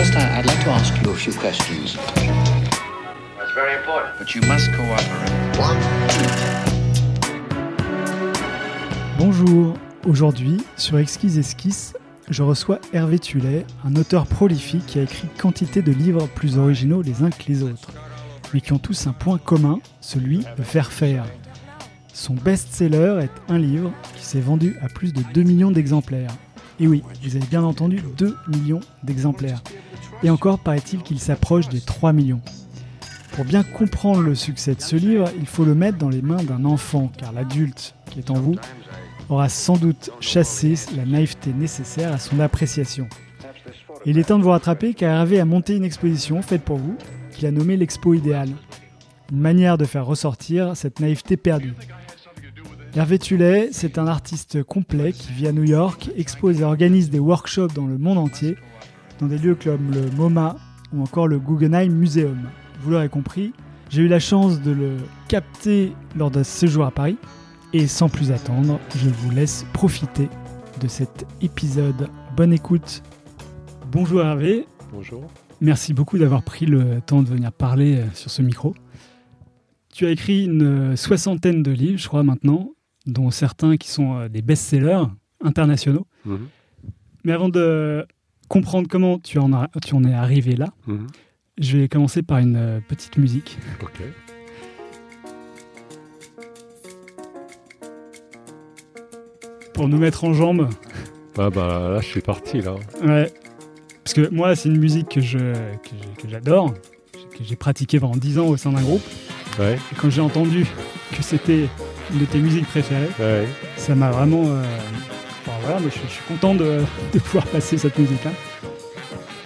[0.00, 1.94] First, I- I'd like to ask you a few questions.
[2.16, 4.16] That's very important.
[4.18, 5.20] But you must cooperate.
[9.18, 9.74] Bonjour,
[10.06, 11.92] aujourd'hui sur Exquise Esquisse,
[12.30, 17.02] je reçois Hervé Tullet, un auteur prolifique qui a écrit quantité de livres plus originaux
[17.02, 17.90] les uns que les autres,
[18.54, 21.26] mais qui ont tous un point commun, celui de faire faire.
[22.14, 26.30] Son best-seller est un livre qui s'est vendu à plus de 2 millions d'exemplaires.
[26.80, 29.62] Et oui, vous avez bien entendu 2 millions d'exemplaires.
[30.22, 32.40] Et encore paraît-il qu'il s'approche des 3 millions.
[33.32, 36.42] Pour bien comprendre le succès de ce livre, il faut le mettre dans les mains
[36.42, 38.56] d'un enfant, car l'adulte qui est en vous
[39.28, 43.06] aura sans doute chassé la naïveté nécessaire à son appréciation.
[44.06, 46.96] Il est temps de vous rattraper car Hervé a monté une exposition faite pour vous
[47.30, 48.48] qu'il a nommée l'Expo Idéal.
[49.30, 51.74] Une manière de faire ressortir cette naïveté perdue.
[52.96, 57.20] Hervé Tullet, c'est un artiste complet qui vit à New York, expose et organise des
[57.20, 58.56] workshops dans le monde entier,
[59.20, 60.56] dans des lieux comme le MoMA
[60.92, 62.36] ou encore le Guggenheim Museum.
[62.80, 63.52] Vous l'aurez compris,
[63.90, 64.96] j'ai eu la chance de le
[65.28, 67.16] capter lors d'un séjour à Paris
[67.72, 70.28] et sans plus attendre, je vous laisse profiter
[70.80, 72.08] de cet épisode.
[72.36, 73.04] Bonne écoute.
[73.92, 75.30] Bonjour Hervé, Bonjour.
[75.60, 78.74] merci beaucoup d'avoir pris le temps de venir parler euh, sur ce micro.
[79.92, 82.70] Tu as écrit une euh, soixantaine de livres, je crois maintenant,
[83.06, 85.04] dont certains qui sont euh, des best-sellers
[85.42, 86.06] internationaux.
[86.24, 86.48] Mhm.
[87.24, 88.06] Mais avant de
[88.48, 91.06] comprendre comment tu en, as- tu en es arrivé là, Mhm.
[91.58, 93.58] je vais commencer par une euh, petite musique.
[93.82, 94.00] Ok.
[99.74, 100.68] Pour nous mettre en jambes.
[101.38, 102.74] Ah bah là, je suis parti là.
[103.02, 103.32] Ouais.
[104.04, 106.74] Parce que moi, c'est une musique que j'adore,
[107.14, 109.02] que j'ai pratiquée pendant 10 ans au sein d'un groupe.
[109.58, 110.66] Ouais, Et quand j'ai entendu
[111.16, 111.68] que c'était
[112.18, 113.46] de tes musiques préférées, ouais.
[113.76, 114.42] ça m'a vraiment.
[114.46, 114.62] euh,
[115.46, 116.80] enfin, voilà, mais je, je suis content de,
[117.12, 118.32] de pouvoir passer cette musique-là.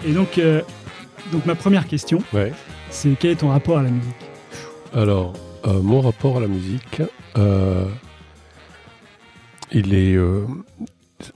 [0.06, 0.60] Et donc, euh,
[1.32, 2.52] donc, ma première question, ouais.
[2.90, 4.14] c'est quel est ton rapport à la musique?
[4.92, 5.32] Alors,
[5.66, 7.00] euh, mon rapport à la musique,
[9.72, 10.14] il est.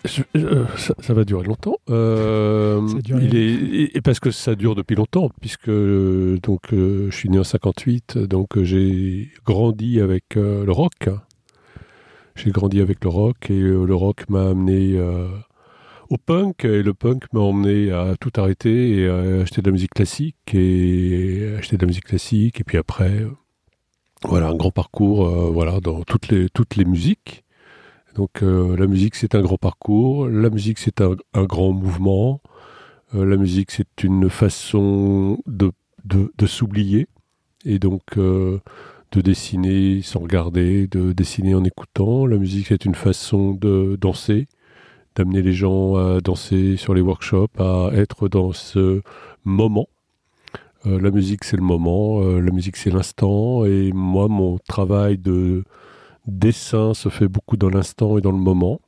[0.05, 1.77] je- euh, ça, ça va durer longtemps.
[1.91, 7.17] Euh, dure il est, et- parce que ça dure depuis longtemps, puisque donc euh, je
[7.17, 11.09] suis né en 58, donc j'ai grandi avec le rock.
[12.39, 15.27] J'ai grandi avec le rock et euh, le rock m'a amené euh,
[16.09, 19.73] au punk et le punk m'a emmené à tout arrêter et à acheter de la
[19.73, 23.31] musique classique et acheter de la musique classique et puis après euh,
[24.23, 27.45] voilà un grand parcours voilà dans toutes les musiques.
[28.15, 30.29] Donc la musique c'est un grand parcours.
[30.29, 32.41] La musique c'est un, grand mouvement.
[33.13, 35.71] La musique c'est une façon de
[36.05, 37.07] de, s'oublier.
[37.65, 38.03] Et donc
[39.13, 42.27] de dessiner sans regarder de dessiner en écoutant.
[42.27, 44.49] La musique c'est une façon de danser
[45.19, 49.03] d'amener les gens à danser sur les workshops à être dans ce
[49.45, 49.89] moment.
[50.87, 55.19] Euh, la musique, c'est le moment, euh, la musique, c'est l'instant, et moi, mon travail
[55.19, 55.65] de
[56.27, 58.81] dessin se fait beaucoup dans l'instant et dans le moment,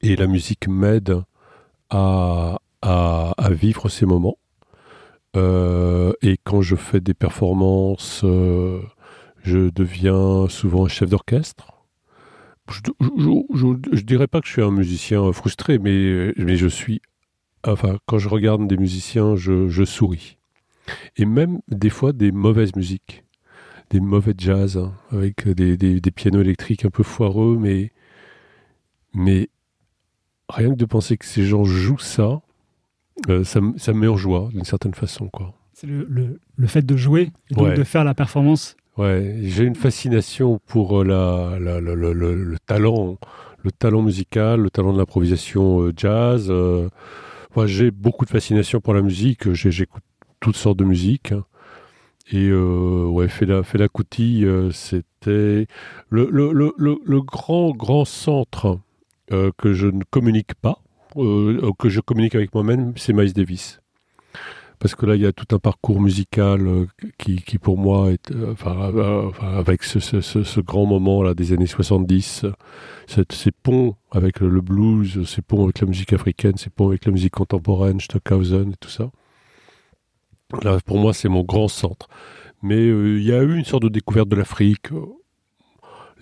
[0.00, 1.22] et la musique m'aide
[1.90, 2.58] à,
[3.50, 4.38] vivre ces moments.
[5.36, 8.24] Euh, et quand je fais des performances,
[9.42, 11.68] je deviens souvent chef d'orchestre.
[12.70, 12.80] Je,
[13.92, 17.00] je dirais pas que je suis un musicien frustré, mais, mais je suis.
[17.64, 20.38] Enfin, quand je regarde des musiciens, je, je souris
[21.16, 23.22] et même des fois des mauvaises musiques,
[23.90, 27.92] des mauvais jazz, hein, avec des, des- des pianos électriques un peu foireux, mais,
[29.14, 29.48] mais
[30.48, 32.42] rien que de penser que ces gens jouent ça,
[33.28, 35.28] euh, ça, me- ça me met en joie d'une certaine façon.
[35.28, 35.54] Quoi.
[35.72, 37.74] C'est le, le- le fait de jouer et donc Ouais.
[37.74, 38.76] de faire la performance.
[38.98, 43.16] Ouais, j'ai une fascination pour euh, la, la- la- le, le talent,
[43.62, 46.48] le talent musical, le talent de l'improvisation euh, jazz.
[46.50, 46.88] euh.
[47.56, 49.52] Moi, j'ai beaucoup de fascination pour la musique.
[49.54, 50.02] J'écoute
[50.40, 51.32] toutes sortes de musique.
[51.32, 51.44] hein.
[52.32, 53.28] Et euh, ouais,
[54.72, 55.68] c'était
[56.10, 58.80] le, le, grand, grand centre
[59.58, 60.78] que je ne communique pas,
[61.16, 63.81] que je communique avec moi-même, c'est Miles Davis.
[64.82, 66.86] Parce que là, il y a tout un parcours musical euh,
[67.16, 72.52] qui, pour moi, euh, euh, avec ce, grand moment là des années 70, euh,
[73.06, 77.04] cette- ces ponts avec le, blues, ces ponts avec la musique africaine, ces ponts avec
[77.04, 79.08] la musique contemporaine, Stockhausen et tout ça.
[80.64, 82.08] Là, pour moi, c'est mon grand centre.
[82.60, 84.88] Mais il y a eu une sorte de découverte de l'Afrique.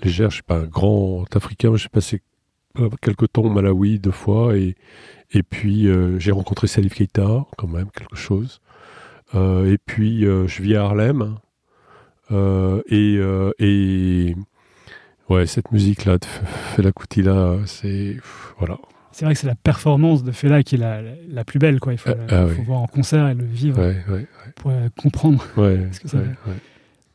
[0.03, 2.21] légère, je suis pas un grand Africain, mais j'ai passé
[3.01, 4.77] quelques temps au Malawi deux fois et,
[5.33, 8.61] et puis euh, j'ai rencontré Salif Keita, quand même, quelque chose.
[9.35, 11.37] Euh, et puis euh, je vis à Harlem.
[12.91, 13.19] Et,
[13.59, 14.37] et
[15.29, 18.17] ouais, cette musique-là, de Fela Kuti là, c'est
[18.59, 18.79] voilà.
[19.13, 21.81] C'est vrai que c'est la performance de Fela qui est la, la plus belle.
[21.81, 21.93] Quoi.
[21.95, 22.65] Il faut, Ah, ah faut oui.
[22.65, 25.45] voir en concert et le vivre Ouais, ouais, pour euh, comprendre.
[25.57, 26.19] Ce que ça.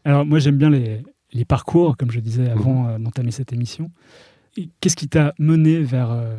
[0.04, 1.02] Alors moi j'aime bien les,
[1.32, 2.90] les parcours, comme je disais avant Mhm.
[2.90, 3.90] euh, d'entamer cette émission.
[4.82, 6.36] Qu'est-ce qui t'a mené vers euh,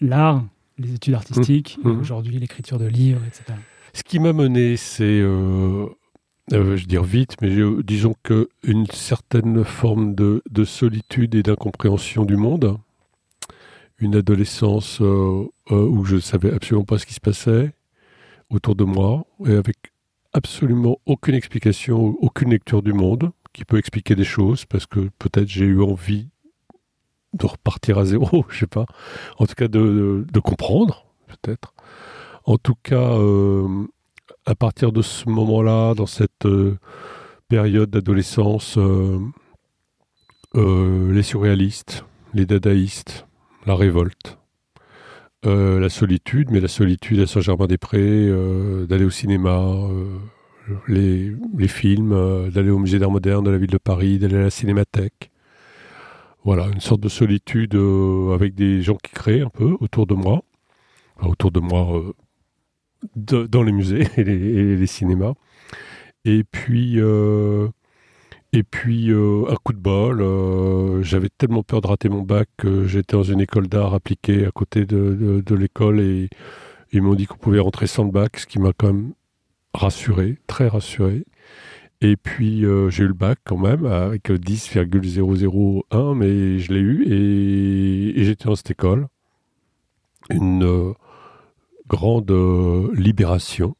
[0.00, 0.44] l'art,
[0.78, 2.00] les études artistiques, et Mhm.
[2.00, 3.58] aujourd'hui l'écriture de livres, etc.
[3.94, 5.86] Ce qui m'a mené, c'est, euh,
[6.52, 11.34] euh, je veux dire vite, mais euh, disons que une certaine forme de, de solitude
[11.34, 12.76] et d'incompréhension du monde,
[13.98, 17.72] une adolescence euh, euh, où je savais absolument pas ce qui se passait
[18.50, 19.76] autour de moi, et avec
[20.34, 25.48] absolument aucune explication, aucune lecture du monde qui peut expliquer des choses, parce que peut-être
[25.48, 26.28] j'ai eu envie
[27.36, 28.86] de repartir à zéro, je sais pas.
[29.38, 31.74] En tout cas, de, comprendre, peut-être.
[32.44, 33.86] En tout cas, euh,
[34.44, 36.78] à partir de ce moment-là, dans cette euh,
[37.48, 39.18] période d'adolescence, euh,
[41.12, 42.04] les surréalistes,
[42.34, 43.26] les dadaïstes,
[43.66, 44.38] la révolte,
[45.44, 48.28] la solitude, mais la solitude à Saint-Germain-des-Prés,
[48.88, 49.64] d'aller au cinéma,
[50.88, 51.36] les,
[51.68, 55.30] films, d'aller au musée d'art moderne de la ville de Paris, d'aller à la cinémathèque.
[56.46, 60.14] Voilà, une sorte de solitude euh, avec des gens qui créent un peu autour de
[60.14, 60.44] moi.
[61.20, 62.00] Autour de moi,
[63.16, 65.34] euh, dans les musées et les, cinémas.
[66.24, 67.66] Et puis, euh,
[68.52, 71.02] et puis un coup de bol.
[71.02, 74.52] J'avais tellement peur de rater mon bac que j'étais dans une école d'art appliquée à
[74.52, 76.28] côté de, de- de l'école et
[76.92, 79.14] ils m'ont dit qu'on pouvait rentrer sans le bac, ce qui m'a quand même
[79.74, 81.24] rassuré, très rassuré.
[82.02, 87.04] Et puis euh, j'ai eu le bac quand même avec 10,001, mais je l'ai eu
[88.16, 89.08] et, j'étais dans cette école.
[90.28, 90.92] Une euh,
[91.88, 93.76] grande euh, libération,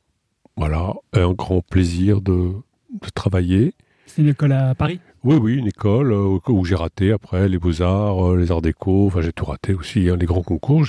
[0.56, 2.52] voilà, et un grand plaisir de
[3.14, 3.74] travailler.
[4.06, 5.00] C'est une école à Paris?
[5.26, 9.08] Oui, oui, une école euh, où j'ai raté après les beaux-arts, euh, les arts déco,
[9.08, 10.84] enfin j'ai tout raté aussi, hein, les grands concours.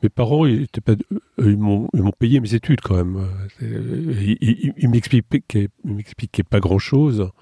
[0.00, 0.68] Mes parents, ils,
[1.58, 3.26] m'ont payé mes études quand même.
[3.60, 7.32] Euh, Ils, ils- ils m'expliquaient m'expliquaient pas grand-chose,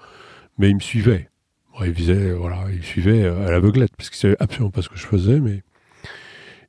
[0.57, 1.29] mais ils me suivaient.
[1.85, 5.05] Ils, faisaient, voilà, ils suivaient à l'aveuglette, parce qu'ils savaient absolument pas ce que je
[5.05, 5.39] faisais.
[5.39, 5.61] Mais...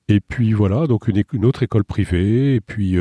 [0.08, 2.98] Et puis voilà, donc une, autre école privée, et puis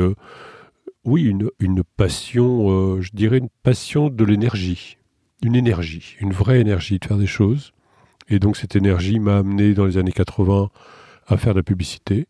[1.04, 4.96] oui, une, passion, je dirais une passion de l'énergie
[5.42, 7.72] une énergie, une vraie énergie de faire des choses.
[8.28, 10.70] Et donc cette énergie m'a amené dans les années 80
[11.26, 12.26] à faire de la publicité,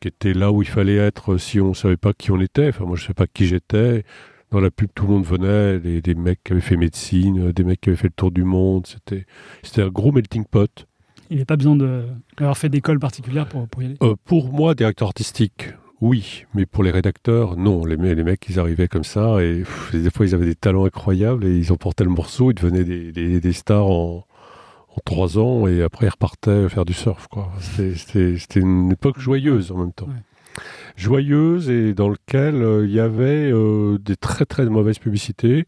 [0.00, 2.68] qui était là où il fallait être si on ne savait pas qui on était.
[2.68, 4.04] Enfin moi je ne savais pas qui j'étais.
[4.50, 7.64] Dans la pub tout le monde venait, des, des mecs qui avaient fait médecine, des
[7.64, 8.86] mecs qui avaient fait le tour du monde.
[8.86, 9.24] C'était
[9.62, 10.86] c'était un gros melting pot.
[11.30, 12.04] Il n'y a pas besoin de-
[12.36, 13.96] d'avoir fait d'école particulière pour, pour y aller.
[14.02, 15.68] Euh, pour moi, directeur artistique,
[16.02, 17.84] oui, mais pour les rédacteurs, non.
[17.84, 20.84] Les, les mecs, ils arrivaient comme ça et pff, des fois, ils avaient des talents
[20.84, 24.26] incroyables et ils emportaient le morceau, ils devenaient des, des- des stars en,
[24.88, 27.28] en trois ans et après, ils repartaient faire du surf.
[27.60, 30.06] C'était- une époque joyeuse en même temps.
[30.08, 30.62] Ouais.
[30.96, 35.64] Joyeuse et dans lequel euh, il y avait euh, des très très mauvaises publicités,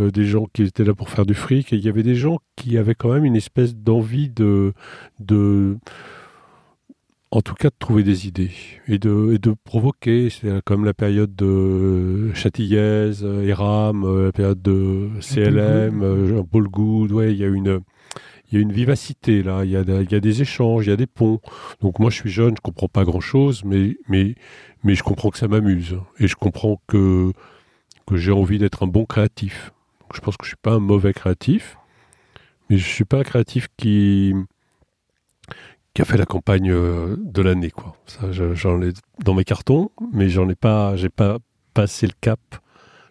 [0.00, 2.14] euh, des gens qui étaient là pour faire du fric et il y avait des
[2.14, 4.72] gens qui avaient quand même une espèce d'envie de,
[5.20, 5.76] de
[7.32, 8.52] en tout cas de trouver des idées
[8.88, 10.28] et de, et de provoquer.
[10.28, 16.68] C'est comme la période de Châtillaise, euh, Eram, euh, la période de CLM, euh, Paul
[16.68, 17.10] Good.
[17.10, 17.80] Ouais, il y a une,
[18.50, 19.64] il y a une vivacité là.
[19.64, 21.40] Il y a, il y a des échanges, il y a des ponts.
[21.80, 24.34] Donc moi, je suis jeune, je comprends pas grand chose, mais, mais,
[24.84, 27.32] mais je comprends que ça m'amuse et je comprends que,
[28.06, 29.72] que j'ai envie d'être un bon créatif.
[30.02, 31.78] Donc, je pense que je suis pas un mauvais créatif,
[32.68, 34.34] mais je suis pas un créatif qui
[35.94, 37.96] qui a fait la campagne euh, de l'année quoi.
[38.30, 38.92] J'en ai
[39.24, 41.38] dans mes cartons, mais j'en ai pas j'ai pas
[41.74, 42.40] passé le cap.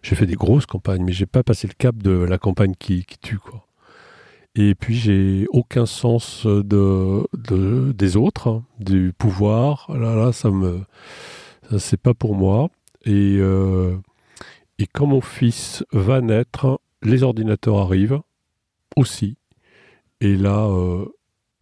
[0.01, 3.05] J'ai fait des grosses campagnes, mais j'ai pas passé le cap de la campagne qui,
[3.21, 3.67] tue quoi.
[4.55, 9.88] Et puis j'ai aucun sens de, de des autres, hein, du pouvoir.
[9.89, 10.81] Là là ça me
[11.77, 12.69] c'est pas pour moi.
[13.05, 13.95] Et euh,
[14.79, 18.21] et quand mon fils va naître, les ordinateurs arrivent
[18.95, 19.38] aussi.
[20.21, 21.05] Et là, euh,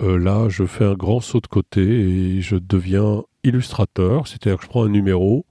[0.02, 4.28] euh, là, je fais un grand saut de côté et je deviens illustrateur.
[4.28, 5.46] C'est-à-dire que je prends un numéro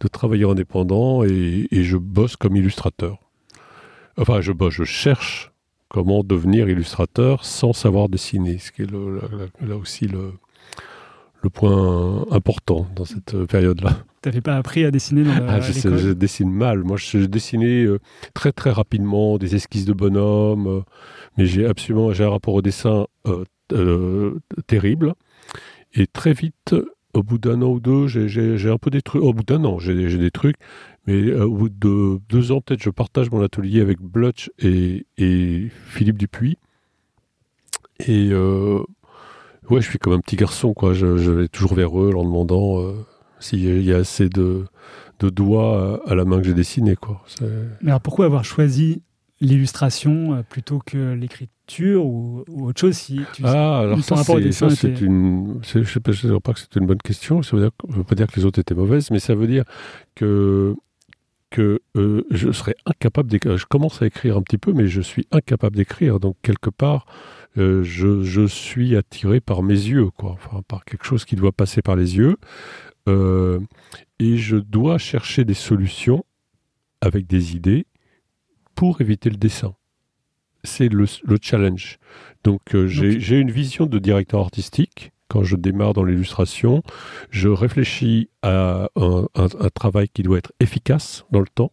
[0.00, 3.18] de travailleur indépendant et, et je bosse comme illustrateur.
[4.18, 5.52] Enfin, je bosse, je cherche
[5.88, 9.20] comment devenir illustrateur sans savoir dessiner, ce qui est le-
[9.60, 10.32] là, aussi le,
[11.42, 13.98] le point important dans cette période-là.
[14.22, 16.82] Tu n'avais pas appris à dessiner dans la, Ah, je, sais, l'école je dessine mal.
[16.82, 18.00] Moi, je, je dessinais euh,
[18.34, 20.80] très très rapidement des esquisses de bonhommes, euh,
[21.38, 23.44] mais j'ai absolument j'ai un rapport au dessin euh, euh,
[24.66, 25.14] terrible.
[25.94, 26.74] Et très vite,
[27.14, 29.22] au bout d'un an ou deux, j'ai- un peu des trucs.
[29.22, 30.56] Au bout d'un an, j'ai des trucs,
[31.06, 35.06] mais euh, au bout de deux ans, peut-être, je partage mon atelier avec Blutch et,
[35.18, 36.58] et Philippe Dupuis.
[38.00, 38.82] Et euh,
[39.68, 40.92] Ouais, je suis comme un petit garçon, quoi.
[40.92, 42.92] Je, vais toujours vers eux en demandant euh,
[43.40, 44.64] s'il y a assez de,
[45.18, 47.24] de doigts à, la main que j'ai dessiné, quoi.
[47.84, 49.02] Alors pourquoi avoir choisi
[49.40, 55.00] l'illustration euh, plutôt que l'écriture ou, ou autre chose si tu Ah, alors ça, c'est,
[55.00, 55.60] une.
[55.62, 56.12] Je je sais pas
[56.52, 57.42] que c'est une bonne question.
[57.42, 59.46] Ça veut dire, ça veut pas dire que les autres étaient mauvaises, mais ça veut
[59.46, 59.64] dire
[60.14, 60.74] que
[61.50, 63.56] que euh, je serais incapable d'écrire.
[63.56, 66.18] Je commence à écrire un petit peu, mais je suis incapable d'écrire.
[66.20, 67.06] Donc quelque part,
[67.56, 70.32] euh, je, je suis attiré par mes yeux, quoi.
[70.32, 72.36] Enfin, par quelque chose qui doit passer par les yeux,
[73.08, 73.60] Euh,
[74.18, 76.24] et je dois chercher des solutions
[77.00, 77.86] avec des idées
[78.76, 79.74] pour éviter le dessin.
[80.62, 81.98] C'est le, le challenge.
[82.44, 85.10] Donc euh, j'ai une vision de directeur artistique.
[85.28, 86.84] Quand je démarre dans l'illustration,
[87.30, 91.72] je réfléchis à un, un- un travail qui doit être efficace dans le temps,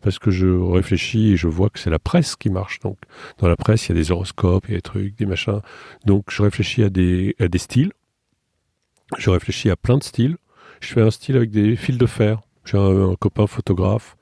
[0.00, 2.80] parce que je réfléchis et je vois que c'est la presse qui marche.
[2.80, 2.96] Donc
[3.38, 5.60] dans la presse, il y a des horoscopes, il y a des trucs, des machins.
[6.06, 7.92] Donc je réfléchis à des, à des styles.
[9.18, 10.36] Je réfléchis à plein de styles.
[10.80, 12.40] Je fais un style avec des fils de fer.
[12.64, 14.16] J'ai un, un copain photographe.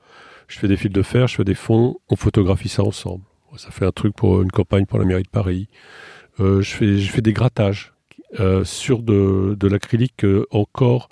[0.47, 3.23] Je fais des fils de fer, je fais des fonds, on photographie ça ensemble.
[3.57, 5.67] Ça fait un truc pour une campagne pour la mairie de Paris.
[6.39, 7.93] Euh, je, fais, des grattages
[8.39, 11.09] euh, sur de, l'acrylique euh, encore,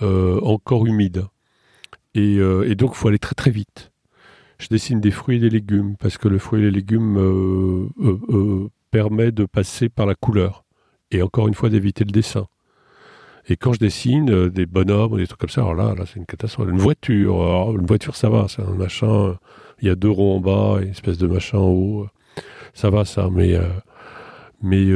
[0.00, 1.26] encore humide.
[2.14, 3.92] Et, et donc, il faut aller très très vite.
[4.58, 7.90] Je dessine des fruits et des légumes parce que le fruit et les légumes
[8.90, 10.64] permet de passer par la couleur
[11.10, 12.46] et encore une fois d'éviter le dessin.
[13.48, 16.04] Et quand je dessine euh, des bonhommes ou des trucs comme ça, alors là, là
[16.06, 16.68] c'est une catastrophe.
[16.68, 17.36] Une voiture,
[17.78, 19.08] une voiture, ça va, c'est un machin.
[19.08, 19.34] euh,
[19.80, 22.02] Il y a deux ronds en bas, une espèce de machin en haut.
[22.04, 22.40] euh,
[22.74, 23.54] Ça va, ça, mais
[24.62, 24.86] mais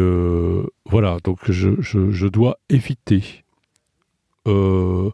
[0.87, 1.19] voilà.
[1.25, 3.45] Donc je, je, dois éviter
[4.47, 5.13] le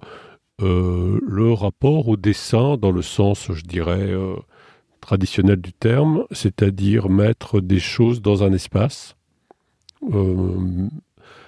[1.53, 4.13] rapport au dessin dans le sens, je dirais,
[5.01, 9.17] traditionnel du terme, c'est-à-dire mettre des choses dans un espace.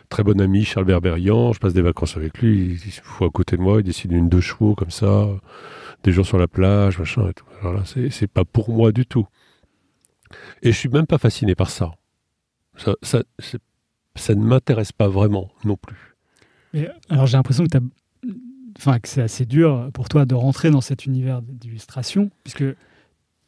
[0.09, 3.31] Très bon ami Charles Berberian, je passe des vacances avec lui, il se fout à
[3.31, 5.29] côté de moi, il dessine une deux chevaux comme ça,
[6.03, 7.45] des gens sur la plage, machin et tout.
[7.61, 9.27] Alors là, c'est pas pour moi du tout.
[10.63, 11.93] Et je suis même pas fasciné par ça.
[12.77, 13.23] Ça, ça,
[14.15, 16.17] ça ne m'intéresse pas vraiment non plus.
[16.75, 17.79] Mais, alors j'ai l'impression que,
[18.77, 22.65] enfin, que c'est assez dur pour toi de rentrer dans cet univers d'illustration, puisque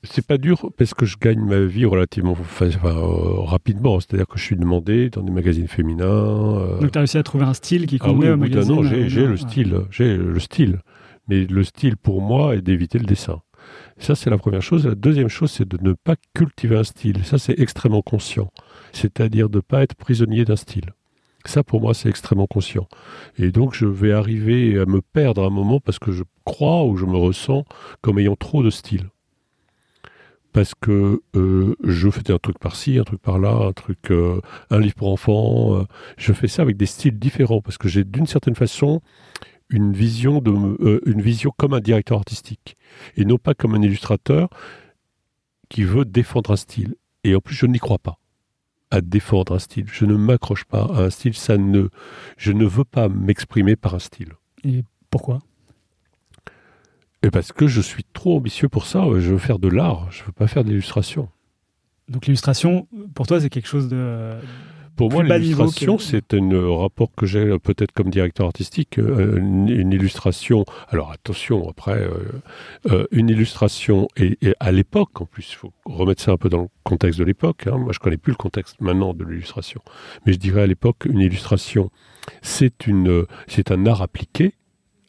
[0.03, 4.01] C'est pas dur parce que je gagne ma vie relativement enfin, euh, rapidement.
[4.01, 6.07] C'est-à-dire que je suis demandé dans des magazines féminins.
[6.07, 8.79] euh, donc tu as réussi à trouver un style qui Ah oui, convenait au magazine.
[8.79, 10.81] an, j'ai euh, j'ai le style, j'ai le style.
[11.29, 13.41] Mais le style pour moi est d'éviter le dessin.
[13.99, 14.87] Ça, c'est la première chose.
[14.87, 17.23] La deuxième chose, c'est de ne pas cultiver un style.
[17.25, 18.51] Ça, c'est extrêmement conscient.
[18.93, 20.87] C'est-à-dire de ne pas être prisonnier d'un style.
[21.45, 22.89] Ça, pour moi, c'est extrêmement conscient.
[23.39, 26.85] Et donc, je vais arriver à me perdre à un moment parce que je crois
[26.87, 27.65] ou je me ressens
[28.01, 29.09] comme ayant trop de style.
[30.53, 34.41] Parce que euh, je fais un truc par-ci, un truc par-là, un truc, euh,
[34.71, 35.77] un livre pour enfants.
[35.77, 35.85] euh,
[36.17, 39.01] je fais ça avec des styles différents parce que j'ai d'une certaine façon
[39.69, 40.51] une vision de
[41.09, 42.77] une vision comme un directeur artistique
[43.17, 44.49] et non pas comme un illustrateur
[45.69, 46.97] qui veut défendre un style.
[47.23, 48.19] Et en plus, je n'y crois pas
[48.91, 49.87] à défendre un style.
[49.91, 51.35] Je ne m'accroche pas à un style.
[51.35, 51.89] Ça ne,
[52.37, 54.33] je ne veux pas m'exprimer par un style.
[54.65, 55.39] Et pourquoi?
[57.23, 59.05] Et parce que je suis trop ambitieux pour ça.
[59.19, 60.11] Je veux faire de l'art.
[60.11, 61.29] Je veux pas faire d'illustration.
[62.09, 64.33] Donc l'illustration, pour toi, c'est quelque chose de.
[64.97, 68.99] Pour Plus moi, l'illustration, que- c'est un rapport que j'ai euh, peut-être comme directeur artistique.
[68.99, 70.65] euh, Une, une illustration.
[70.89, 72.19] Alors attention, après, euh,
[72.91, 76.51] euh, une illustration, et, et à l'époque, en plus, il faut remettre ça un peu
[76.51, 77.67] dans le contexte de l'époque.
[77.67, 77.79] hein.
[77.79, 79.81] Moi, je connais plus le contexte maintenant de l'illustration.
[80.27, 81.91] Mais je dirais à l'époque, une illustration,
[82.43, 84.53] c'est une, c'est un art appliqué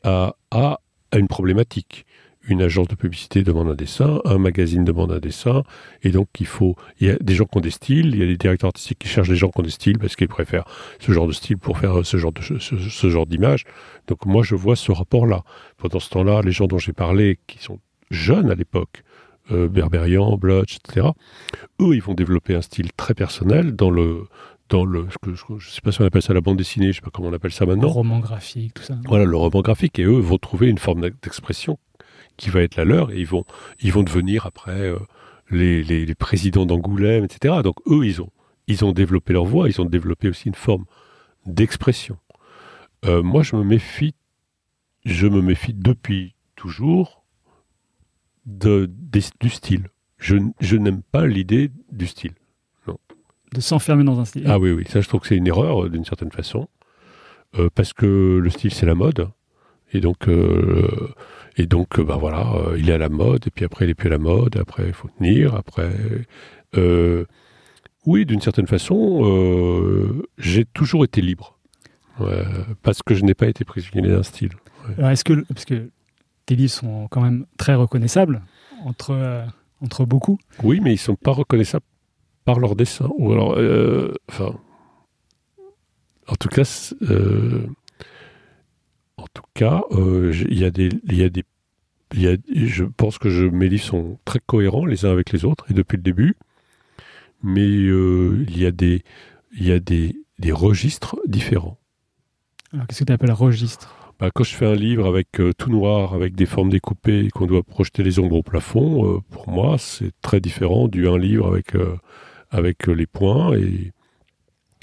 [0.04, 0.80] à, à,
[1.12, 2.06] à une problématique.
[2.48, 5.62] Une agence de publicité demande un dessin, un magazine demande un dessin,
[6.02, 6.76] et donc il faut.
[7.00, 8.98] Il y a des gens qui ont des styles, il y a des directeurs artistiques
[8.98, 10.66] qui cherchent des gens qui ont des styles parce qu'ils préfèrent
[11.00, 13.66] ce genre de style pour faire ce genre de ce, genre d'image.
[14.08, 15.44] Donc moi je vois ce rapport-là.
[15.78, 19.04] Pendant ce temps-là, les gens dont j'ai parlé, qui sont jeunes à l'époque,
[19.52, 21.10] euh, Berberian, etc.
[21.80, 24.24] Eux, ils vont développer un style très personnel dans le
[24.72, 26.96] dans le que je, je sais pas si on appelle ça la bande dessinée, je
[26.96, 27.90] sais pas comment on appelle ça maintenant.
[27.90, 28.98] roman graphique, tout ça.
[29.08, 31.78] Voilà, le roman graphique, et eux vont trouver une forme d'expression
[32.38, 33.46] qui va être la leur, et ils vont,
[33.82, 34.98] ils vont devenir après euh,
[35.52, 37.56] les, les, les présidents d'Angoulême, etc.
[37.64, 38.30] Donc eux, ils ont,
[38.68, 40.86] ils ont développé leur voix, ils ont développé aussi une forme
[41.46, 42.18] d'expression.
[43.06, 44.16] Euh, moi, je me méfie,
[45.06, 47.24] je me méfie depuis toujours
[48.46, 49.90] de, des- du style.
[50.18, 52.34] Je, je n'aime pas l'idée du style.
[53.54, 54.46] De s'enfermer dans un style.
[54.48, 56.68] Ah oui, oui, ça je trouve que c'est une erreur euh, d'une certaine façon,
[57.60, 59.28] Euh, parce que le style c'est la mode,
[59.92, 61.10] et donc, euh,
[61.58, 63.94] et donc bah voilà, euh, il est à la mode, et puis après il est
[63.94, 65.92] plus à la mode, après il faut tenir, après,
[68.06, 68.98] Oui, d'une certaine façon,
[70.38, 71.60] j'ai toujours été libre.
[72.20, 72.44] Ouais,
[72.84, 74.52] parce que je n'ai pas été prisonnier d'un style.
[74.88, 74.96] Ouais.
[74.98, 75.90] Alors, est-ce que, parce que
[76.46, 78.42] tes livres sont quand même très reconnaissables
[78.86, 79.46] entre,
[79.82, 80.40] entre beaucoup.
[80.64, 81.86] Oui, mais ils ne sont pas reconnaissables
[82.46, 83.10] par leur dessin.
[83.18, 84.56] Ou alors, euh, enfin,
[86.28, 87.68] en tout cas, euh,
[89.18, 91.44] en tout cas, euh, il y a des, il y a des,
[92.14, 95.46] y a, je pense que je, mes livres sont très cohérents les uns avec les
[95.46, 96.36] autres et depuis le début.
[97.44, 99.04] Mais il y a des,
[99.54, 101.80] il y a des, des registres différents.
[102.74, 103.96] Alors, qu'est-ce que tu appelles registre?
[104.20, 107.30] Bah, quand je fais un livre avec euh, tout noir, avec des formes découpées, et
[107.30, 111.18] qu'on doit projeter les ombres au plafond, euh, pour moi, c'est très différent du un
[111.18, 111.96] livre avec, euh,
[112.52, 113.92] avec euh, les points et,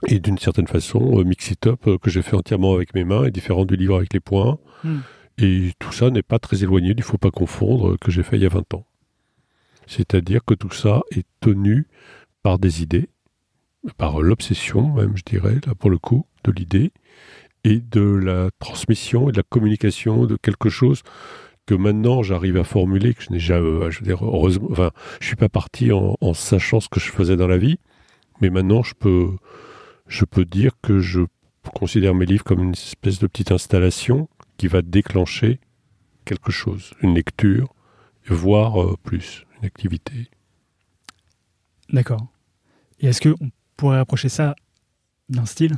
[0.07, 3.05] et d'une certaine façon, euh, Mix It Up, euh, que j'ai fait entièrement avec mes
[3.05, 4.59] mains, est différent du livre avec les points.
[4.83, 4.99] Hmm.
[5.37, 8.43] Et tout ça n'est pas très éloigné du Faut pas confondre que j'ai fait il
[8.43, 8.87] y a 20 ans.
[9.87, 11.87] C'est-à-dire que tout ça est tenu
[12.43, 13.09] par des idées,
[13.97, 16.93] par l'obsession même, je dirais, là pour le coup, de l'idée,
[17.65, 21.03] et de la transmission et de la communication de quelque chose
[21.69, 25.27] que maintenant j'arrive à formuler, que je n'ai jamais, je veux dire, heureusement, enfin, je
[25.27, 27.79] suis pas parti en, en sachant ce que je faisais dans la vie,
[28.41, 29.37] mais maintenant je peux,
[30.07, 31.21] je peux dire que je
[31.75, 35.61] considère mes livres comme une espèce de petite installation qui va déclencher
[36.25, 37.75] quelque chose, une lecture,
[38.27, 40.31] voire euh, plus, une activité.
[41.91, 42.29] D'accord.
[42.99, 44.57] Et est-ce qu'on pourrait approcher ça
[45.29, 45.77] d'un style?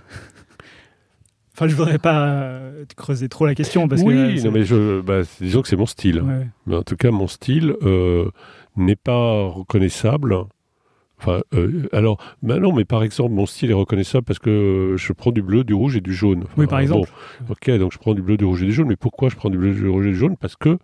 [1.60, 4.06] Enfin, je voudrais pas euh, creuser trop la question parce que.
[4.06, 6.22] oui, euh, c'est- non mais je, bah, disons que c'est mon style.
[6.22, 6.46] Ouais.
[6.64, 8.30] Mais en tout cas, mon style euh,
[8.76, 10.34] n'est pas reconnaissable.
[11.18, 15.12] Enfin, euh, alors, bah non, mais par exemple, mon style est reconnaissable parce que je
[15.12, 16.44] prends du bleu, du rouge et du jaune.
[16.44, 17.10] Enfin, Oui, par exemple.
[17.46, 18.88] bon, ok, donc je prends du bleu, du rouge et du jaune.
[18.88, 20.38] Mais pourquoi je prends du bleu, du rouge et du jaune?
[20.38, 20.78] Parce que,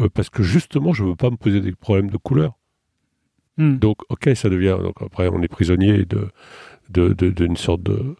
[0.00, 2.52] euh, parce que justement, je veux pas me poser des problèmes de couleur.
[3.58, 3.78] Hmm.
[3.78, 4.76] Donc, ok, ça devient.
[4.80, 6.28] Donc après, on est prisonnier de
[6.90, 8.14] de- de- d'une sorte de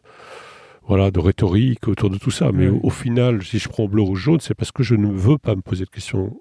[0.87, 2.53] voilà de rhétorique autour de tout ça.
[2.53, 2.79] Mais Oui.
[2.83, 5.39] au, au final, si je prends bleu, rouge, jaune, c'est parce que je ne veux
[5.39, 6.41] pas me poser de questions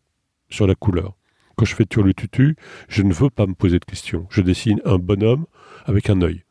[0.49, 1.15] sur la couleur.
[1.55, 2.55] Quand je fais le tutu,
[2.89, 4.27] je ne veux pas me poser de questions.
[4.29, 5.45] Je dessine un bonhomme
[5.85, 6.43] avec un œil.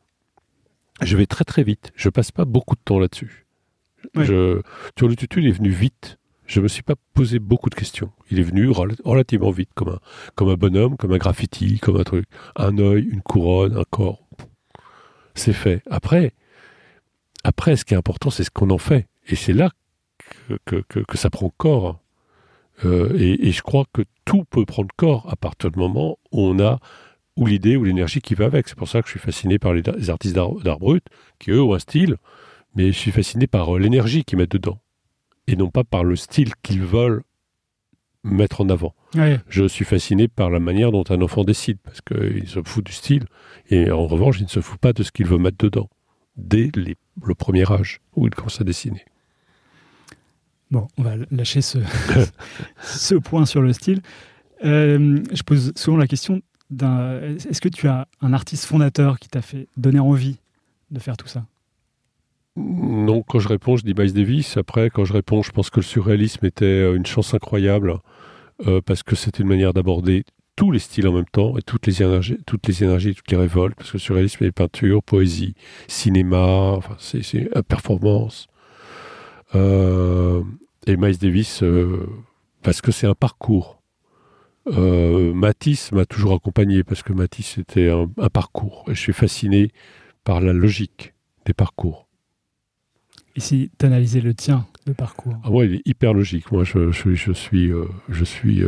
[1.01, 1.91] Je vais très très vite.
[1.95, 3.45] Je passe pas beaucoup de temps là-dessus.
[4.15, 4.61] Je-
[4.97, 6.17] Sur le tutu, il est venu vite.
[6.47, 8.11] Je me suis pas posé beaucoup de questions.
[8.29, 9.99] Il est venu rel- relativement vite, comme un,
[10.35, 12.25] comme un bonhomme, comme un graffiti, comme un truc.
[12.55, 14.27] Un œil, une couronne, un corps.
[15.33, 15.81] C'est fait.
[15.89, 16.33] Après,
[17.45, 19.07] après, ce qui est important, c'est ce qu'on en fait.
[19.27, 19.69] Et c'est là
[20.47, 21.99] que, que, que- que ça prend corps.
[22.83, 26.41] Euh, et, et je crois que tout peut prendre corps à partir du moment où
[26.41, 26.79] on a
[27.37, 28.67] ou l'idée ou l'énergie qui va avec.
[28.67, 31.03] C'est pour ça que je suis fasciné par les, les artistes d'art brut,
[31.39, 32.17] qui eux ont un style,
[32.75, 34.79] mais je suis fasciné par euh, l'énergie qu'ils mettent dedans,
[35.47, 37.23] et non pas par le style qu'ils veulent
[38.23, 38.95] mettre en avant.
[39.15, 39.39] Ouais.
[39.49, 42.91] Je suis fasciné par la manière dont un enfant décide, parce qu'il se fout du
[42.91, 43.25] style,
[43.69, 45.89] et en revanche, il ne se fout pas de ce qu'il veut mettre dedans,
[46.37, 49.05] dès les- le premier âge où il commence à dessiner.
[50.71, 51.77] Bon, on va lâcher ce,
[52.81, 54.01] ce point sur le style.
[54.63, 56.41] Euh, je pose souvent la question.
[56.71, 60.37] Est-ce que tu as un artiste fondateur qui t'a fait donner envie
[60.91, 61.45] de faire tout ça?
[62.55, 64.57] Non, quand je réponds, je dis Miles Davis.
[64.57, 67.95] Après, quand je réponds, je pense que le surréalisme était euh, une chance incroyable
[68.65, 70.23] euh, parce que c'était une manière d'aborder
[70.55, 73.37] tous les styles en même temps et toutes les énergies, toutes les énergies, toutes les
[73.37, 73.75] révoltes.
[73.75, 75.55] Parce que le surréalisme est peinture, poésie,
[75.87, 76.45] cinéma,
[76.77, 78.47] enfin, c'est, performance.
[79.53, 80.43] Euh,
[80.87, 82.07] et Miles Davis, euh,
[82.63, 83.81] parce que c'est un parcours.
[84.67, 88.85] Euh, Matisse m'a toujours accompagné parce que Matisse c'était un, un parcours.
[88.87, 89.71] Et je suis fasciné
[90.23, 91.13] par la logique
[91.45, 92.07] des parcours.
[93.35, 96.51] Et si tu le tien de parcours, Ah ouais, il est hyper logique.
[96.51, 97.69] Moi, je, je, je suis,
[98.07, 98.63] je suis.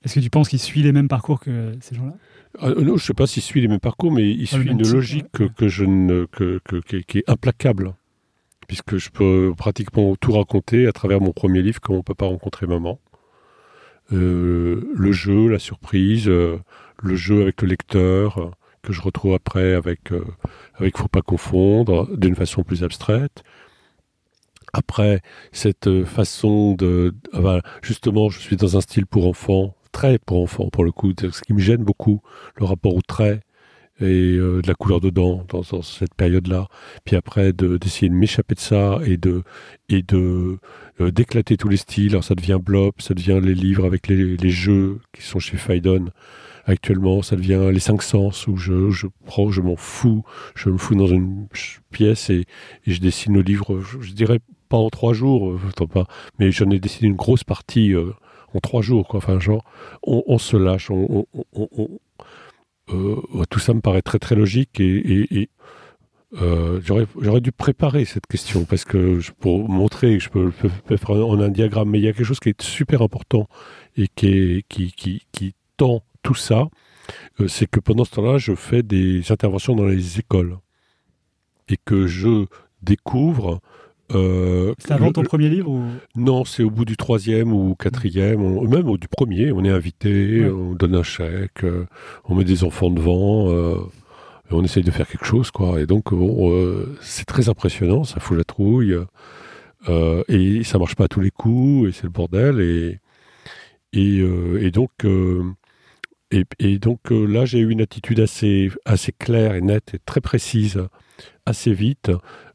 [0.00, 2.14] Euh, est-ce que tu penses qu'il suit les mêmes parcours que ces gens-là?
[2.58, 4.82] Ah, non, je sais pas s'il suit les mêmes parcours, mais il le suit une
[4.82, 5.50] logique que, ouais.
[5.56, 7.94] que je ne, que, que- qui, est- implacable,
[8.66, 12.26] puisque je peux pratiquement tout raconter à travers mon premier livre, comme on peut pas
[12.26, 12.98] rencontrer maman.
[14.12, 16.58] Euh, le jeu, la surprise, euh,
[17.00, 18.50] le jeu avec le lecteur, euh,
[18.82, 20.24] que je retrouve après avec, euh,
[20.74, 23.44] avec Faut pas confondre, d'une façon plus abstraite.
[24.72, 25.20] Après,
[25.52, 27.14] cette euh, façon de...
[27.32, 31.12] ah, justement, je suis dans un style pour enfants, très pour enfants pour le coup,
[31.18, 32.22] ce qui me gêne beaucoup,
[32.56, 33.40] le rapport au trait
[34.00, 36.68] et euh, de la couleur dedans dans, dans cette période-là.
[37.04, 39.42] Puis après, de- d'essayer de, m'échapper de ça et de
[39.88, 40.58] et de
[41.00, 42.12] euh, d'éclater tous les styles.
[42.12, 45.56] Alors ça devient Blob, ça devient les livres avec les, les jeux qui sont chez
[45.56, 46.06] Faidon
[46.66, 50.24] actuellement, ça devient les cinq sens où je, je prends, je m'en fous,
[50.54, 51.46] je me fous dans une
[51.90, 52.44] pièce et,
[52.86, 56.06] je dessine le livre, je, dirais pas en trois jours, euh, pas,
[56.38, 57.94] mais j'en ai dessiné une grosse partie
[58.54, 59.18] en trois jours, quoi.
[59.18, 59.64] Enfin, genre,
[60.02, 61.26] on, se lâche, on,
[62.92, 63.16] euh,
[63.48, 65.48] tout ça me paraît très très logique et,
[66.40, 71.40] euh, j'aurais dû préparer cette question parce que pour montrer que je peux, faire en
[71.40, 73.48] un diagramme, mais il y a quelque chose qui est super important
[73.96, 76.68] et qui tend tout ça,
[77.40, 80.58] euh, c'est que pendant ce temps-là, je fais des interventions dans les écoles
[81.68, 82.46] et que je
[82.82, 83.60] découvre
[84.14, 85.82] euh, c'est avant ton premier livre
[86.16, 89.52] Non, c'est au bout du troisième ou quatrième, même au, du premier.
[89.52, 91.86] On est invité, on donne un chèque, euh,
[92.24, 93.76] on met des enfants devant, euh,
[94.50, 95.80] et on essaye de faire quelque chose, quoi.
[95.80, 96.08] Et donc,
[97.00, 98.96] c'est très impressionnant, ça fout la trouille,
[99.88, 102.98] et ça marche pas à tous les coups, et c'est le bordel, et
[103.92, 104.90] et, donc.
[106.60, 110.80] Et, donc là, j'ai eu une attitude assez, assez claire et nette et très précise
[111.44, 112.10] assez vite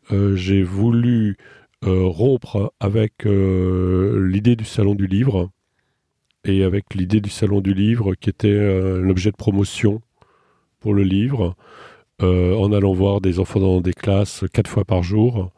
[0.09, 1.37] j'ai voulu
[1.85, 5.51] euh, rompre avec euh, l'idée du salon du livre
[6.43, 10.01] et avec l'idée du salon du livre qui était un objet de promotion
[10.79, 11.55] pour le livre,
[12.21, 15.51] en allant voir des enfants dans des classes quatre fois par jour,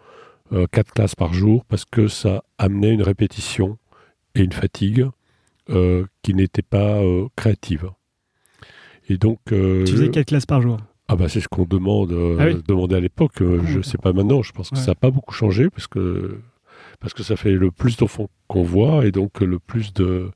[0.72, 3.78] quatre classes par jour, parce que ça amenait une répétition
[4.34, 5.10] et une fatigue
[5.68, 7.02] qui n'était pas
[7.36, 7.90] créative.
[9.10, 10.78] Et donc, tu faisais quatre classes par jour?
[11.10, 13.42] Ah bah c'est ce qu'on demande, euh, ah demandait à l'époque.
[13.42, 14.42] Euh, je ne sais pas maintenant.
[14.42, 16.40] Je pense que ça n'a pas beaucoup changé parce que
[17.00, 20.32] parce que ça fait le plus d'enfants qu'on voit et donc le plus de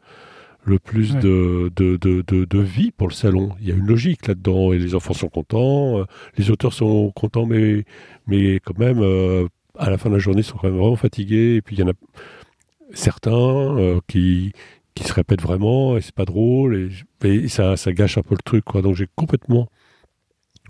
[0.64, 3.50] le plus de, de, de, de, vie pour le salon.
[3.60, 6.06] Il y a une logique là-dedans et les enfants sont contents, euh,
[6.38, 7.84] les auteurs sont contents, mais
[8.28, 9.04] mais quand même
[9.78, 11.56] à la fin de la journée ils sont quand même vraiment fatigués.
[11.56, 11.94] Et puis il y en a
[12.94, 14.54] certains qui
[14.96, 16.90] qui se répètent vraiment et c'est pas drôle
[17.24, 18.82] et, et, ça ça gâche un peu le truc quoi.
[18.82, 19.68] Donc j'ai complètement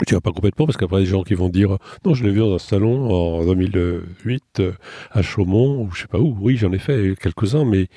[0.05, 2.39] tu vas pas complètement parce qu'après, des gens qui vont dire non, je l'ai vu
[2.39, 4.71] dans un salon en 2008 euh,
[5.11, 6.35] à Chaumont ou je sais pas où.
[6.39, 7.87] Oui, j'en ai fait quelques-uns, mais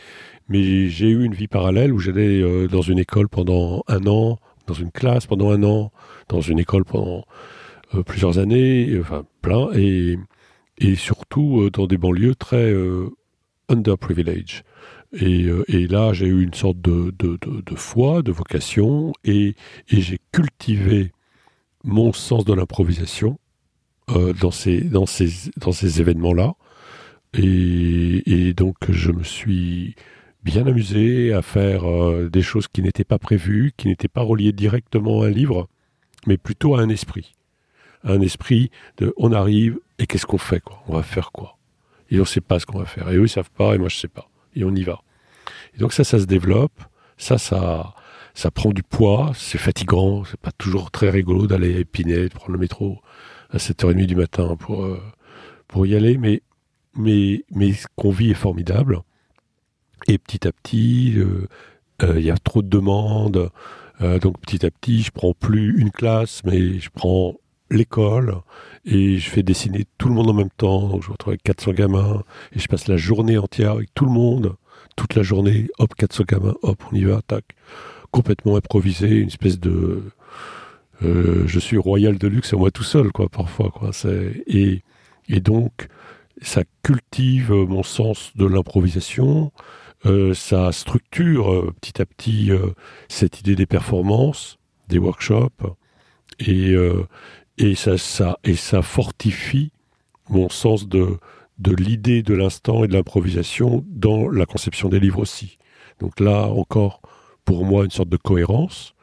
[0.49, 4.39] mais j'ai eu une vie parallèle où j'allais euh, dans une école pendant un an,
[4.67, 5.93] dans une classe pendant un an,
[6.29, 7.25] dans une école pendant
[7.95, 10.17] euh, plusieurs années, enfin plein, et
[10.79, 12.75] et surtout dans des banlieues très
[13.69, 14.65] underprivileged.
[15.13, 19.55] Et, et, là, j'ai eu une sorte de, de, de, de foi, de vocation, et,
[19.89, 21.14] et j'ai cultivé
[21.85, 23.39] mon sens de l'improvisation
[24.11, 26.55] euh, dans ces, dans ces, dans ces événements-là.
[27.37, 29.97] Et, donc, je me suis
[30.43, 34.53] bien amusé à faire euh, des choses qui n'étaient pas prévues, qui n'étaient pas reliées
[34.53, 35.69] directement à un livre,
[36.27, 37.35] mais plutôt à un esprit.
[38.05, 40.83] Un esprit de on arrive et qu'est-ce qu'on fait quoi?
[40.87, 41.57] On va faire quoi?
[42.11, 43.11] Et on ne sait pas ce qu'on va faire.
[43.11, 44.29] Et eux, ils savent pas et moi, je ne sais pas.
[44.55, 45.01] Et on y va.
[45.75, 46.79] Et donc ça, ça se développe.
[47.17, 47.95] Ça, ça,
[48.35, 52.35] ça prend du poids, c'est fatigant, c'est pas toujours très rigolo d'aller à Épinay, de
[52.35, 53.01] prendre le métro
[53.51, 55.01] à 7h30 du matin pour, euh,
[55.69, 56.43] pour y aller, mais,
[56.97, 59.01] mais, mais ce qu'on vit est formidable.
[60.09, 61.47] Et petit à petit, euh,
[62.03, 63.51] euh, il y a trop de demandes,
[64.01, 67.37] donc petit à petit, je prends plus une classe, mais je prends
[67.71, 68.41] l'école
[68.85, 70.89] et je fais dessiner tout le monde en même temps.
[70.89, 74.11] Donc je retrouve avec 400 gamins et je passe la journée entière avec tout le
[74.11, 74.57] monde,
[74.97, 75.69] toute la journée.
[75.79, 77.45] Hop, 400 gamins, hop, on y va, tac
[78.15, 80.05] complètement improvisé, une espèce de
[81.03, 83.91] euh, je suis royal de luxe et moi tout seul quoi parfois quoi.
[84.47, 84.83] Et,
[85.29, 85.89] et donc
[86.41, 89.51] ça cultive mon sens de l'improvisation,
[90.07, 92.53] euh, ça structure euh, petit à petit
[93.09, 95.67] cette idée des performances, des workshops
[96.39, 96.77] et
[97.59, 99.73] et ça, ça et ça fortifie
[100.29, 101.19] mon sens de
[101.59, 105.59] de l'idée de l'instant et de l'improvisation dans la conception des livres aussi.
[106.01, 107.01] Donc là encore,
[107.45, 108.95] pour moi une sorte de cohérence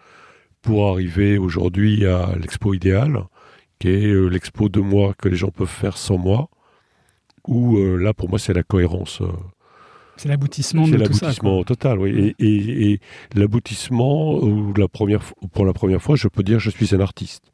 [0.62, 3.24] pour arriver aujourd'hui à l'expo idéale,
[3.80, 6.50] qui est euh, l'expo de moi que les gens peuvent faire sans moi,
[7.48, 9.22] où euh, là pour moi c'est la cohérence.
[9.22, 9.32] Euh,
[10.18, 11.14] c'est l'aboutissement de tout ça.
[11.14, 12.36] C'est l'aboutissement total, oui.
[12.38, 13.00] Et,
[13.34, 17.52] l'aboutissement, où la première, pour la première fois, je peux dire je suis un artiste.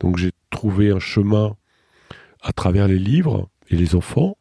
[0.00, 1.56] Donc j'ai trouvé un chemin
[2.40, 4.38] à travers les livres et les enfants,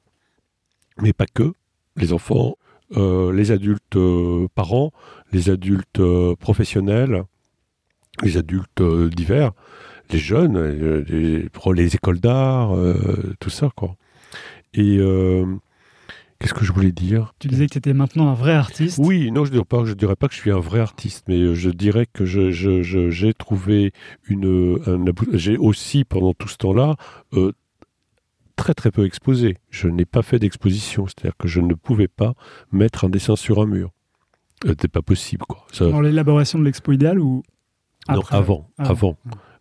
[1.02, 1.52] mais pas que.
[1.98, 2.56] Les enfants,
[2.92, 3.98] les adultes
[4.56, 4.92] parents,
[5.32, 7.24] les adultes euh, professionnels,
[8.24, 9.52] les adultes euh, divers,
[10.12, 10.58] les jeunes,
[11.08, 13.96] les, les écoles d'art, euh, tout ça, quoi.
[14.74, 15.00] Et
[16.40, 17.34] qu'est-ce que je voulais dire?
[17.40, 19.00] Tu disais que tu étais maintenant un vrai artiste.
[19.02, 21.70] Oui, non, je ne dirais, dirais pas que je suis un vrai artiste, mais je
[21.72, 23.92] dirais que j'ai je, je, trouvé
[24.28, 24.80] une...
[25.34, 26.96] j'ai aussi, pendant tout ce temps-là,
[28.58, 29.58] très très peu exposé.
[29.70, 32.34] Je n'ai pas fait d'exposition, c'est-à-dire que je ne pouvais pas
[32.74, 33.92] mettre un dessin sur un mur.
[34.66, 35.46] C'était pas possible.
[35.48, 35.66] Quoi.
[35.80, 37.44] Dans l'élaboration de l'expo idéale ou
[38.08, 38.36] après?
[38.36, 39.18] Non, avant, avant.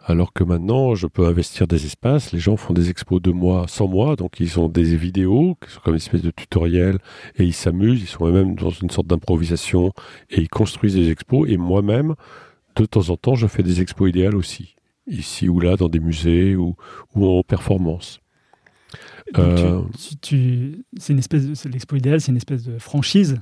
[0.08, 2.32] Alors que maintenant, je peux investir des espaces.
[2.32, 5.70] Les gens font des expos de moi, sans moi, donc ils ont des vidéos qui
[5.70, 6.98] sont comme une espèce de tutoriel
[7.36, 8.00] et ils s'amusent.
[8.00, 9.92] Ils sont eux-mêmes dans une sorte d'improvisation
[10.30, 11.48] et ils construisent des expos.
[11.50, 12.14] Et moi-même,
[12.76, 14.76] de temps en temps, je fais des expos idéales aussi,
[15.08, 16.76] ici ou là, dans des musées ou,
[17.14, 18.20] ou en performance.
[19.34, 23.40] Donc, tu- tu- tu- c'est une espèce de, l'expo idéal, c'est une espèce de franchise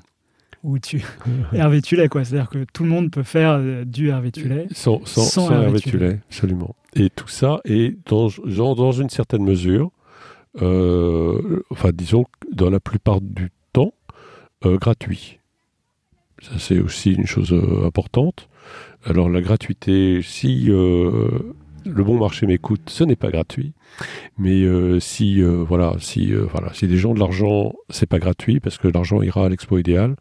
[0.63, 1.05] où tu
[1.53, 2.25] Hervé Tullet quoi.
[2.25, 4.67] C'est-à-dire que tout le monde peut faire euh, du Hervé Tullet.
[4.73, 5.81] Sans, sans, Sans sans Hervé.
[5.81, 6.75] Tullet, absolument.
[6.95, 8.29] Et tout ça est dans,
[8.93, 9.91] une certaine mesure,
[10.63, 13.93] euh, enfin disons dans la plupart du temps,
[14.65, 15.39] euh, gratuit.
[16.43, 18.49] Ça c'est aussi une chose euh, importante.
[19.05, 23.73] Alors la gratuité, si euh, le bon marché m'écoute, ce n'est pas gratuit.
[24.39, 28.19] Mais euh, si euh, voilà, si euh, voilà, si des gens de l'argent, c'est pas
[28.19, 30.17] gratuit parce que l'argent ira à l'expo idéal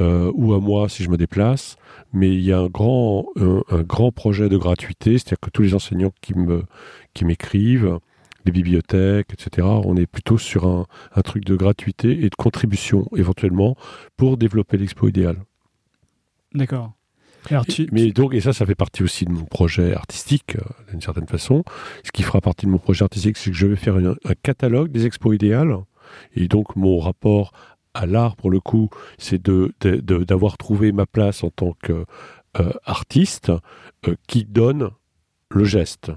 [0.00, 1.76] ou à moi si je me déplace
[2.12, 5.62] mais il y a un grand, un, un grand projet de gratuité, c'est-à-dire que tous
[5.62, 6.62] les enseignants qui me
[7.14, 7.98] qui m'écrivent,
[8.44, 13.08] les bibliothèques, etc., on est plutôt sur un, un truc de gratuité et de contribution
[13.16, 13.76] éventuellement
[14.16, 15.36] pour développer l'expo idéal.
[16.54, 16.92] D'accord.
[17.50, 20.56] Alors tu, Et- mais donc, et ça, ça fait partie aussi de mon projet artistique,
[20.56, 21.64] euh, d'une certaine façon.
[22.04, 24.34] Ce qui fera partie de mon projet artistique, c'est que je vais faire une- un
[24.42, 25.76] catalogue des expos idéales.
[26.34, 27.52] Et donc, mon rapport
[27.94, 31.74] à l'art, pour le coup, c'est de, de- de- d'avoir trouvé ma place en tant
[32.54, 33.52] qu'artiste
[34.26, 34.90] qui donne
[35.50, 36.12] le geste,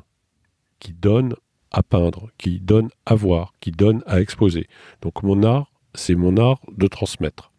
[0.80, 1.36] qui donne
[1.72, 4.68] à peindre, qui donne à voir, qui donne à exposer.
[5.02, 7.52] Donc, mon art, c'est mon art de transmettre.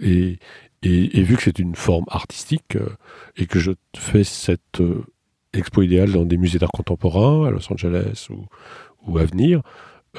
[0.00, 0.38] Et,
[0.82, 2.88] et, vu que c'est une forme artistique euh,
[3.36, 5.04] et que je fais cette euh,
[5.52, 8.28] expo idéale dans des musées d'art contemporain à Los Angeles
[9.06, 9.62] ou, à venir,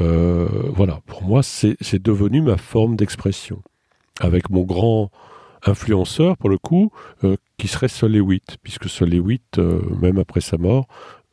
[0.01, 3.61] euh, voilà, pour moi, c'est devenu ma forme d'expression.
[4.19, 5.09] Avec mon grand
[5.65, 6.91] influenceur, pour le coup,
[7.57, 10.87] qui serait Sol Lewitt, puisque Sol Lewitt, même après sa mort,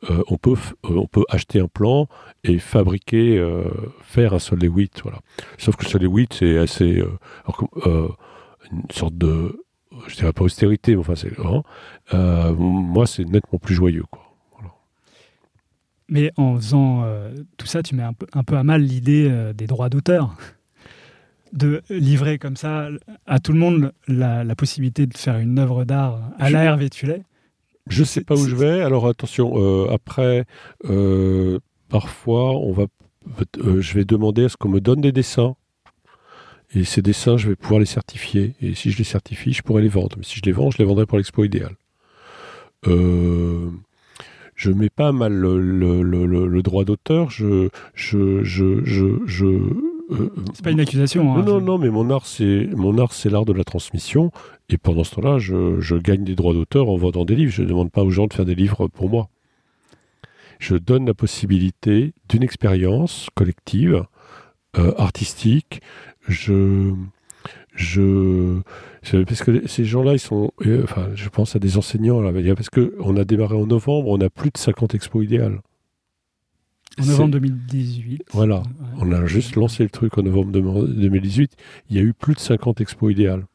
[0.07, 2.07] on, peut acheter un plan
[2.43, 3.43] et fabriquer,
[4.01, 5.19] faire un Sol Lewitt, voilà.
[5.57, 7.03] Sauf que Sol Lewitt, c'est assez...
[8.71, 9.63] une sorte de,
[10.07, 11.63] je dirais pas austérité, mais enfin c'est, hein,
[12.13, 14.23] euh, moi c'est nettement plus joyeux quoi.
[16.07, 19.27] mais en faisant euh, tout ça, tu mets un peu, un peu à mal l'idée
[19.29, 20.35] euh, des droits d'auteur.
[21.51, 22.89] De livrer comme ça
[23.25, 26.91] à tout le monde la, la possibilité de faire une œuvre d'art à la Hervé
[26.91, 27.23] Tullet.
[27.89, 30.45] Je sais pas où je vais, alors attention, euh, après,
[30.85, 32.85] euh, parfois on va,
[33.57, 35.55] euh, je vais demander à ce qu'on me donne des dessins.
[36.75, 38.53] Et ces dessins, je vais pouvoir les certifier.
[38.61, 40.15] Et si je les certifie, je pourrais les vendre.
[40.17, 41.75] Mais si je les vends, je les vendrai pour l'expo idéal.
[42.87, 43.69] Euh,
[44.55, 47.29] je mets pas mal le, le- le- le- le droit d'auteur.
[47.31, 51.33] Je, je, je, je, je, euh, C'est pas une accusation.
[51.35, 51.43] hein.
[51.43, 54.31] non, non, non, mais mon art, c'est mon art, c'est l'art de la transmission.
[54.69, 57.51] Et pendant ce temps-là, je, je gagne des droits d'auteur en vendant des livres.
[57.51, 59.29] Je ne demande pas aux gens de faire des livres pour moi.
[60.59, 64.03] Je donne la possibilité d'une expérience collective,
[64.77, 65.81] euh, artistique.
[66.29, 66.93] Je,
[67.75, 68.61] je,
[69.23, 72.69] parce que ces gens-là, ils sont, euh, enfin, je pense à des enseignants là, parce
[72.69, 75.59] que on a démarré en novembre, on a plus de 50 expos idéales.
[76.99, 78.23] En novembre 2018.
[78.31, 78.57] Voilà.
[78.57, 78.63] Ouais.
[78.99, 80.51] On a juste lancé le truc en novembre
[80.87, 81.53] 2018.
[81.89, 83.45] Il y a eu plus de 50 expos idéales.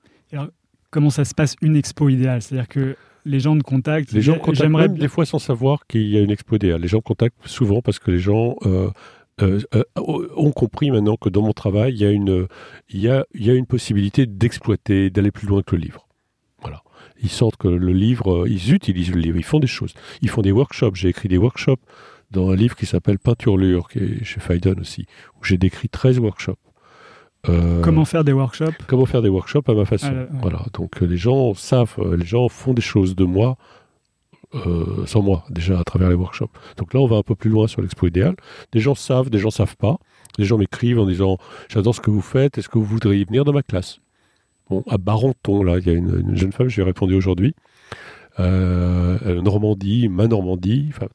[0.91, 2.41] Comment ça se passe une expo idéale?
[2.41, 4.13] C'est-à-dire que les gens te contactent.
[4.13, 6.55] Les gens contactent J'aimerais même bien- des fois sans savoir qu'il y a une expo
[6.57, 6.81] idéale.
[6.81, 8.91] Les gens contactent souvent parce que les gens euh,
[9.43, 9.83] euh, euh,
[10.37, 12.47] ont compris maintenant que dans mon travail, il y a une,
[12.89, 16.07] il y a, il y a une possibilité d'exploiter, d'aller plus loin que le livre.
[16.61, 16.83] Voilà.
[17.23, 19.95] Ils sentent que le livre, euh, ils utilisent le livre, ils font des choses.
[20.23, 20.95] Ils font des workshops.
[20.95, 21.81] J'ai écrit des workshops
[22.31, 25.07] dans un livre qui s'appelle Peinturlure, qui est chez Phaidon aussi,
[25.41, 26.59] où j'ai décrit 13 workshops.
[27.49, 28.73] Euh, Comment faire des workshops?
[28.87, 30.09] comment faire des workshops à ma façon.
[30.11, 30.29] Ah, là, ouais.
[30.43, 30.65] Voilà.
[30.73, 33.59] Donc les gens savent, les gens font des choses de moi
[34.55, 36.53] euh, sans moi déjà à travers les workshops.
[36.77, 38.37] Donc là, on va un peu plus loin sur l'expo idéal.
[38.73, 39.99] Des gens savent, des gens savent pas.
[40.39, 41.39] Les gens m'écrivent en disant
[41.69, 42.59] j'adore ce que vous faites.
[42.59, 43.99] Est-ce que vous voudriez venir dans ma classe?
[44.71, 47.15] Bon, à Barenton, là, il y a une, une jeune femme, je lui ai répondu
[47.15, 47.55] aujourd'hui.
[48.41, 51.07] Euh, Normandie, ma Normandie, enfin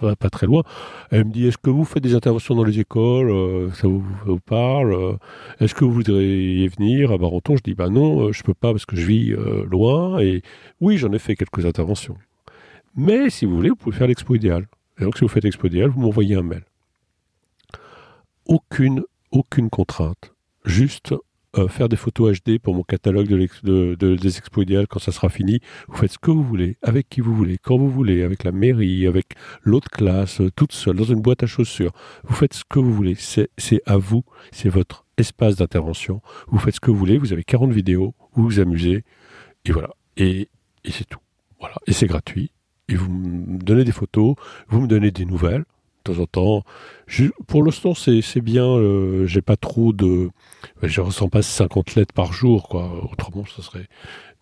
[0.00, 0.62] pas, très loin.
[1.10, 3.30] Elle me dit est-ce que vous faites des interventions dans les écoles?
[3.30, 4.04] Euh, Ça vous,
[4.46, 4.92] parle?
[4.92, 5.16] Euh,
[5.60, 7.56] est-ce que vous voudriez venir à Barenton?
[7.56, 9.34] Je dis bah non, je peux pas parce que je vis
[9.70, 10.20] loin.
[10.20, 10.42] Et
[10.80, 12.16] oui, j'en ai fait quelques interventions.
[12.98, 14.66] Mais si vous voulez, vous pouvez faire l'expo idéal.
[14.98, 16.64] Et donc si vous faites l'expo idéal, vous m'envoyez un mail.
[18.44, 20.34] Aucune, aucune contrainte.
[20.64, 21.14] Juste
[21.56, 25.60] euh, faire des photos HD pour mon catalogue des expos idéales quand ça sera fini.
[25.86, 28.50] Vous faites ce que vous voulez, avec qui vous voulez, quand vous voulez, avec la
[28.50, 31.92] mairie, avec l'autre classe, euh, toute seule, dans une boîte à chaussures.
[32.24, 33.14] Vous faites ce que vous voulez.
[33.14, 33.48] C'est
[33.86, 36.20] à vous, c'est votre espace d'intervention.
[36.48, 39.04] Vous faites ce que vous voulez, vous avez 40 vidéos, vous vous amusez,
[39.64, 39.90] et voilà.
[40.16, 40.48] Et,
[40.84, 41.20] et c'est tout.
[41.60, 41.76] Voilà.
[41.86, 42.50] Et c'est gratuit.
[42.88, 44.34] Et vous me donnez des photos,
[44.68, 45.64] vous me donnez des nouvelles,
[46.04, 46.64] de temps en temps.
[47.46, 48.64] Pour l'instant, c'est bien.
[48.66, 50.30] euh, J'ai pas trop de.
[50.82, 52.90] Je ressens pas 50 lettres par jour, quoi.
[53.12, 53.88] Autrement, ça serait.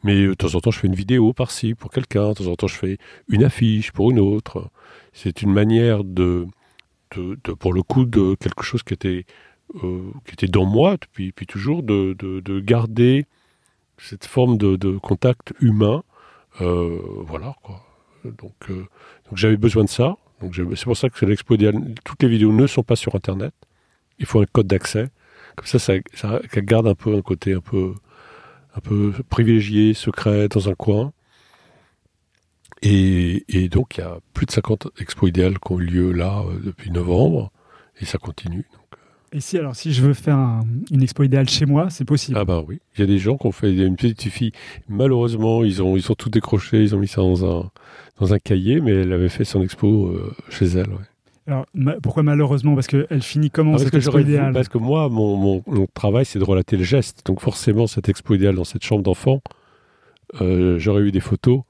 [0.04, 2.30] Mais euh, de temps en temps, je fais une vidéo par-ci pour quelqu'un.
[2.30, 4.70] De temps en temps, je fais une affiche pour une autre.
[5.12, 6.46] C'est une manière de,
[7.16, 9.24] de, de- pour le coup, de quelque chose qui était,
[9.82, 13.26] euh, qui était dans moi depuis, depuis toujours, de, de, de garder
[13.98, 16.02] cette forme de, de contact humain.
[16.61, 17.82] Euh, voilà, quoi.
[18.24, 18.87] Donc, euh,
[19.26, 20.16] donc j'avais besoin de ça.
[20.40, 21.94] Donc c'est pour ça que l'expo idéale.
[22.05, 23.52] Toutes les vidéos ne sont pas sur Internet.
[24.18, 25.09] Il faut un code d'accès.
[25.57, 27.94] Comme ça, ça, ça, ça garde un peu un côté un peu,
[28.74, 31.12] un peu privilégié, secret, dans un coin.
[32.83, 36.12] Et, et donc, il y a plus de 50 expos idéales qui ont eu lieu
[36.12, 37.50] là euh, depuis novembre.
[38.00, 38.66] Et ça continue.
[38.74, 38.98] Donc,
[39.33, 42.37] Et si, alors, si je veux faire un- une expo idéale chez moi, c'est possible.
[42.38, 43.96] Ah ben oui, il y a des gens qui ont fait il y a une
[43.96, 44.52] petite fille.
[44.88, 47.70] Malheureusement, ils ont ils ont tout décroché, ils ont mis ça dans un
[48.18, 50.88] dans un cahier, mais elle avait fait son expo euh, chez elle.
[50.88, 51.05] ouais.
[51.48, 52.74] Alors, ma- pourquoi malheureusement?
[52.74, 54.52] Parce qu'elle finit comment Ah, parce, cette que expo idéale?
[54.52, 57.22] parce que moi, mon, mon, mon travail, c'est de relater le geste.
[57.26, 59.40] Donc forcément, cette expo idéale dans cette chambre d'enfant,
[60.40, 61.62] euh, j'aurais eu des photos.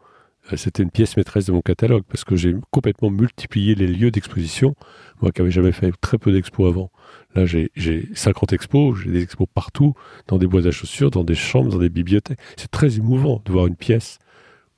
[0.53, 4.11] Euh, C'était une pièce maîtresse de mon catalogue parce que j'ai complètement multiplié les lieux
[4.11, 4.75] d'exposition.
[5.21, 6.91] Moi qui n'avais jamais fait très peu d'expos avant.
[7.35, 9.93] Là, j'ai j'ai 50 expos, j'ai des expos partout,
[10.29, 12.39] dans des boîtes à chaussures, dans des chambres, dans des bibliothèques.
[12.57, 14.19] C'est très émouvant de voir une pièce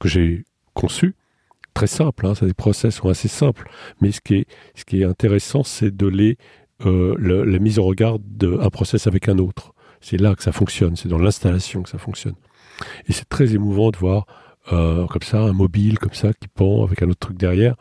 [0.00, 1.14] que j'ai conçue.
[1.74, 3.70] Très simple, hein, ça, les process sont assez simples.
[4.00, 4.46] Mais ce qui
[5.00, 6.36] est, intéressant, c'est de
[6.86, 9.72] euh, la mise en regard d'un process avec un autre.
[10.00, 12.34] C'est là que ça fonctionne, c'est dans l'installation que ça fonctionne.
[13.08, 14.26] Et c'est très émouvant de voir
[14.72, 17.74] euh, comme ça un mobile comme ça qui pend avec un autre truc derrière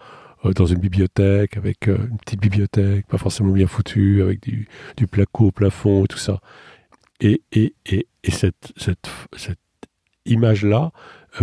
[0.46, 5.06] euh, dans une bibliothèque avec une petite bibliothèque pas forcément bien foutue avec du, du
[5.06, 6.40] placo au plafond et tout ça.
[7.20, 9.60] Et, et, et, et cette, cette, cette
[10.26, 10.92] image là,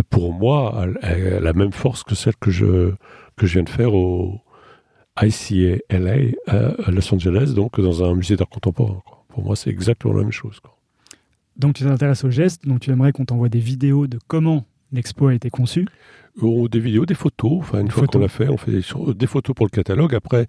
[0.03, 2.93] pour moi, a la même force que celle que je
[3.35, 4.39] que je viens de faire au
[5.21, 5.77] ICA
[6.47, 9.01] à Los Angeles, donc dans un musée d'art contemporain.
[9.05, 9.23] quoi.
[9.29, 10.59] Pour moi, c'est exactement la même chose.
[10.59, 10.77] quoi.
[11.57, 15.27] Donc, tu t'intéresses au geste, donc tu aimerais qu'on t'envoie des vidéos de comment l'expo
[15.27, 15.87] a été conçue?
[16.41, 17.59] Ou des vidéos, des photos.
[17.59, 20.13] Enfin, une fois qu'on l'a fait, on fait des, des photos pour le catalogue.
[20.15, 20.47] Après,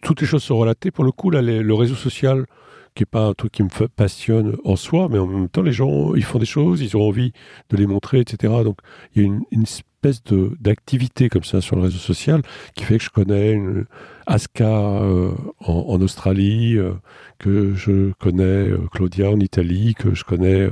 [0.00, 0.90] toutes les choses sont relatées.
[0.90, 2.46] Pour le coup, là, le réseau social,
[2.94, 5.72] qui est pas un truc qui me passionne en soi, mais en même temps, les
[5.72, 7.32] gens, ils font des choses, ils ont envie
[7.70, 8.52] de les montrer, etc.
[8.64, 8.78] Donc,
[9.14, 10.22] il y a une, espèce
[10.60, 12.42] d'activité comme ça sur le réseau social
[12.74, 13.86] qui fait que je connais une
[14.26, 16.94] Aska euh, en, Australie, euh,
[17.38, 20.68] que je connais euh, Claudia en Italie, que je connais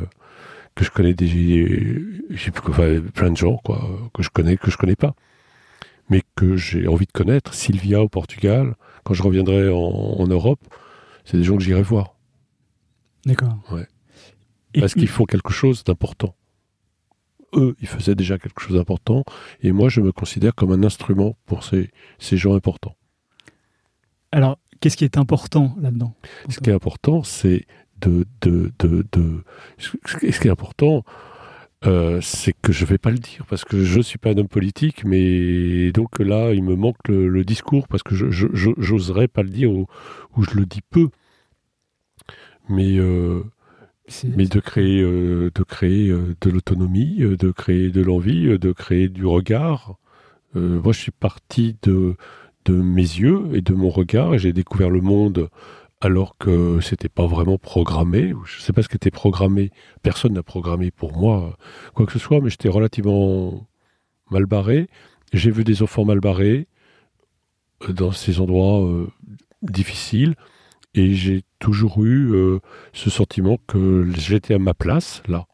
[0.75, 1.29] que je connais des
[3.15, 3.61] plein de gens
[4.15, 5.15] que je connais que je connais pas
[6.11, 7.55] mais que j'ai envie de connaître.
[7.55, 10.61] Sylvia au Portugal quand je reviendrai en, en Europe
[11.25, 12.17] c'est des gens que j'irai voir.
[13.25, 13.59] D'accord.
[13.71, 13.87] Ouais.
[14.79, 16.35] Parce qu'ils font quelque chose d'important.
[17.55, 19.25] Eux ils faisaient déjà quelque chose d'important
[19.63, 22.97] et moi je me considère comme un instrument pour ces, ces gens importants.
[24.33, 26.15] Alors, qu'est-ce qui est important là-dedans
[26.49, 27.67] ce qui est important c'est
[28.01, 29.45] de, de, de, de
[29.77, 31.05] ce qui est important
[31.87, 34.49] euh, c'est que je vais pas le dire parce que je suis pas un homme
[34.49, 38.71] politique, mais donc là il me manque le, le discours parce que je, je, je-
[38.79, 39.87] j'oserais pas le dire ou,
[40.37, 41.09] ou je le dis peu.
[42.69, 43.43] Mais euh,
[44.25, 49.27] mais de créer euh, de créer de l'autonomie, de créer de l'envie, de créer du
[49.27, 49.97] regard.
[50.55, 52.17] Moi je suis parti de
[52.67, 55.51] de mes yeux et de mon regard et j'ai découvert le monde
[56.01, 58.33] alors que c'était pas vraiment programmé.
[58.45, 59.71] Je sais pas ce qui était programmé.
[60.03, 61.57] Personne n'a programmé pour moi
[61.95, 63.67] quoi que ce soit, mais j'étais relativement
[64.31, 64.89] mal barré.
[65.33, 66.67] J'ai vu des enfants mal barrés
[67.89, 69.07] euh, dans ces endroits euh,
[69.63, 70.35] difficiles
[70.95, 72.59] et j'ai toujours eu euh,
[72.93, 75.47] ce sentiment que j'étais à ma place là.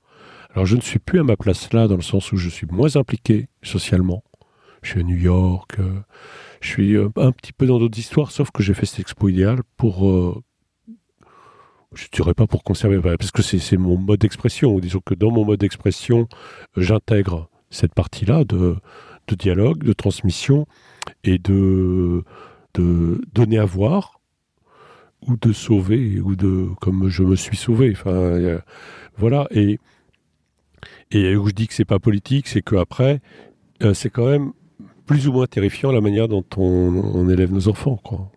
[0.54, 2.66] Alors je ne suis plus à ma place là dans le sens où je suis
[2.70, 4.22] moins impliqué socialement.
[4.82, 6.00] Je suis à New York, euh,
[6.60, 9.28] je suis euh, un petit peu dans d'autres histoires, sauf que j'ai fait cette expo
[9.28, 10.42] idéale pour, euh,
[11.94, 14.78] je dirais pas pour conserver, enfin, parce que c'est mon mode d'expression.
[14.78, 16.28] Disons que dans mon mode d'expression,
[16.76, 18.76] j'intègre cette partie-là de,
[19.28, 20.66] dialogue, de transmission
[21.24, 22.24] et de,
[22.74, 24.20] donner à voir
[25.26, 27.92] ou de sauver ou de comme je me suis sauvé.
[27.92, 28.60] Enfin,
[29.16, 29.48] voilà.
[29.50, 29.78] Et
[31.10, 33.20] et où je dis que c'est pas politique, c'est que après,
[33.82, 34.52] euh, c'est quand même
[35.06, 36.62] plus ou moins terrifiant la manière dont on,
[37.14, 38.30] on élève nos enfants, quoi.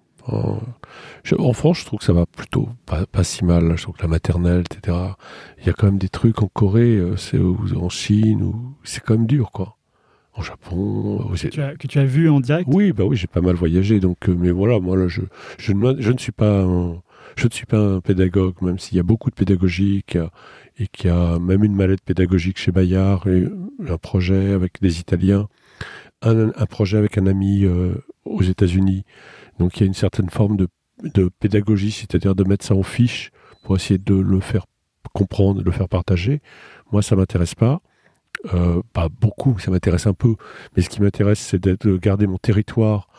[1.23, 3.73] Je- en France, je trouve que ça va plutôt pas, pas si mal.
[3.75, 4.95] Je trouve que la maternelle, etc.
[5.59, 9.01] Il y a quand même des trucs en Corée, euh, c'est en Chine, où c'est
[9.03, 9.75] quand même dur, quoi.
[10.35, 12.69] En Japon, aux tu as- que tu as vu en direct?
[12.71, 15.21] Oui, bah oui, j'ai pas mal voyagé, donc euh, mais voilà, moi là, je
[15.57, 17.01] je ne, je ne suis pas un,
[17.35, 20.29] je ne suis pas un pédagogue, même s'il y a beaucoup de pédagogie a-
[20.77, 23.47] et qu'il y a même une mallette pédagogique chez Bayard, et
[23.89, 25.47] un projet avec des Italiens,
[26.21, 27.95] un, projet avec un ami euh,
[28.25, 29.05] aux États-Unis
[29.57, 30.67] Donc il y a une certaine forme de,
[31.03, 33.31] de pédagogie, c'est-à-dire de mettre ça en fiche
[33.63, 34.65] pour essayer de le faire
[35.13, 36.41] comprendre, de le faire partager.
[36.91, 37.81] Moi, ça m'intéresse pas.
[38.53, 40.35] Euh, pas beaucoup, ça m'intéresse un peu,
[40.75, 43.09] mais ce qui m'intéresse, c'est de garder mon territoire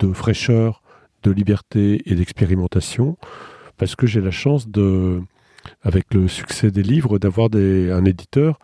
[0.00, 0.82] de fraîcheur,
[1.22, 3.16] de liberté et d'expérimentation,
[3.78, 5.22] parce que j'ai la chance de,
[5.82, 8.58] avec le succès des livres, d'avoir un éditeur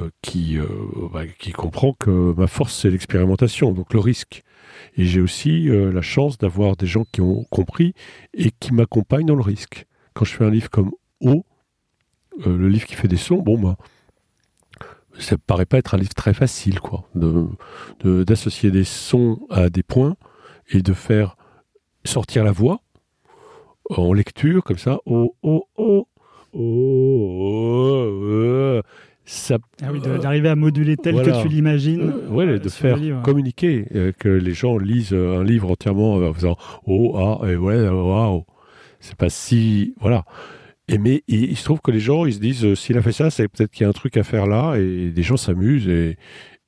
[0.00, 0.66] euh, qui, euh,
[1.12, 4.42] bah, qui comprend que ma force, c'est l'expérimentation, donc le risque.
[4.96, 7.94] Et j'ai aussi la chance d'avoir des gens qui ont compris
[8.32, 9.86] et qui m'accompagnent dans le risque.
[10.14, 10.90] Quand je fais un livre comme
[11.20, 11.44] O,
[12.44, 13.76] le livre qui fait des sons, bon, bah,
[15.18, 17.46] ça me paraît pas être un livre très facile, quoi, de
[18.24, 20.16] d'associer des sons à des points
[20.70, 21.36] et de faire
[22.04, 22.80] sortir la voix
[23.90, 24.98] en lecture comme ça.
[25.06, 26.08] Oh oh oh
[26.54, 26.60] oh.
[27.40, 28.80] oh, oh
[29.26, 32.12] ça, ah oui, d'arriver à moduler tel que tu l'imagines.
[32.12, 36.56] Euh, ouais, de faire communiquer, euh, que les gens lisent un livre entièrement en faisant
[36.86, 38.44] oh ah et ouais waouh.
[39.00, 40.24] C'est pas si voilà.
[40.88, 43.12] Et mais il, se trouve que les gens, ils se disent, euh, s'il a fait
[43.12, 45.88] ça, c'est peut-être qu'il y a un truc à faire là, et des gens s'amusent
[45.88, 46.18] et,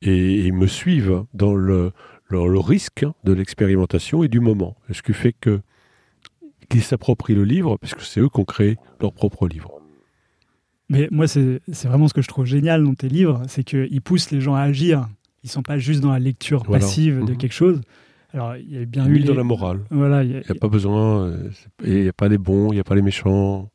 [0.01, 1.93] et, ils me suivent dans le,
[2.30, 4.76] le, risque de l'expérimentation et du moment.
[4.91, 5.61] Ce qui fait que
[6.70, 9.76] qu'ils s'approprient le livre, parce que c'est eux qui ont créé leur propre livre.
[10.89, 14.30] Mais moi, c'est vraiment ce que je trouve génial dans tes livres, c'est qu'ils poussent
[14.30, 15.09] les gens à agir.
[15.43, 17.37] Ils sont pas juste dans la lecture passive de mhm.
[17.37, 17.80] quelque chose.
[18.32, 19.80] Alors, il y a bien eu dans la morale.
[19.91, 21.26] Voilà, il n'y a, pas besoin.
[21.26, 21.51] Euh,
[21.84, 23.70] il n'y a pas les bons, il n'y a pas les méchants.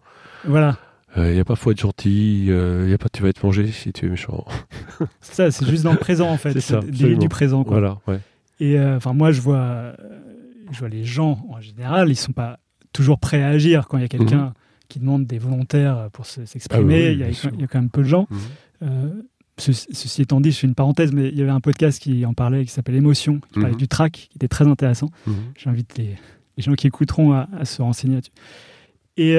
[0.46, 0.78] Voilà.
[1.16, 3.30] Il euh, n'y a pas faut être gentil, il euh, n'y a pas tu vas
[3.30, 4.46] être mangé si tu es méchant.
[5.20, 6.58] c'est ça, c'est juste dans le présent en fait.
[6.60, 7.64] C'est du présent.
[7.64, 7.80] Quoi.
[7.80, 8.20] Voilà, ouais.
[8.62, 9.94] Et euh, moi, je vois,
[10.72, 12.60] je vois les gens en général, ils sont pas
[12.94, 14.54] toujours prêts à agir quand il y a quelqu'un mhm.
[14.92, 17.08] Qui demande des volontaires pour s'exprimer.
[17.08, 18.28] Ah il, y a quand même peu de gens.
[18.82, 19.24] Mhm.
[19.58, 22.34] ceci étant dit, je fais une parenthèse, mais il y avait un podcast qui en
[22.34, 23.78] parlait, qui s'appelle Émotion, qui parlait mhm.
[23.78, 25.10] du track, qui était très intéressant.
[25.58, 26.18] J'invite les,
[26.58, 28.32] les, gens qui écouteront à, à se renseigner là-dessus.
[29.18, 29.38] Et,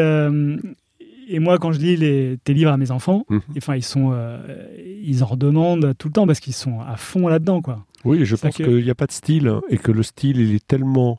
[1.29, 3.41] et moi, quand je lis les, tes livres à mes enfants, mhm.
[3.57, 4.67] enfin, ils sont, euh,
[5.03, 7.85] ils en redemandent tout le temps parce qu'ils sont à fond là-dedans, quoi.
[8.05, 10.55] Oui, je pense qu'il n'y a pas de style hein, et que le style, il
[10.55, 11.19] est tellement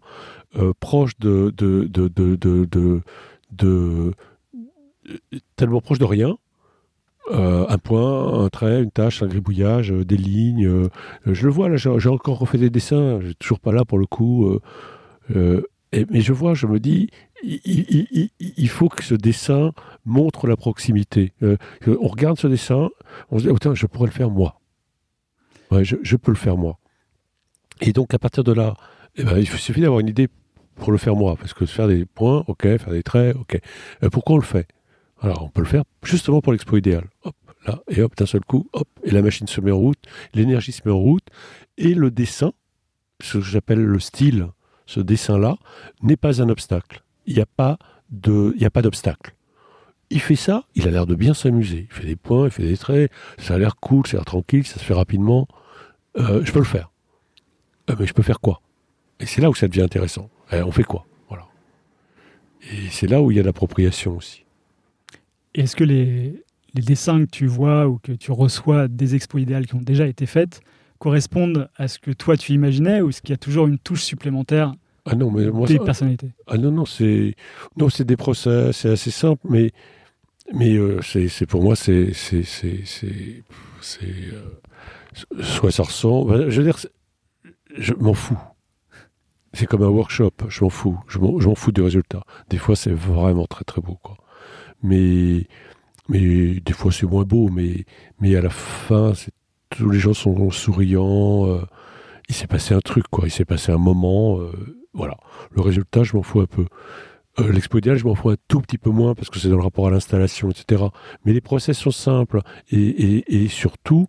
[0.58, 3.02] euh, proche de de, de, de,
[3.58, 4.14] de,
[5.56, 6.38] tellement proche de rien.
[7.32, 10.90] Euh, un point, un trait, une tâche, un gribouillage, des lignes.
[11.26, 13.20] je le vois là, j'ai encore refait des dessins.
[13.22, 14.60] Je toujours pas là pour le coup.
[15.30, 17.10] Mais je vois, je me dis,
[17.44, 19.72] il, faut que ce dessin
[20.06, 21.34] montre la proximité.
[21.44, 22.90] Euh, on regarde ce dessin,
[23.30, 24.60] on se dit, oh, je pourrais le faire moi.
[25.82, 26.78] Je, peux le faire moi.
[27.82, 28.76] Et donc, à partir de là,
[29.16, 30.30] eh ben, il suffit d'avoir une idée
[30.76, 31.36] pour le faire moi.
[31.36, 33.60] Parce que faire des points, ok, faire des traits, ok.
[34.04, 34.68] Euh, pourquoi on le fait?
[35.22, 37.06] Alors, on peut le faire justement pour l'expo idéal.
[37.24, 40.00] Hop, là, et hop, d'un seul coup, hop, et la machine se met en route,
[40.34, 41.26] l'énergie se met en route,
[41.78, 42.52] et le dessin,
[43.22, 44.48] ce que j'appelle le style,
[44.86, 45.56] ce dessin-là,
[46.02, 47.04] n'est pas un obstacle.
[47.26, 47.78] Il n'y a pas
[48.10, 49.34] d'obstacle.
[50.10, 51.88] Il fait ça, il a l'air de bien s'amuser.
[51.90, 54.26] Il fait des points, il fait des traits, ça a l'air cool, ça a l'air
[54.26, 55.48] tranquille, ça se fait rapidement.
[56.18, 56.92] Euh, je peux le faire.
[57.90, 58.62] Euh, mais je peux faire quoi?
[59.24, 60.30] Et c'est là où ça devient intéressant.
[60.52, 61.06] Eh, on fait quoi?
[61.30, 61.46] Voilà.
[62.62, 64.44] Et c'est là où il y a l'appropriation aussi.
[65.56, 66.44] Est-ce que les,
[66.74, 70.08] les, dessins que tu vois ou que tu reçois des expos idéales qui ont déjà
[70.08, 70.60] été faites
[71.00, 74.04] correspondent à ce que toi tu imaginais ou est-ce qu'il y a toujours une touche
[74.04, 74.74] supplémentaire
[75.06, 76.32] ah non, mais moi, des personnalités?
[76.48, 77.36] Ah non, non, c'est
[77.76, 79.72] non, c'est des procès, c'est assez simple, mais
[80.54, 86.50] mais euh, c'est pour moi c'est c'est c'est c'est euh, soit ça ressemble.
[86.50, 86.78] je veux dire,
[87.78, 88.40] je m'en fous.
[89.54, 92.24] C'est comme un workshop, je m'en fous, je m'en fous du résultat.
[92.50, 94.18] Des fois, c'est vraiment très très beau, quoi.
[94.82, 95.48] Mais
[96.10, 97.86] mais des fois, c'est moins beau, mais
[98.20, 99.14] mais à la fin,
[99.70, 101.48] tous les gens sont souriants.
[101.48, 101.62] Euh,
[102.30, 103.28] il s'est passé un truc, quoi.
[103.28, 104.40] Il s'est passé un moment.
[104.40, 104.52] Euh,
[104.94, 105.18] voilà.
[105.52, 106.66] Le résultat, je m'en fous un peu.
[107.40, 109.64] Euh, L'expo je m'en fous un tout petit peu moins parce que c'est dans le
[109.64, 110.84] rapport à l'installation, etc.
[111.26, 112.42] Mais les process sont simples.
[112.72, 114.08] Et, surtout,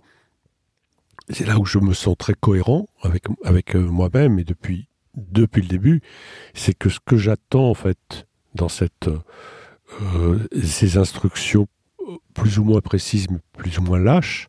[1.31, 5.69] c'est là où je me sens très cohérent avec, avec moi-même et depuis, depuis le
[5.69, 6.03] début,
[6.55, 9.09] c'est que ce que j'attends, en fait, dans cette,
[10.63, 11.69] ces instructions
[12.35, 14.49] plus ou moins précises, mais plus ou moins lâches,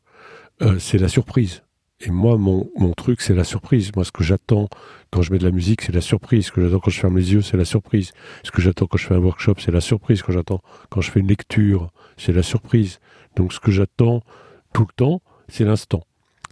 [0.61, 1.63] euh, c'est la surprise.
[2.01, 3.91] Et moi, mon, mon truc, c'est la surprise.
[3.95, 4.67] Moi, ce que j'attends
[5.11, 6.47] quand je mets de la musique, c'est la surprise.
[6.47, 8.11] Ce que j'attends quand je ferme les yeux, c'est la surprise.
[8.43, 10.21] Ce que j'attends quand je fais un workshop, c'est la surprise.
[10.21, 12.99] Quand j'attends quand je fais une lecture, c'est la surprise.
[13.37, 14.21] Donc, ce que j'attends
[14.73, 16.03] tout le temps, c'est l'instant.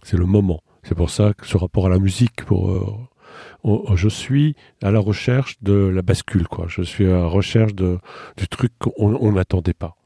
[0.02, 0.62] C'est le moment.
[0.82, 2.96] C'est pour ça que ce rapport à la musique, pour, euh,
[3.94, 6.66] je suis à la recherche de la bascule, quoi.
[6.68, 7.98] Je suis à la recherche de,
[8.36, 9.96] du truc qu'on n'attendait pas.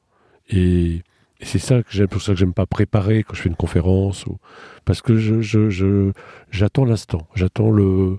[0.48, 1.02] Et
[1.40, 3.54] et c'est ça que j'aime, pour ça que j'aime pas préparer quand je fais une
[3.54, 4.38] conférence, ou
[4.84, 6.10] parce que je, je, je
[6.50, 8.18] j'attends l'instant, j'attends le,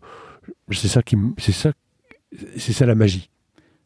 [0.72, 1.74] c'est ça qui, c'est ça
[2.56, 3.30] c'est ça la magie.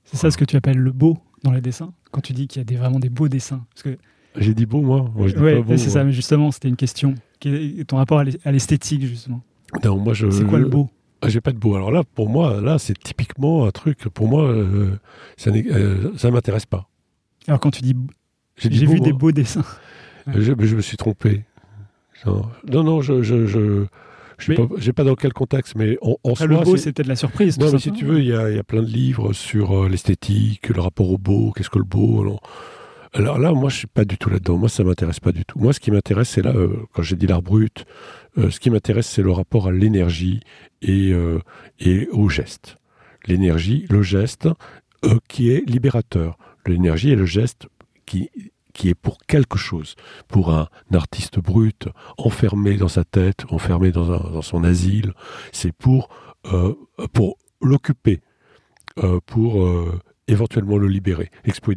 [0.04, 2.60] C'est ça ce que tu appelles le beau dans les dessins Quand tu dis qu'il
[2.60, 3.98] y a des, vraiment des beaux dessins Parce que
[4.38, 5.10] J'ai dit beau, moi.
[5.16, 7.16] Moi, je dis Ouais, pas beau, c'est ça, mais justement, c'était une question.
[7.40, 9.42] Quel est ton rapport à l'es- à l'esthétique, justement?
[9.84, 10.30] Non, moi, je.
[10.30, 10.90] C'est quoi le beau?
[11.28, 11.76] J'ai pas de beau.
[11.76, 14.00] Alors là, pour moi, là, c'est typiquement un truc.
[14.10, 14.92] Pour moi, euh,
[15.38, 16.88] ça n'est- euh, m'intéresse pas.
[17.48, 17.96] Alors, quand tu dis
[18.58, 19.20] J'ai vu des moi.
[19.20, 19.66] beaux dessins,
[20.34, 21.44] Je, mais je me suis trompé.
[22.26, 23.86] Non, non, non, je, je, je,
[24.38, 26.94] je sais Mais- pas, dans quel contexte, mais en, en après, soi, le beau, c'est-
[26.94, 27.58] peut-être la surprise.
[27.60, 30.70] Non, mais si tu veux, il y y a plein de livres sur euh, l'esthétique,
[30.70, 32.22] le rapport au beau, qu'est-ce que le beau.
[32.22, 32.42] Alors,
[33.14, 34.58] alors là, moi, je suis pas du tout là-dedans.
[34.58, 35.60] Moi, ça m'intéresse pas du tout.
[35.60, 37.86] Moi, ce qui m'intéresse, c'est là, euh, quand j'ai dit l'art brut,
[38.40, 40.40] euh, ce qui m'intéresse, c'est le rapport à l'énergie
[40.82, 41.40] et, euh,
[41.80, 42.78] et au geste.
[43.28, 44.50] L'énergie, le geste,
[45.28, 46.38] qui est libérateur.
[46.66, 47.68] L'énergie et le geste
[48.06, 48.30] qui,
[48.74, 49.96] qui est pour quelque chose.
[50.28, 51.88] Pour un, artiste brut,
[52.18, 55.14] enfermé dans sa tête, enfermé dans, son asile,
[55.52, 56.10] c'est pour,
[57.12, 58.22] pour l'occuper,
[59.26, 59.68] pour
[60.28, 61.30] éventuellement le libérer.
[61.44, 61.74] Expo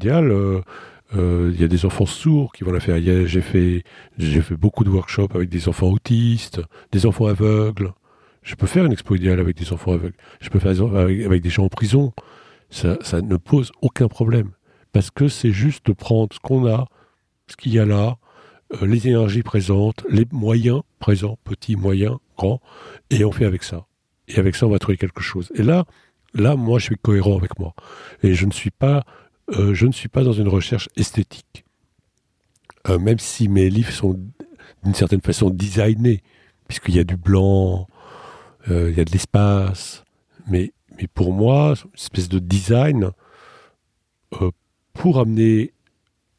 [1.14, 2.98] il y a des enfants sourds qui vont la faire.
[3.26, 3.84] J'ai fait,
[4.18, 6.60] j'ai fait beaucoup de workshops avec des enfants autistes,
[6.92, 7.92] des enfants aveugles.
[8.42, 10.16] Je peux faire une expo idéale avec des enfants aveugles.
[10.40, 12.12] Je peux faire avec des gens en prison.
[12.70, 14.50] Ça, ça ne pose aucun problème.
[14.92, 16.86] Parce que c'est juste de prendre ce qu'on a,
[17.48, 18.16] ce qu'il y a là,
[18.74, 22.60] euh, les énergies présentes, les moyens présents, petits, moyens, grands,
[23.10, 23.86] et on fait avec ça.
[24.28, 25.52] Et avec ça, on va trouver quelque chose.
[25.54, 25.84] Et là,
[26.34, 27.74] là, moi, je suis cohérent avec moi.
[28.22, 29.04] Et je ne suis pas,
[29.50, 31.64] euh, je ne suis pas dans une recherche esthétique.
[32.88, 34.18] Euh, même si mes livres sont
[34.84, 36.22] d'une certaine façon designés,
[36.68, 37.88] puisqu'il y a du blanc,
[38.68, 40.04] euh, il y a de l'espace.
[40.48, 43.10] Mais, mais pour moi, une espèce de design
[44.92, 45.72] pour amener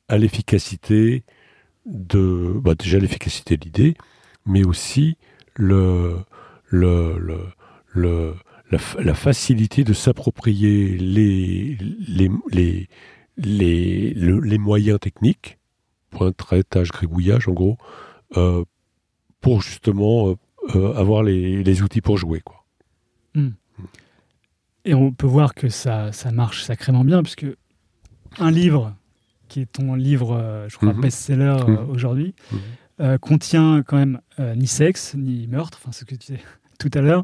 [0.08, 1.24] à l'efficacité
[1.86, 3.94] de bah, déjà l'efficacité de l'idée,
[4.46, 5.18] mais aussi
[5.56, 6.18] le,
[6.66, 7.40] le, le,
[7.90, 8.36] le-
[8.72, 12.88] la, fa- la facilité de s'approprier les, les, les,
[13.38, 15.58] les, le- les moyens techniques,
[16.10, 17.78] point, trait, tâche, gribouillage en gros,
[18.36, 18.64] euh,
[19.42, 20.36] pour justement euh,
[20.76, 22.42] euh, avoir les, les outils pour jouer.
[22.42, 22.64] Quoi.
[24.86, 27.46] Et on peut voir que ça, ça marche sacrément bien, puisque
[28.40, 28.96] un livre,
[29.50, 31.02] qui est ton livre, je crois, Mhm.
[31.02, 31.90] best-seller Mhm.
[31.90, 32.60] aujourd'hui, Mhm.
[33.02, 34.20] euh, contient quand même
[34.56, 36.40] ni sexe, ni meurtre, enfin ce que tu disais
[36.80, 37.24] tout à l'heure,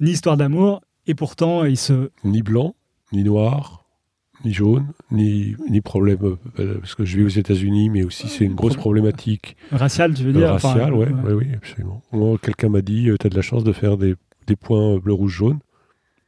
[0.00, 2.10] ni histoire d'amour, et pourtant il se...
[2.24, 2.74] Ni blanc,
[3.12, 3.84] ni noir,
[4.44, 8.44] ni jaune, ni, ni problème, euh, parce que je vis aux États-Unis, mais aussi c'est
[8.44, 12.02] une grosse problématique Racial, tu veux Euh, dire enfin, raciale, ouais, euh, ouais, oui, absolument.
[12.12, 14.14] Moi, quelqu'un m'a dit, tu as de la chance de faire des,
[14.46, 15.58] des points bleu, rouge, jaune.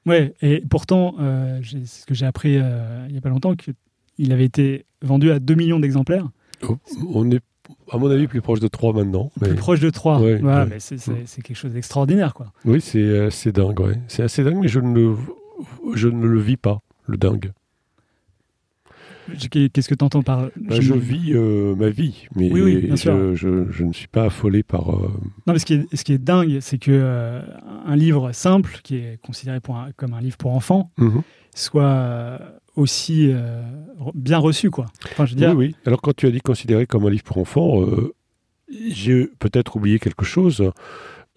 [0.06, 3.54] Ouais, et pourtant, euh, c'est ce que j'ai appris euh, il n'y a pas longtemps,
[3.54, 6.28] qu'il avait été vendu à 2 millions d'exemplaires,
[6.68, 6.76] Oh,
[7.12, 7.40] On est,
[7.90, 9.30] à mon avis, plus proche de 3 maintenant.
[9.40, 10.20] mais- plus proche de 3.
[10.20, 10.70] Ouais, voilà, ouais.
[10.70, 12.52] mais c'est c'est- c'est quelque chose d'extraordinaire, quoi.
[12.64, 13.98] Oui, c'est euh, c'est dingue, ouais.
[14.08, 15.16] C'est assez dingue, mais je ne, le-
[15.94, 17.52] je ne le vis pas, le dingue.
[19.50, 20.50] Qu'est-ce que tu entends par...
[20.56, 23.34] Bah, je vis euh, ma vie, mais Oui, oui, bien je, sûr.
[23.34, 24.90] je- je ne suis pas affolé par...
[24.90, 25.08] euh,
[25.46, 27.40] Non, mais ce qui est, ce qui est dingue, c'est que euh,
[27.86, 31.22] un livre simple, qui est considéré pour un- comme un livre pour enfants, mhm.
[31.54, 32.38] soit euh,
[32.76, 33.62] aussi euh,
[34.14, 34.86] bien reçu, quoi.
[35.12, 35.76] Enfin, je veux dire, Oui, oui.
[35.86, 38.14] Alors, quand tu as dit considéré comme un livre pour enfants, euh,
[38.88, 40.70] j'ai peut-être oublié quelque chose,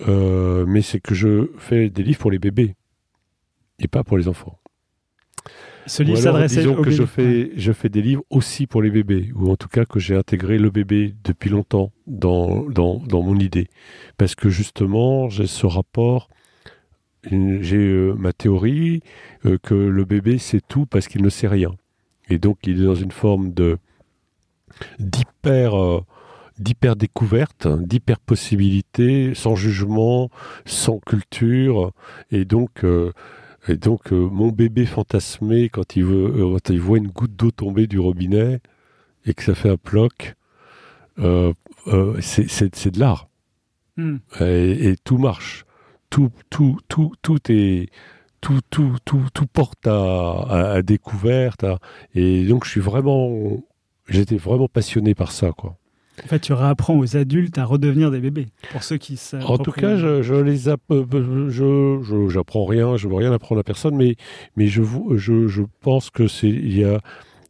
[0.07, 2.75] euh, mais c'est que je fais des livres pour les bébés
[3.79, 4.59] et pas pour les enfants.
[5.85, 7.05] ce livre s'adressait disons aux que je bébés.
[7.05, 10.15] fais, je fais des livres aussi pour les bébés, ou en tout cas que j'ai
[10.15, 13.67] intégré le bébé depuis longtemps dans, dans, dans mon idée.
[14.17, 16.29] Parce que justement, j'ai ce rapport,
[17.29, 19.01] j'ai euh, ma théorie
[19.45, 21.75] euh, que le bébé sait tout parce qu'il ne sait rien.
[22.29, 23.77] Et donc il est dans une forme de
[24.99, 26.01] d'hyper euh,
[26.59, 30.29] d'hyper découverte, d'hyper possibilité, sans jugement,
[30.65, 31.91] sans culture,
[32.31, 33.11] et donc euh,
[33.69, 37.35] et donc, euh, mon bébé fantasmé, quand il, veut, euh, quand il voit une goutte
[37.35, 38.61] d'eau tomber du robinet
[39.25, 40.35] et que ça fait un ploc,
[41.17, 43.27] c'est de l'art.
[43.97, 44.17] Hmm.
[44.39, 45.65] Et, et tout marche.
[46.09, 47.89] Tout, tout, tout, tout est.
[48.39, 51.63] Tout, tout, tout, tout porte à, à- à découverte.
[51.63, 51.79] à-
[52.15, 53.57] et donc, je suis vraiment.
[54.07, 55.75] J'étais vraiment passionné par ça, quoi.
[56.23, 58.47] En fait, tu réapprends aux adultes à redevenir des bébés.
[58.71, 59.45] Pour ceux qui savent.
[59.45, 63.59] En tout cas, je, je les app- euh, je, j'apprends rien, je veux rien apprendre
[63.59, 64.15] à personne, mais,
[64.55, 64.81] mais je,
[65.15, 67.01] je, je pense que c'est il y a,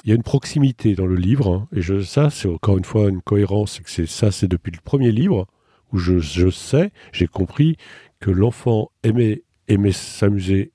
[0.04, 2.84] il y a une proximité dans le livre, hein, et je, ça c'est encore une
[2.84, 5.48] fois une cohérence, c'est que c'est ça c'est depuis le premier livre
[5.94, 7.78] où je, je sais, j'ai compris
[8.20, 10.72] que l'enfant aimait aimait s'amuser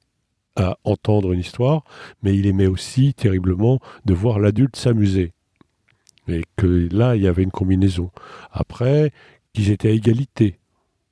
[0.57, 1.85] à entendre une histoire,
[2.23, 5.33] mais il aimait aussi terriblement de voir l'adulte s'amuser.
[6.29, 8.11] Et que là, il y avait une combinaison.
[8.51, 9.13] Après,
[9.55, 10.59] qu'ils étaient à égalité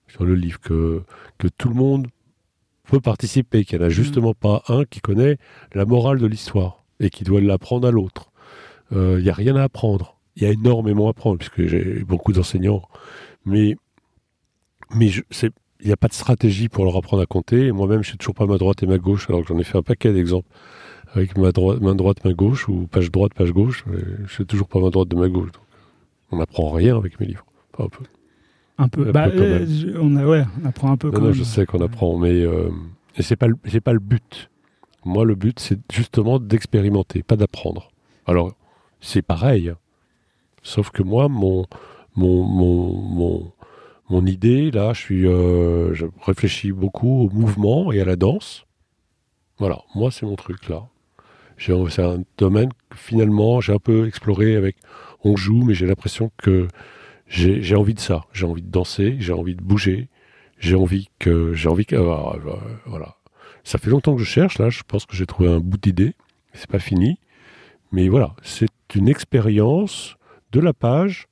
[0.08, 1.02] sur le livre, que,
[1.38, 2.08] que tout le monde
[2.84, 5.38] peut participer, qu'il n'y en a justement pas un qui connaît
[5.74, 8.30] la morale de l'histoire et qui doit l'apprendre à l'autre.
[8.92, 10.18] Il n'y a rien à apprendre.
[10.36, 12.82] Il y a énormément à apprendre, puisque j'ai beaucoup d'enseignants.
[13.44, 13.76] Mais,
[14.94, 15.10] mais
[15.80, 17.66] il n'y a pas de stratégie pour leur apprendre à compter.
[17.66, 19.64] Et moi-même, je sais toujours pas ma droite et ma gauche, alors que j'en ai
[19.64, 20.48] fait un paquet d'exemples
[21.14, 23.84] avec ma droite, main droite, main gauche, ou page droite, page gauche.
[24.26, 25.52] Je sais toujours pas ma droite de ma gauche.
[25.52, 25.62] Donc
[26.30, 27.44] on n'apprend rien avec mes livres.
[27.78, 28.04] Un peu.
[28.78, 29.12] Un peu.
[29.12, 29.66] Bah, euh,
[30.00, 31.10] on, a, ouais, on apprend un peu.
[31.10, 32.70] Non, non, je sais qu'on apprend, mais euh,
[33.18, 34.50] c'est pas c'est pas le but.
[35.04, 37.90] Moi, le but, c'est justement d'expérimenter, pas d'apprendre.
[38.26, 38.52] Alors,
[39.00, 39.72] c'est pareil,
[40.62, 41.66] sauf que moi, mon
[42.16, 43.52] mon, mon, mon,
[44.26, 48.66] idée, là, je suis, euh, je réfléchis beaucoup au mouvement et à la danse.
[49.58, 50.86] Voilà, moi, c'est mon truc là.
[51.58, 54.76] C'est un domaine que finalement j'ai un peu exploré avec
[55.24, 56.68] on joue, mais j'ai l'impression que
[57.26, 58.24] j'ai envie de ça.
[58.32, 60.08] J'ai envie de danser, j'ai envie de bouger,
[60.58, 61.52] j'ai envie que.
[61.52, 61.96] J'ai envie que.
[61.96, 62.36] Ah,
[62.86, 63.16] voilà.
[63.62, 66.14] Ça fait longtemps que je cherche, là, je pense que j'ai trouvé un bout d'idée.
[66.54, 67.18] C'est pas fini.
[67.92, 70.16] Mais voilà, c'est une expérience
[70.52, 71.28] de la page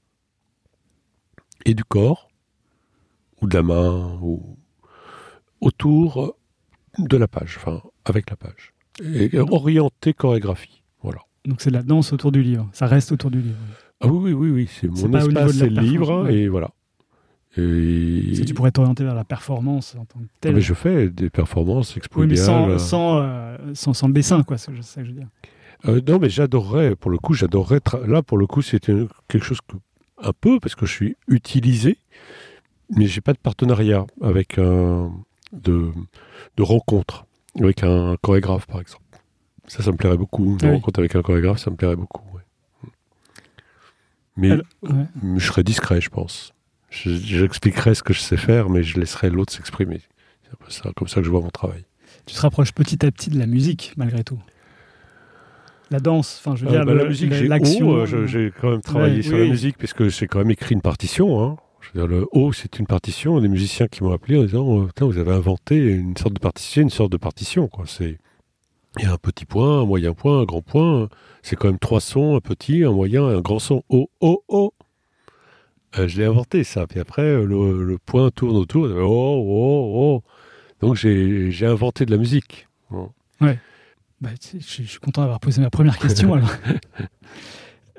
[1.65, 2.28] et du corps,
[3.41, 4.57] ou de la main, ou
[5.61, 6.37] autour
[6.99, 8.73] de la page, enfin, avec la page.
[9.03, 10.83] Et orienté chorégraphie.
[11.03, 11.21] Voilà.
[11.45, 13.57] Donc c'est la danse autour du livre, ça reste autour du livre.
[14.01, 16.71] Ah oui, oui, oui, c'est mon espace, c'est le livre, et voilà.
[17.57, 18.35] Et...
[18.35, 20.53] Si tu pourrais t'orienter vers la performance en tant que telle.
[20.53, 24.59] Ah, mais je fais des performances expo sans, sans, euh, sans, sans, le dessin, quoi,
[24.59, 25.29] c'est ça que je veux dire.
[25.87, 27.81] Euh, non, mais j'adorerais, pour le coup, j'adorerais.
[28.07, 28.95] Là, pour le coup, c'était
[29.29, 29.77] quelque chose que.
[30.21, 31.99] Un peu, parce que je suis utilisé,
[32.91, 35.13] mais j'ai pas de partenariat avec un.
[35.53, 35.93] de,
[36.57, 37.27] de rencontre,
[37.59, 39.05] avec un chorégraphe, par exemple.
[39.67, 40.57] Ça, ça me plairait beaucoup.
[40.63, 42.23] Une rencontre avec un chorégraphe, ça me plairait beaucoup.
[44.39, 44.57] Mais
[45.37, 46.55] je serais discret, je pense.
[46.91, 50.01] J'expliquerai ce que je sais faire, mais je laisserai l'autre s'exprimer.
[50.69, 51.85] C'est comme ça que je vois mon travail.
[52.25, 54.39] Tu te rapproches petit à petit de la musique, malgré tout.
[55.91, 57.93] La danse, enfin, je veux euh, dire, bah, la musique, l'action.
[57.93, 61.43] Euh, j'ai quand même travaillé sur la musique, puisque j'ai quand même écrit une partition.
[61.43, 61.57] Hein.
[61.81, 63.41] Je veux dire, le haut, c'est une partition.
[63.41, 66.83] Des musiciens qui m'ont appelé en disant euh, Vous avez inventé une sorte de partition,
[66.83, 67.69] une sorte de partition.
[67.69, 67.85] Quoi.
[67.87, 68.19] C'est
[68.99, 71.09] il y a un petit point, un moyen point, un grand point.
[71.43, 73.85] C'est quand même trois sons, un petit, un moyen et un grand son.
[73.89, 74.73] Oh, oh, oh.
[75.99, 76.87] Euh, je l'ai inventé ça.
[76.87, 78.87] Puis après, euh, le, point tourne autour.
[78.87, 80.23] Oh, oh, oh.
[80.81, 82.69] Donc j'ai inventé de la musique.
[83.41, 83.59] Ouais.
[84.21, 86.35] Bah, je, suis content d'avoir posé ma première question.
[86.35, 86.51] alors.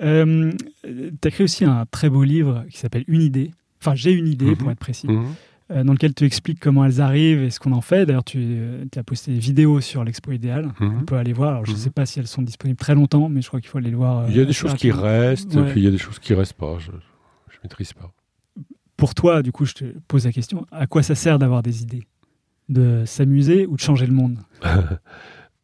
[0.02, 0.54] Euh,
[0.86, 3.52] tu as créé aussi un très beau livre qui s'appelle Une idée.
[3.82, 4.74] Enfin, j'ai une idée, pour mhm.
[4.74, 5.08] être précis.
[5.08, 5.34] Mhm.
[5.72, 8.08] Euh, dans lequel tu expliques comment elles arrivent et ce qu'on en fait.
[8.08, 10.72] D'ailleurs, tu, euh, as posté des vidéos sur l'Expo Idéal.
[10.80, 10.98] Mhm.
[11.02, 11.52] On peut aller voir.
[11.52, 11.94] Alors, je ne sais mhm.
[11.94, 14.28] pas si elles sont disponibles très longtemps, mais je crois qu'il faut aller le voir.
[14.30, 16.34] il y a des choses qui restent, et puis il y a des choses qui
[16.34, 16.78] restent pas.
[16.80, 16.98] Je ne
[17.64, 18.12] maîtrise pas.
[18.98, 21.84] Pour toi, du coup, je te pose la question à quoi ça sert d'avoir des
[21.84, 22.04] idées?
[22.68, 24.38] De s'amuser ou de changer le monde?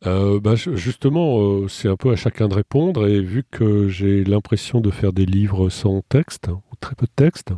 [0.06, 3.08] Euh, bah, justement, c'est un peu à chacun de répondre.
[3.08, 7.12] Et vu que j'ai l'impression de faire des livres sans texte, ou très peu de
[7.16, 7.54] texte,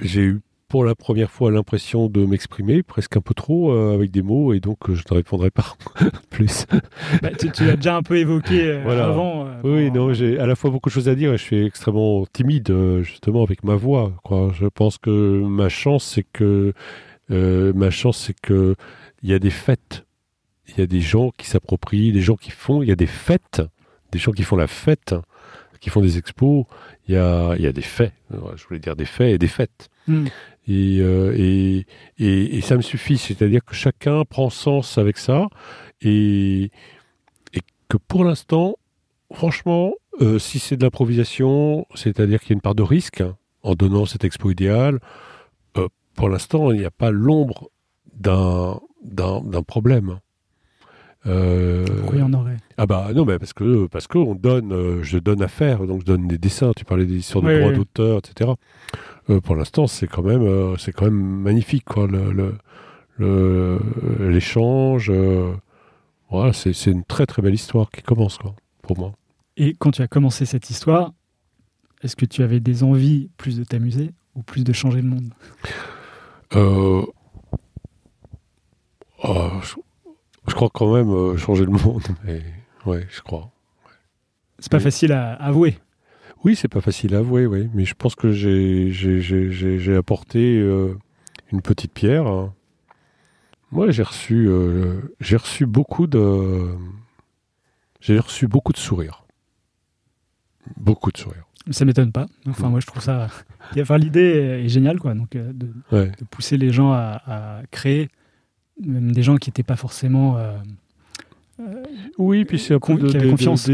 [0.00, 4.10] j'ai eu pour la première fois l'impression de m'exprimer presque un peu trop euh, avec
[4.10, 5.76] des mots et donc euh, je ne répondrai pas
[6.30, 6.66] plus.
[7.22, 9.48] Bah, tu, l'as déjà un peu évoqué euh, avant.
[9.64, 12.26] oui, non, j'ai à la fois beaucoup de choses à dire et je suis extrêmement
[12.26, 12.70] timide
[13.00, 14.12] justement avec ma voix.
[14.24, 14.52] Quoi.
[14.54, 16.74] Je pense que ma chance c'est que
[17.30, 18.74] ma chance c'est que
[19.22, 20.04] il y a des fêtes,
[20.68, 23.06] il y a des gens qui s'approprient, des gens qui font, il y a des
[23.06, 23.62] fêtes,
[24.12, 25.14] des gens qui font la fête
[25.80, 26.64] qui font des expos,
[27.06, 28.12] il y a, y a des faits.
[28.30, 29.88] Je voulais dire des faits et des fêtes.
[30.06, 30.26] Hmm.
[30.68, 31.86] Euh, et,
[32.18, 33.18] et, et, ça me suffit.
[33.18, 35.48] C'est-à-dire que chacun prend sens avec ça.
[36.02, 36.70] Et,
[37.54, 38.76] et que pour l'instant,
[39.32, 43.36] franchement, euh, si c'est de l'improvisation, c'est-à-dire qu'il y a une part de risque hein,
[43.62, 44.98] en donnant cette expo idéale,
[45.76, 47.70] euh, pour l'instant, il n'y a pas l'ombre
[48.14, 48.80] d'un
[49.66, 50.18] problème.
[51.26, 52.56] Euh, Pourquoi il y en aurait?
[52.76, 56.00] Ah bah non, mais parce que parce qu'on donne, euh, je donne à faire, donc
[56.00, 56.72] je donne des dessins.
[56.76, 58.52] Tu parlais des histoires de droits d'auteur, etc.
[59.30, 62.06] Euh, pour l'instant, c'est quand même c'est quand même magnifique, quoi.
[62.06, 63.78] Le
[64.20, 65.12] l'échange,
[66.30, 69.12] voilà, c'est une très très belle histoire qui commence, quoi, pour moi.
[69.56, 71.12] Et quand tu as commencé cette histoire,
[72.02, 75.32] est-ce que tu avais des envies plus de t'amuser ou plus de changer le monde
[76.54, 77.02] euh,
[79.22, 79.50] oh,
[80.46, 82.02] je crois quand même euh, changer le monde.
[82.24, 82.42] Mais,
[82.84, 83.50] ouais, je crois.
[84.58, 85.78] C'est pas facile à avouer.
[86.44, 87.68] Oui, c'est pas facile à avouer, oui.
[87.74, 90.94] Mais je pense que j'ai apporté euh,
[91.52, 92.50] une petite pierre.
[93.70, 96.68] Moi, j'ai reçu, euh, j'ai reçu beaucoup de,
[98.00, 99.24] j'ai reçu beaucoup de sourires,
[100.76, 101.44] beaucoup de sourires.
[101.70, 102.26] Ça m'étonne pas.
[102.48, 103.28] Enfin, moi, je trouve ça.
[103.78, 105.14] Enfin, l'idée est géniale, quoi.
[105.14, 106.10] Donc, de, Ouais.
[106.18, 108.08] de pousser les gens à, à créer,
[108.84, 110.36] même des gens qui n'étaient pas forcément.
[110.38, 110.56] euh,
[112.18, 113.66] Oui, puis c'est un peu de, de- confiance,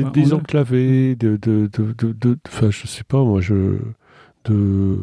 [1.19, 3.77] de- de, de, de, de, enfin, je sais pas, moi, je,
[4.47, 4.99] de,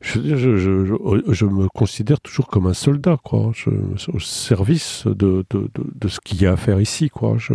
[0.00, 0.84] je, je, je,
[1.32, 3.70] je, me considère toujours comme un soldat, quoi, je,
[4.12, 7.36] au service de, de, de, de ce qu'il y a à faire ici, quoi.
[7.38, 7.54] Je,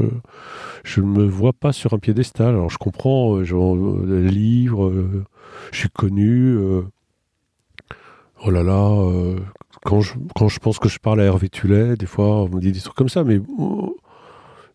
[0.83, 2.49] je ne me vois pas sur un piédestal.
[2.49, 5.23] Alors, je comprends, euh, genre, euh, les livres, euh,
[5.71, 6.55] je suis connu.
[6.57, 6.81] euh,
[8.45, 9.37] oh là là, euh,
[9.84, 12.59] quand je, quand je pense que je parle à Hervé Tullet, des fois, on me
[12.61, 13.39] dit des trucs comme ça, mais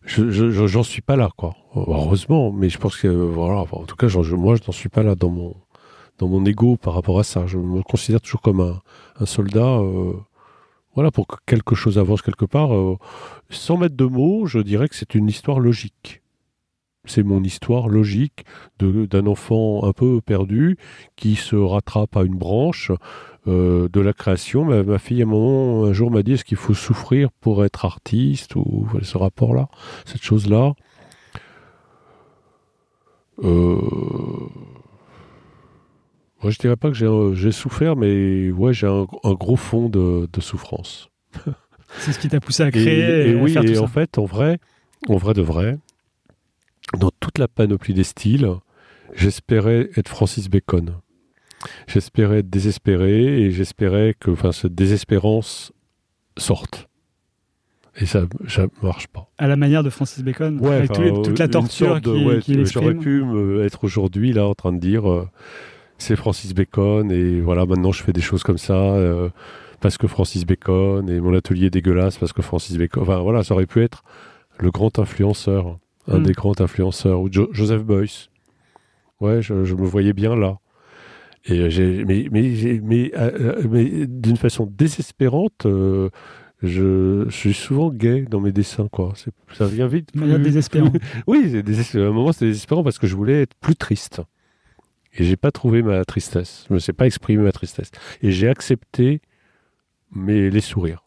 [0.05, 1.55] je, je- je- j'en suis pas là, quoi.
[1.75, 5.03] Heureusement, mais je pense que, voilà, en tout cas, je- moi, je n'en suis pas
[5.03, 5.55] là dans mon,
[6.17, 7.45] dans mon ego par rapport à ça.
[7.47, 8.81] Je me considère toujours comme un,
[9.19, 9.77] un soldat.
[9.79, 10.13] euh,
[10.95, 12.73] voilà, pour que quelque chose avance quelque part.
[12.73, 12.97] euh,
[13.49, 16.21] sans mettre de mots, je dirais que c'est une histoire logique.
[17.05, 18.45] C'est mon histoire logique
[18.79, 20.77] d'un enfant un peu perdu
[21.15, 22.91] qui se rattrape à une branche
[23.47, 24.65] euh, de la création.
[24.65, 27.63] Ma, ma fille, à un moment, un jour, m'a dit est-ce qu'il faut souffrir pour
[27.63, 29.69] être artiste ou ce rapport-là,
[30.05, 30.73] cette chose-là?
[33.43, 33.77] Euh...
[36.41, 40.27] Moi, je dirais pas que j'ai souffert, mais ouais, j'ai un, un gros fond de,
[40.31, 41.09] de souffrance.
[41.97, 43.87] C'est ce qui t'a poussé à Et, créer et, et à oui, faire et en
[43.87, 44.59] fait, en vrai,
[45.09, 45.77] en vrai de vrai,
[46.97, 48.49] dans toute la panoplie des styles,
[49.15, 50.95] j'espérais être Francis Bacon.
[51.87, 55.73] J'espérais être désespéré et j'espérais que enfin, cette désespérance
[56.37, 56.87] sorte.
[57.97, 59.29] Et ça ça marche pas.
[59.37, 62.65] À la manière de Francis Bacon, Ouais, avec enfin, toute la torture qui, ouais, qu'il
[62.65, 65.27] J'aurais pu me- être aujourd'hui là en train de dire euh,
[65.97, 69.29] c'est Francis Bacon et voilà maintenant je fais des choses comme ça euh,
[69.81, 73.03] parce que Francis Bacon et mon atelier est dégueulasse parce que Francis Bacon.
[73.03, 74.03] Enfin voilà, ça aurait pu être
[74.59, 75.77] le grand influenceur,
[76.09, 76.23] un Mm.
[76.23, 78.27] des grands influenceurs ou Jo- Joseph Beuys.
[79.21, 80.59] Ouais, je, je me voyais bien là.
[81.45, 83.31] Et j'ai, mais, mais, mais, euh,
[83.63, 86.09] euh, mais d'une façon désespérante, euh,
[86.61, 89.13] je, je suis souvent gay dans mes dessins, quoi.
[89.53, 90.11] Ça vient vite.
[90.11, 90.97] Plus- désespérante.
[91.27, 92.05] oui, désespérant.
[92.05, 94.21] à un moment, c'était désespérant parce que je voulais être plus triste.
[95.13, 96.65] Et j'ai pas trouvé ma tristesse.
[96.69, 97.91] Je me sais pas exprimer ma tristesse.
[98.21, 99.21] Et j'ai accepté
[100.11, 101.03] mes, les sourires.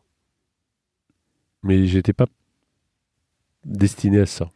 [1.62, 2.26] Mais j'étais pas
[3.64, 4.50] destiné à ça.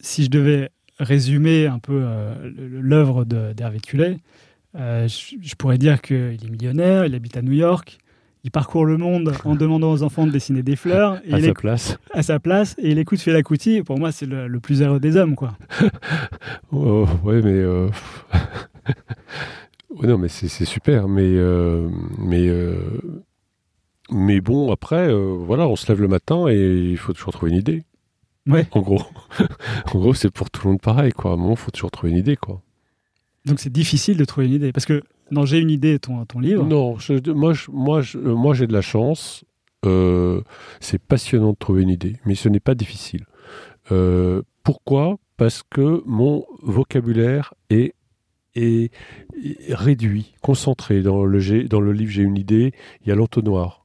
[0.00, 2.34] Si je devais résumer un peu euh,
[2.80, 4.18] l'œuvre d'Hervé Tullet,
[4.76, 7.98] euh, je, je pourrais dire qu'il est millionnaire, il habite à New York,
[8.44, 11.54] il parcourt le monde en demandant aux enfants de dessiner des fleurs, et à sa
[11.54, 11.96] place.
[12.12, 15.00] à sa place, et il écoute Fela Kuti, pour moi c'est le, le plus heureux
[15.00, 15.34] des hommes.
[15.34, 15.56] quoi.
[16.72, 17.52] Oh, ouais, mais.
[17.52, 17.88] euh,
[20.02, 21.08] non, mais c'est super.
[21.08, 21.22] Mais.
[21.22, 21.88] euh,
[22.18, 22.48] mais.
[24.10, 27.58] Mais bon, après, voilà, on se lève le matin et il faut toujours trouver une
[27.58, 27.84] idée.
[28.46, 28.66] Ouais.
[28.72, 29.00] En gros,
[29.94, 31.30] en gros, c'est pour tout le monde pareil, quoi.
[31.30, 32.60] À un moment, il faut toujours trouver une idée, quoi.
[33.46, 36.38] Donc c'est difficile de trouver une idée, parce que dans J'ai une idée, ton, ton
[36.38, 39.44] livre, Non, je- moi, je- moi, je- euh, moi, j'ai de la chance.
[39.86, 40.40] Euh,
[40.80, 43.24] c'est passionnant de trouver une idée, mais ce n'est pas difficile.
[43.92, 45.16] Euh, pourquoi?
[45.36, 47.94] Parce que mon vocabulaire est,
[48.54, 48.92] est,
[49.42, 51.02] est réduit, concentré.
[51.02, 52.72] Dans le, dans le livre J'ai une idée,
[53.02, 53.83] il y a l'entonnoir.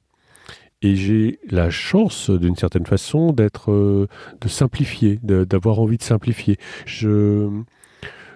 [0.82, 4.08] Et j'ai la chance, d'une certaine façon, d'être, euh,
[4.40, 6.58] de simplifier, d'avoir envie de simplifier.
[6.86, 7.50] Je,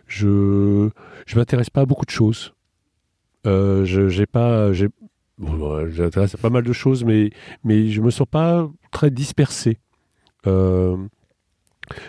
[0.08, 0.90] je,
[1.26, 2.54] je m'intéresse pas à beaucoup de choses.
[3.48, 4.90] Euh, j'ai pas, j'ai,
[5.38, 7.32] bon, ouais, j'intéresse à pas mal de choses, mais
[7.64, 9.80] mais je me sens pas très dispersé.
[10.48, 10.98] Euh,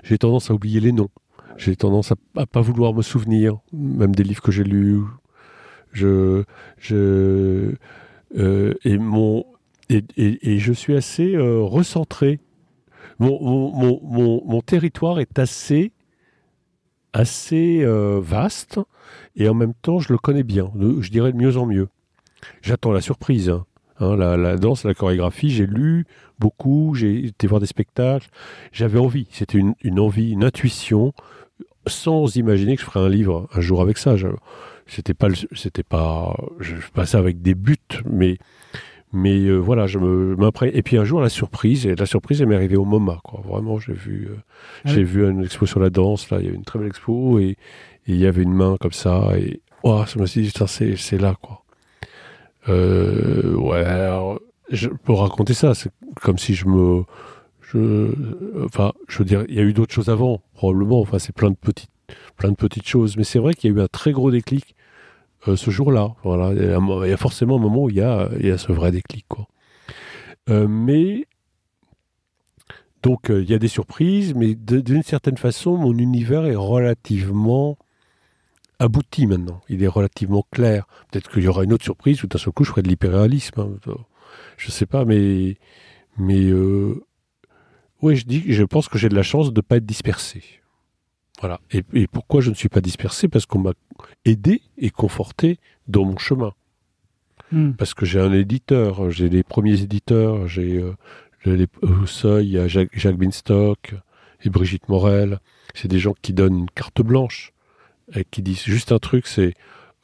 [0.03, 1.11] j'ai tendance à oublier les noms.
[1.57, 5.03] J'ai tendance à, à pas vouloir me souvenir, même des livres que j'ai lus.
[5.93, 6.43] Je,
[6.78, 7.74] je,
[8.37, 9.45] euh, et mon,
[9.91, 12.41] et, je suis assez euh, recentré.
[13.18, 15.93] Mon, territoire est assez,
[17.12, 18.80] assez euh, vaste
[19.37, 20.70] et en même temps, je le connais bien.
[21.01, 21.89] Je dirais de mieux en mieux.
[22.62, 23.51] J'attends la surprise.
[23.51, 23.64] hein.
[24.01, 26.05] Hein, la, danse, la chorégraphie, j'ai lu
[26.41, 28.28] beaucoup, j'ai été voir des spectacles.
[28.72, 29.28] J'avais envie.
[29.30, 31.12] C'était une, envie, une intuition,
[31.87, 34.16] sans imaginer que je ferais un livre un jour avec ça.
[34.87, 38.39] C'était pas, c'était pas, je passais avec des buts, mais,
[39.15, 40.73] mais euh, voilà, je me m'imprègne.
[40.75, 43.41] Et puis un jour, la surprise, et la surprise, elle m'est arrivée au MoMA, quoi.
[43.45, 44.37] Vraiment, j'ai vu, euh,
[44.85, 45.05] Ah j'ai oui.
[45.05, 46.31] vu une expo sur la danse.
[46.31, 47.57] Là, il y avait une très belle expo et
[48.07, 50.97] il y avait une main comme ça et oh, je me suis dit putain c'est
[50.97, 51.62] c'est là quoi.
[52.69, 54.41] Euh, ouais, alors,
[54.71, 55.91] je peux raconter ça, c'est
[56.23, 57.03] comme si je me
[57.61, 58.12] je
[58.65, 61.51] enfin, je veux dire, il y a eu d'autres choses avant probablement, enfin c'est plein
[61.51, 61.91] de petites
[62.37, 64.75] plein de petites choses, mais c'est vrai qu'il y a eu un très gros déclic
[65.47, 66.14] ce jour-là.
[66.22, 69.47] Voilà, il y, a forcément un moment où il y a ce vrai déclic quoi.
[70.51, 71.26] Euh, mais
[73.03, 77.78] donc euh, il y a des surprises, mais d'une certaine façon, mon univers est relativement
[78.78, 79.61] abouti maintenant.
[79.68, 80.86] Il est relativement clair.
[81.11, 83.61] Peut-être qu'il y aura une autre surprise où d'un seul coup je ferai de l'hyperréalisme.
[83.61, 83.95] Hein.
[84.57, 85.57] Je sais pas, mais
[86.18, 87.05] mais euh,
[88.03, 90.42] oui, je dis, je pense que j'ai de la chance de ne pas être dispersé.
[91.41, 91.61] Voilà.
[91.72, 93.28] Et, et, pourquoi je ne suis pas dispersé?
[93.28, 93.72] Parce qu'on m'a
[94.24, 95.59] aidé et conforté
[95.89, 96.53] dans mon chemin.
[97.53, 97.72] Hmm.
[97.72, 100.95] Parce que j'ai un éditeur, j'ai les premiers éditeurs, j'ai euh,
[101.45, 103.95] les, au seuil, il y a Jacques, Jacques Binstock
[104.45, 105.41] et Brigitte Morel.
[105.74, 107.53] C'est des gens qui donnent une carte blanche
[108.14, 109.55] et qui disent juste un truc, c'est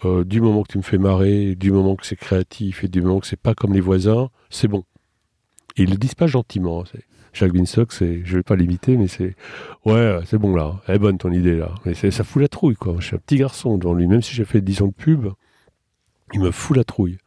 [0.04, 3.02] euh, du moment que tu me fais marrer, du moment que c'est créatif et du
[3.02, 4.84] moment que c'est pas comme les voisins, c'est bon.
[5.76, 6.84] Et ils le disent pas gentiment.
[6.84, 9.36] C'est Jacques Binstock, c'est, je vais pas l'imiter, mais c'est,
[9.84, 11.74] ouais, c'est bon là, elle est bonne ton idée là.
[11.84, 12.96] Mais ça fout la trouille quoi.
[12.98, 15.28] Je suis un petit garçon devant lui, même si j'ai fait 10 ans de pub,
[16.32, 17.18] il me fout la trouille.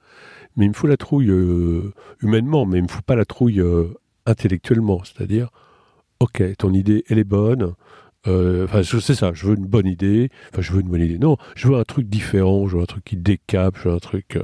[0.56, 3.60] Mais il me fout la trouille euh, humainement, mais il me fout pas la trouille
[3.60, 3.96] euh,
[4.26, 5.02] intellectuellement.
[5.04, 5.50] C'est-à-dire,
[6.20, 7.74] ok, ton idée, elle est bonne.
[8.28, 10.30] Euh, enfin, c'est ça, je veux une bonne idée.
[10.52, 11.18] Enfin, je veux une bonne idée.
[11.18, 14.00] Non, je veux un truc différent, je veux un truc qui décape, je veux un
[14.00, 14.38] truc.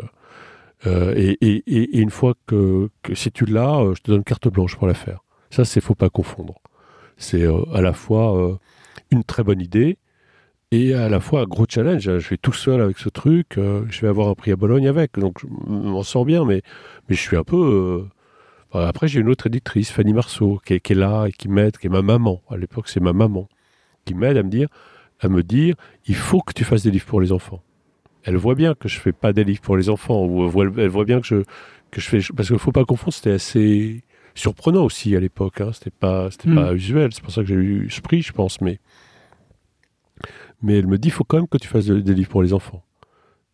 [0.86, 4.88] Et, et, une fois que, que si tu l'as, je te donne carte blanche pour
[4.88, 5.20] la faire.
[5.50, 6.56] Ça, c'est faut pas confondre.
[7.18, 8.56] C'est euh, à la fois euh,
[9.12, 9.97] une très bonne idée
[10.72, 12.02] et à la fois un gros challenge.
[12.04, 13.58] Je vais tout seul avec ce truc.
[13.58, 16.62] Euh, je vais avoir un prix à Bologne avec, donc je m'en sors bien, mais,
[17.08, 18.06] mais je suis un peu.
[18.74, 21.89] après, j'ai une autre éditrice, Fanny Marceau, qui est, là et qui m'aide, qui est
[21.89, 22.41] ma maman.
[22.50, 23.50] À l'époque, c'est ma maman
[24.06, 24.70] qui m'aide à me dire,
[25.20, 25.76] à me dire,
[26.08, 27.62] il faut que tu fasses des livres pour les enfants.
[28.24, 30.28] Elle voit bien que je fais pas des livres pour les enfants,
[30.78, 31.43] elle voit bien que je
[31.91, 33.14] que je fais parce qu'il faut pas confondre.
[33.14, 34.04] C'était assez
[34.36, 35.61] surprenant aussi à l'époque.
[35.61, 35.71] Hein.
[35.73, 36.75] C'était pas, c'était pas hmm.
[36.75, 37.09] usuel.
[37.13, 38.61] C'est pour ça que j'ai eu ce prix, je pense.
[38.61, 38.80] Mais,
[40.61, 42.53] mais elle me dit, il faut quand même que tu fasses des livres pour les
[42.53, 42.84] enfants.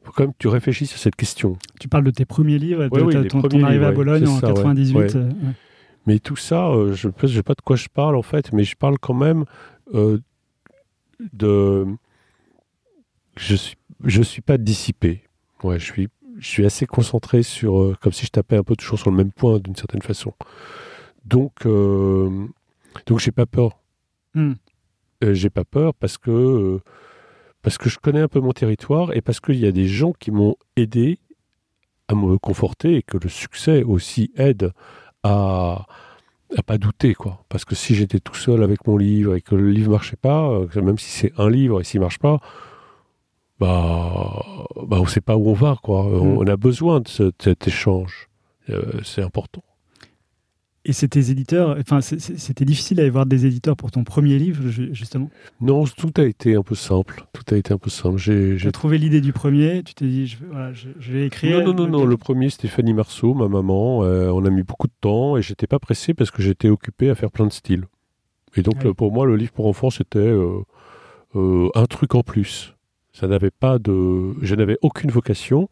[0.01, 1.57] Il faut quand même que tu réfléchisses à cette question.
[1.79, 5.15] Tu parles de tes premiers livres, de ton, arrivée à Bologne en 98.
[5.15, 5.31] Euh,
[6.05, 8.63] mais tout ça, euh, je ne sais pas de quoi je parle en fait, mais
[8.63, 9.45] je parle quand même
[9.95, 10.19] euh,
[11.33, 11.85] de.
[13.35, 15.23] Je suis, je suis pas dissipé.
[15.63, 18.75] Ouais, je suis je suis assez concentré sur, euh, comme si je tapais un peu
[18.75, 20.33] toujours sur le même point d'une certaine façon.
[21.25, 22.47] Donc, euh,
[23.05, 23.79] donc j'ai pas peur.
[24.33, 24.53] Hmm.
[25.23, 26.79] Euh, j'ai pas peur parce que
[27.61, 30.11] parce que je connais un peu mon territoire et parce qu'il y a des gens
[30.11, 31.19] qui m'ont aidé
[32.07, 34.71] à me conforter et que le succès aussi aide
[35.23, 35.85] à
[36.55, 39.55] à pas douter quoi parce que si j'étais tout seul avec mon livre et que
[39.55, 42.39] le livre marchait pas même si c'est un livre et s'il marche pas
[43.59, 44.43] bah,
[44.87, 46.05] bah on ne sait pas où on va, quoi.
[46.05, 46.49] On, mm.
[46.49, 48.29] a besoin de cet échange.
[48.69, 49.63] Euh, c'est important.
[50.87, 55.31] Et c'était éditeurs, enfin, c'était difficile d'aller voir des éditeurs pour ton premier livre, justement?
[55.59, 57.25] Non, tout a été un peu simple.
[57.33, 58.17] Tout a été un peu simple.
[58.17, 60.37] J'ai trouvé l'idée du premier, tu t'es dit, je,
[60.99, 61.57] je, vais écrire.
[61.61, 64.03] Non, non, non, non, le premier, c'était Fanny Marceau, ma maman.
[64.03, 67.09] Euh, on a mis beaucoup de temps et j'étais pas pressé parce que j'étais occupé
[67.09, 67.85] à faire plein de styles.
[68.55, 72.74] Et donc, ah pour moi, le livre pour enfants, c'était euh, un truc en plus.
[73.59, 75.69] Pas de, je n'avais aucune vocation.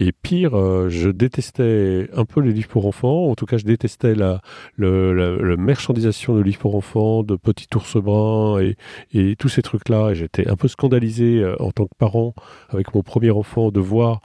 [0.00, 3.30] Et pire, euh, je détestais un peu les livres pour enfants.
[3.30, 4.40] En tout cas, je détestais la,
[4.76, 8.76] le, marchandisation de livres pour enfants, de petits ours bruns et,
[9.12, 10.10] et tous ces trucs-là.
[10.10, 12.34] Et j'étais un peu scandalisé euh, en tant que parent
[12.70, 14.20] avec mon premier enfant de voir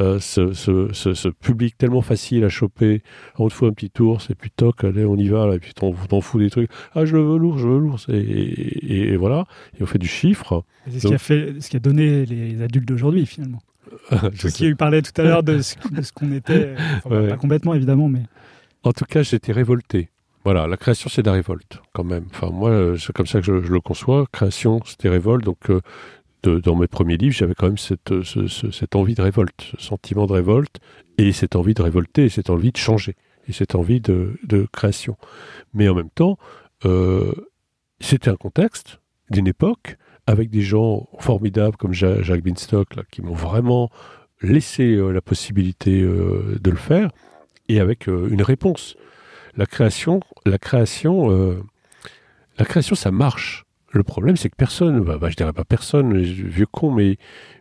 [0.00, 3.02] euh, ce, ce, public tellement facile à choper.
[3.38, 5.58] On te fout un petit tour, c'est puis toc, allez, on y va, là, et
[5.58, 6.70] puis t'en fous des trucs.
[6.94, 7.98] Ah, je veux lourd, je veux lourd.
[8.08, 9.44] Et, et, voilà,
[9.78, 10.64] et on fait du chiffre.
[10.90, 13.60] C'est ce, qui a fait, ce qui a donné les adultes d'aujourd'hui, finalement.
[14.10, 15.74] ce qui parlait tout à l'heure de ce,
[16.14, 16.74] qu'on était,
[17.08, 18.22] pas complètement évidemment, mais.
[18.84, 20.08] En tout cas, j'étais révolté.
[20.44, 22.24] Voilà, la création, c'est de la révolte, quand même.
[22.30, 24.26] Enfin, moi, c'est comme ça que je, le conçois.
[24.32, 25.44] Création, c'était révolte.
[25.44, 25.80] Donc, euh,
[26.44, 30.32] dans mes premiers livres, j'avais quand même cette, cette envie de révolte, ce sentiment de
[30.32, 30.80] révolte,
[31.18, 33.16] et cette envie de révolter, et cette envie de changer,
[33.48, 35.16] et cette envie de, création.
[35.74, 36.38] Mais en même temps,
[36.84, 37.32] euh,
[38.00, 43.90] c'était un contexte d'une époque avec des gens formidables comme Jacques Binstock, qui m'ont vraiment
[44.40, 47.10] laissé euh, la possibilité euh, de le faire,
[47.68, 48.96] et avec une réponse.
[49.56, 51.30] La création, la création,
[52.58, 56.18] la création, ça marche le problème, c'est que personne, bah, bah, je dirais pas personne,
[56.18, 57.18] vieux con, mais,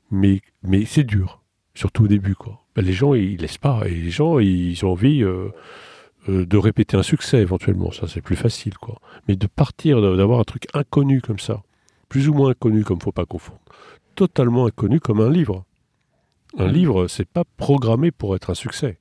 [0.09, 1.41] mais, mais c'est dur,
[1.73, 2.35] surtout au début.
[2.35, 2.63] Quoi.
[2.75, 3.81] Bah, les gens, ils laissent pas.
[3.85, 5.49] Et les gens, ils ont envie euh,
[6.29, 7.91] euh, de répéter un succès éventuellement.
[7.91, 8.77] Ça, c'est plus facile.
[8.77, 8.99] quoi.
[9.27, 11.63] Mais de partir, d'avoir un truc inconnu comme ça,
[12.09, 13.61] plus ou moins inconnu, comme faut pas confondre,
[14.15, 15.65] totalement inconnu comme un livre.
[16.57, 18.97] Un livre, c'est pas programmé pour être un succès.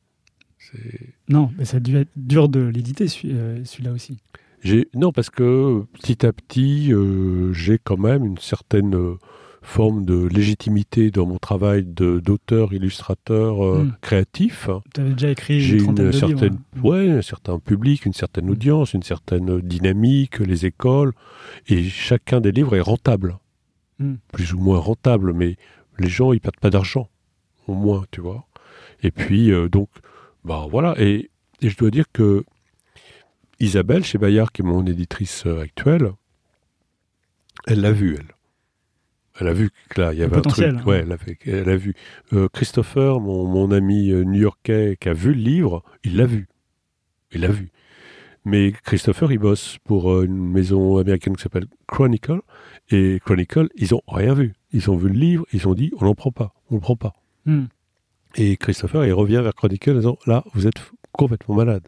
[1.28, 4.18] Non, mais ça a dû être dur de l'éditer, euh, celui-là aussi.
[4.94, 9.16] Non, parce que petit à petit, euh, j'ai quand même une certaine euh,
[9.62, 13.96] forme de légitimité dans mon travail d'auteur, illustrateur, euh, hmm.
[14.00, 14.68] créatif.
[14.94, 18.52] Tu avais déjà écrit J'ai une, certaine, ouais, un certain public, une certaine hmm.
[18.52, 21.12] audience, une certaine dynamique, les écoles,
[21.68, 23.38] et chacun des livres est rentable,
[23.98, 24.14] hmm.
[24.32, 25.56] plus ou moins rentable, mais
[25.98, 27.08] les gens ils perdent pas d'argent,
[27.66, 28.46] au moins, tu vois.
[29.02, 29.88] Et puis euh, donc,
[30.44, 30.94] bah voilà.
[30.98, 31.30] Et,
[31.60, 32.44] et, je dois dire que
[33.60, 36.12] Isabelle chez Bayard, qui est mon éditrice euh, actuelle,
[37.66, 38.34] elle l'a vu elle.
[39.38, 40.64] Elle a vu que là, il y avait un truc.
[40.64, 40.82] Hein.
[40.84, 41.94] Ouais, elle a, fait, elle a vu.
[42.32, 46.48] Euh, Christopher, mon, mon ami euh, new-yorkais qui a vu le livre, il l'a vu.
[47.32, 47.70] Il l'a vu.
[48.44, 52.40] Mais Christopher, il bosse pour une maison américaine qui s'appelle Chronicle.
[52.90, 54.54] Et Chronicle, ils ont rien vu.
[54.72, 56.82] Ils ont vu le livre, ils ont dit, on n'en prend pas, on ne le
[56.82, 57.12] prend pas.
[57.44, 57.66] Hmm.
[58.36, 60.80] Et Christopher, il revient vers Chronicle en disant, là, vous êtes
[61.12, 61.86] complètement malade.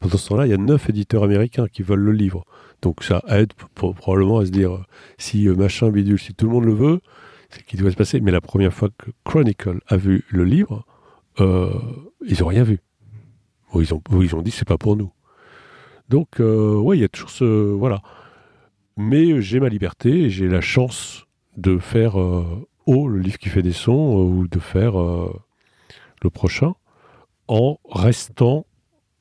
[0.00, 2.44] Pendant ce temps-là, il y a neuf éditeurs américains qui veulent le livre.
[2.82, 4.84] Donc ça aide probablement à se dire, euh,
[5.18, 7.00] si euh, machin bidule, si tout le monde le veut,
[7.50, 8.20] c'est qu'il doit se passer.
[8.20, 10.84] Mais la première fois que Chronicle a vu le livre,
[11.40, 11.70] euh,
[12.26, 12.80] ils n'ont rien vu.
[13.72, 15.12] Bon, ils, ont, ils ont dit, c'est pas pour nous.
[16.08, 17.44] Donc, euh, ouais, il y a toujours ce...
[17.44, 18.00] Voilà.
[18.96, 21.26] Mais j'ai ma liberté, j'ai la chance
[21.56, 24.92] de faire euh, Oh, le livre qui fait des sons, ou de faire
[26.22, 26.74] le prochain,
[27.48, 28.65] en restant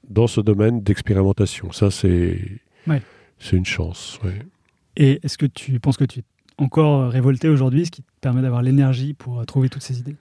[0.09, 1.71] dans ce domaine d'expérimentation.
[1.71, 2.39] Ça, c'est
[2.87, 3.01] Ouais.
[3.51, 4.19] une chance.
[4.23, 4.39] ouais.
[4.97, 6.23] Et est-ce que tu penses que tu es
[6.57, 10.15] encore révolté aujourd'hui, ce qui te permet d'avoir l'énergie pour euh, trouver toutes ces idées?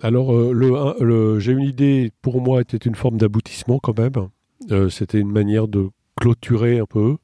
[0.00, 0.52] Alors, euh,
[1.00, 4.28] le, j'ai une idée, pour moi, était une forme d'aboutissement quand même.
[4.70, 5.90] Euh, C'était une manière de
[6.20, 7.16] clôturer un peu.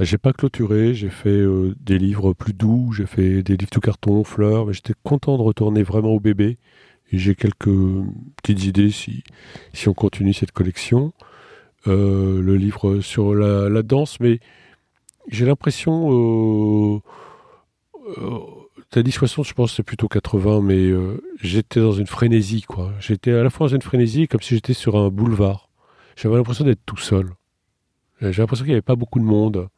[0.00, 3.70] Euh, J'ai pas clôturé, j'ai fait euh, des livres plus doux, j'ai fait des livres
[3.70, 6.56] tout carton, fleurs, mais j'étais content de retourner vraiment au bébé.
[7.12, 7.70] J'ai quelques
[8.36, 9.24] petites idées si,
[9.72, 11.12] si on continue cette collection.
[11.88, 14.38] Euh, le livre sur la, danse, mais
[15.28, 16.12] j'ai l'impression.
[16.12, 17.00] Euh,
[18.18, 18.38] euh,
[18.90, 20.90] T'as dit 60, je pense c'est plutôt 80, mais
[21.40, 22.92] j'étais dans une frénésie, quoi.
[22.98, 25.68] J'étais à la fois dans une frénésie, comme si j'étais sur un boulevard.
[26.16, 27.30] J'avais l'impression d'être tout seul.
[28.20, 29.68] J'ai l'impression qu'il n'y avait pas beaucoup de monde.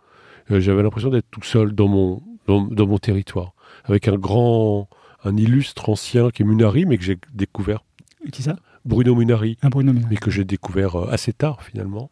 [0.48, 3.52] J'avais l'impression d'être tout seul dans mon, dans mon territoire,
[3.84, 4.88] avec un grand,
[5.24, 7.84] un illustre ancien qui est Munari, mais que j'ai découvert,
[8.32, 8.56] Qui ça?
[8.84, 10.10] Bruno Munari, Un Bruno Ménard.
[10.10, 12.10] mais que j'ai découvert euh, assez tard finalement.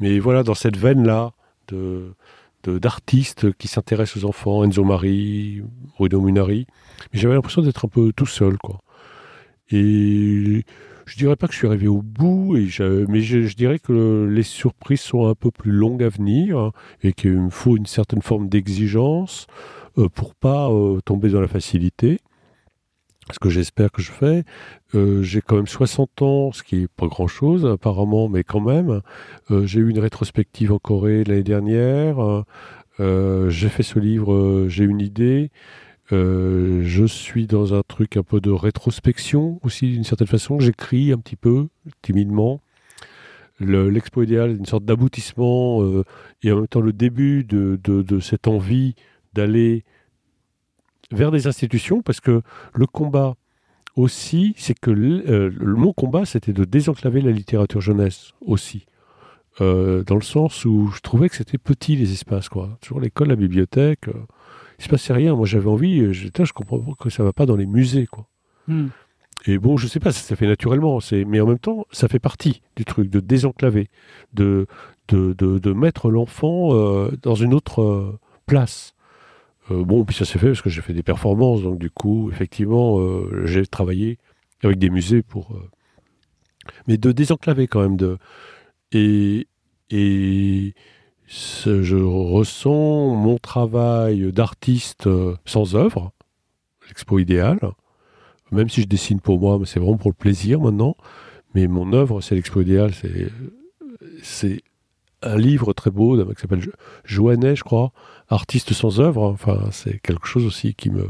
[0.00, 1.32] Mais voilà, dans cette veine-là
[1.68, 2.12] de
[2.64, 5.62] de- d'artistes qui s'intéressent aux enfants, Enzo Mari,
[5.98, 6.66] Bruno Munari,
[7.12, 8.80] mais j'avais l'impression d'être un peu tout seul, quoi.
[9.70, 10.64] Et
[11.06, 13.78] je dirais pas que je suis arrivé au bout, et je- mais je, je dirais
[13.78, 16.72] que les surprises sont un peu plus longues à venir hein,
[17.02, 19.46] et qu'il me faut une certaine forme d'exigence
[19.98, 22.20] euh, pour pas euh, tomber dans la facilité.
[23.32, 24.44] Ce que j'espère que je fais.
[24.94, 29.00] Euh, j'ai quand même 60 ans, ce qui est pas grand-chose apparemment, mais quand même.
[29.50, 32.44] Euh, j'ai eu une rétrospective en Corée l'année dernière.
[33.00, 35.50] Euh, j'ai fait ce livre, j'ai une idée.
[36.10, 40.60] Je suis dans un truc un peu de rétrospection aussi, d'une certaine façon.
[40.60, 41.68] J'écris un petit peu,
[42.02, 42.60] timidement.
[43.58, 45.80] Le- L'expo idéal est une sorte d'aboutissement
[46.42, 48.94] et en même temps le début de cette envie
[49.32, 49.84] d'aller
[51.12, 52.42] vers des institutions parce que
[52.74, 53.34] le combat
[53.96, 58.86] aussi, c'est que euh, mon combat, c'était de désenclaver la littérature jeunesse aussi.
[59.60, 62.78] Euh, dans le sens où je trouvais que c'était petit les espaces, quoi.
[62.80, 64.14] Toujours l'école, la bibliothèque, euh,
[64.78, 65.34] il se passait rien.
[65.34, 68.26] Moi, j'avais envie, euh, j'étais, je comprends que ça va pas dans les musées, quoi.
[68.66, 68.86] Hmm.
[69.44, 72.08] Et bon, je sais pas, ça, ça fait naturellement, c'est, mais en même temps, ça
[72.08, 73.90] fait partie du truc de désenclaver,
[74.32, 74.66] de,
[75.08, 76.70] de, de, de mettre l'enfant
[77.22, 78.91] dans une autre place.
[79.70, 82.30] Euh, bon, puis ça s'est fait parce que j'ai fait des performances, donc du coup,
[82.32, 84.18] effectivement, euh, j'ai travaillé
[84.62, 85.52] avec des musées pour.
[85.52, 85.70] euh,
[86.86, 87.96] mais de désenclaver quand même.
[87.96, 88.18] De,
[88.92, 89.46] et
[89.90, 90.74] et
[91.28, 95.08] je ressens mon travail d'artiste
[95.44, 96.12] sans œuvre,
[96.88, 97.60] l'expo idéale,
[98.50, 100.96] même si je dessine pour moi, mais c'est vraiment pour le plaisir maintenant.
[101.54, 102.92] Mais mon œuvre, c'est l'expo idéale,
[104.22, 104.62] c'est
[105.22, 106.72] un livre très beau d'un mec qui s'appelle Jo-
[107.04, 107.92] Joannet, je crois,
[108.28, 109.22] artiste sans œuvre.
[109.22, 111.06] Enfin, c'est quelque chose aussi qui me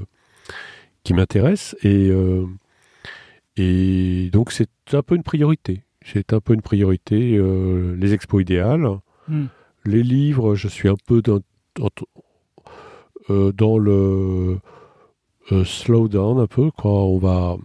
[1.05, 2.47] qui m'intéresse et euh,
[3.57, 5.83] et donc c'est un peu une priorité.
[6.05, 8.89] C'est un peu une priorité euh, les expos idéales,
[9.29, 9.47] Hmm.
[9.85, 10.57] les livres.
[10.57, 11.41] Je suis un peu dans
[11.77, 11.89] dans,
[13.31, 14.59] euh, dans le
[15.53, 16.91] euh, slow down un peu quoi.
[17.05, 17.57] On va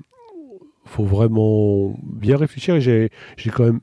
[0.86, 2.80] faut vraiment bien réfléchir.
[2.80, 3.80] J'ai j'ai quand même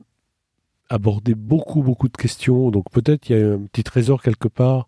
[0.89, 2.71] abordé beaucoup beaucoup de questions.
[2.71, 4.87] Donc peut-être il y a un petit trésor quelque part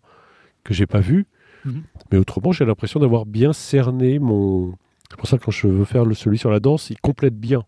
[0.64, 1.26] que j'ai pas vu.
[1.64, 1.82] Mhm.
[2.12, 4.74] Mais autrement, j'ai l'impression d'avoir bien cerné mon.
[5.10, 7.38] C'est pour ça que quand je veux faire le celui sur la danse, il complète
[7.38, 7.64] bien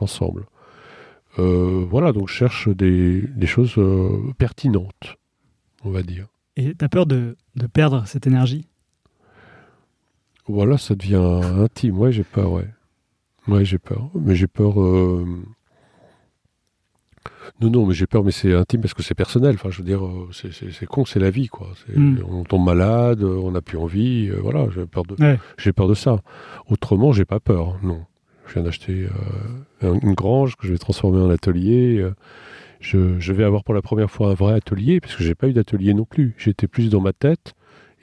[0.00, 0.46] l'ensemble.
[1.38, 5.16] Euh, voilà, donc je cherche des, des choses euh, pertinentes,
[5.84, 6.26] on va dire.
[6.56, 8.66] Et t'as peur de, de perdre cette énergie?
[10.48, 11.96] Voilà, ça devient intime.
[11.98, 12.68] Ouais, j'ai peur, ouais.
[13.46, 14.10] Ouais, j'ai peur.
[14.14, 14.80] Mais j'ai peur.
[14.82, 15.24] euh,
[17.60, 19.54] Non, non, mais j'ai peur, mais c'est intime parce que c'est personnel.
[19.54, 21.68] Enfin, je veux dire, euh, c'est- con, c'est la vie, quoi.
[21.86, 22.24] C'est- Mm.
[22.28, 25.38] On tombe malade, euh, on n'a plus envie, euh, voilà, j'ai peur de, Ouais.
[25.58, 26.20] j'ai peur de ça.
[26.68, 28.00] Autrement, j'ai pas peur, non.
[28.46, 29.06] Je viens d'acheter
[29.82, 32.04] euh, une grange que je vais transformer en atelier.
[32.80, 35.48] je, je vais avoir pour la première fois un vrai atelier, parce que j'ai pas
[35.48, 36.34] eu d'atelier non plus.
[36.38, 37.52] J'étais plus dans ma tête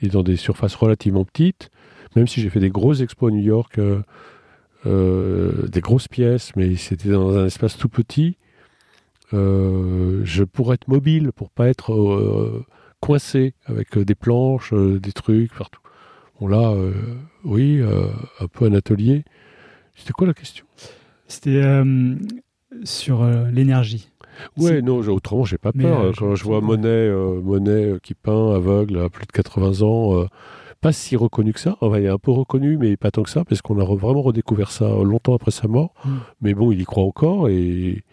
[0.00, 1.68] et dans des surfaces relativement petites,
[2.14, 3.78] même si j'ai fait des grosses expos à New York,
[4.86, 8.36] euh, des grosses pièces, mais c'était dans un espace tout petit.
[9.34, 12.64] Euh, je pourrais être mobile pour pas être euh,
[13.00, 15.80] coincé avec euh, des planches, des trucs partout.
[16.40, 16.72] Bon là,
[17.44, 17.82] oui,
[18.40, 19.24] un peu un atelier.
[19.96, 20.64] C'était quoi la question?
[21.26, 21.62] C'était
[22.84, 24.08] sur l'énergie.
[24.56, 26.00] Ouais, non, autrement j'ai pas peur.
[26.00, 26.60] euh, Quand je- vois.
[26.60, 30.26] Monet, euh, Monet euh, qui peint aveugle à plus de 80 ans,
[30.80, 31.76] pas si reconnu que ça.
[31.80, 33.98] Enfin, il est un peu reconnu, mais pas tant que ça, parce qu'on a re-
[33.98, 35.92] vraiment redécouvert ça longtemps après sa mort.
[36.04, 36.10] Mm.
[36.42, 38.04] Mais bon, il y croit encore et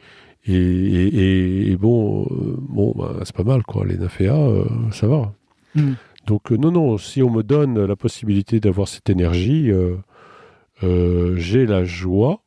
[0.46, 3.86] et, et, et- et bon, euh, bon, bah, c'est pas mal quoi.
[3.86, 5.34] Les Naféa, euh, ça va.
[5.76, 5.94] Mm.
[6.28, 9.72] Donc euh, non, non, si on me donne la possibilité d'avoir cette énergie,
[10.82, 12.44] j'ai la joie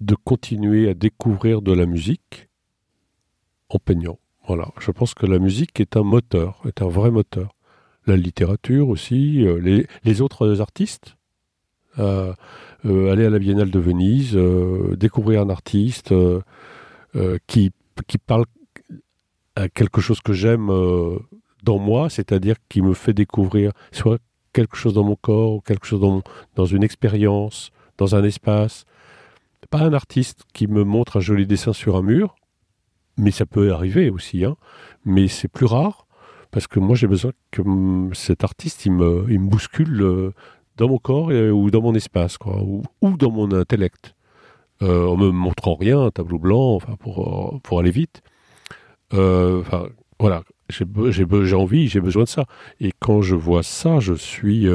[0.00, 2.48] de continuer à découvrir de la musique
[3.68, 4.18] en peignant.
[4.46, 7.54] Voilà, je pense que la musique est un moteur, est un vrai moteur.
[8.06, 11.16] La littérature aussi, les, les autres artistes,
[11.98, 12.32] euh,
[12.84, 16.40] aller à la Biennale de Venise, euh, découvrir un artiste euh,
[17.16, 17.72] euh, qui,
[18.06, 18.44] qui parle
[19.56, 21.18] à quelque chose que j'aime euh,
[21.64, 24.18] dans moi, c'est-à-dire qui me fait découvrir soit
[24.52, 26.22] quelque chose dans mon corps, ou quelque chose dans,
[26.54, 28.84] dans une expérience, dans un espace.
[29.70, 32.34] Pas un artiste qui me montre un joli dessin sur un mur,
[33.16, 34.56] mais ça peut arriver aussi, hein.
[35.04, 36.06] mais c'est plus rare,
[36.50, 40.32] parce que moi j'ai besoin que hum, cet artiste il me, il me bouscule euh,
[40.80, 44.14] dans mon corps ou dans mon espace, quoi, ou, ou dans mon intellect,
[44.82, 48.22] euh, en me montrant rien, un tableau blanc, enfin pour, euh, pour aller vite.
[49.14, 52.44] Euh, Enfin, voilà, j'ai envie, j'ai besoin de ça.
[52.80, 54.66] Et quand je vois ça, je suis,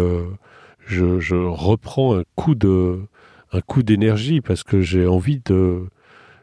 [0.87, 3.01] je, je reprends un coup de,
[3.51, 5.85] un coup d'énergie parce que j'ai envie de,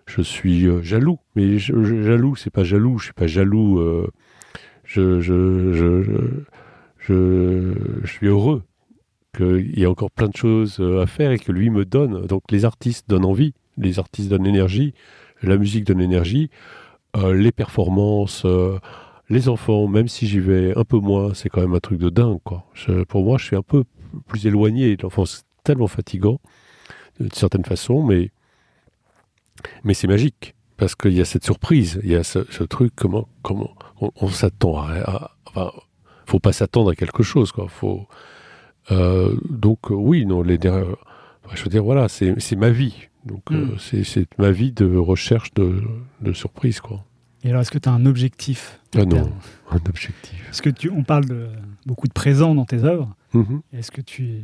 [0.07, 1.19] je suis jaloux.
[1.37, 3.81] Mais je, je- jaloux, c'est pas jaloux, je suis pas jaloux.
[4.85, 5.73] je, je,
[6.99, 8.63] je, je suis heureux
[9.37, 12.27] qu'il y ait encore plein de choses euh, à faire et que lui me donne.
[12.27, 14.95] Donc les artistes donnent envie, les artistes donnent énergie,
[15.43, 16.51] la musique donne énergie,
[17.17, 18.79] euh, les performances, euh,
[19.29, 22.11] les enfants, même si j'y vais un peu moins, c'est quand même un truc de
[22.11, 22.41] dingue.
[23.09, 23.85] Pour moi, je suis un peu
[24.27, 25.45] plus éloigné de l'enfance.
[25.65, 26.41] Tellement fatigant,
[27.21, 28.33] d'une certaine façon, mais,
[29.85, 30.55] mais c'est magique.
[30.77, 33.71] Parce qu'il y a cette surprise, il y a ce, truc, comment, comment
[34.01, 35.71] on, s'attend à, à- Enfin,
[36.27, 37.53] faut pas s'attendre à quelque chose.
[37.53, 37.69] Quoi.
[37.69, 38.09] Faut,
[38.91, 40.97] euh, donc, euh, oui, non, les dernières-
[41.45, 43.09] enfin, je veux dire, voilà, c'est ma vie.
[43.25, 43.55] Donc, Mm.
[43.55, 45.81] euh, c'est- ma vie de recherche de,
[46.21, 46.81] de surprise.
[46.81, 47.05] Quoi.
[47.45, 49.31] Et alors, est-ce que tu as un objectif Ah non,
[49.71, 50.49] un objectif.
[50.51, 51.49] Est-ce que tu, on parle de
[51.87, 53.15] beaucoup de présent dans tes œuvres.
[53.35, 53.63] Mhm.
[53.73, 54.43] Est-ce que tu,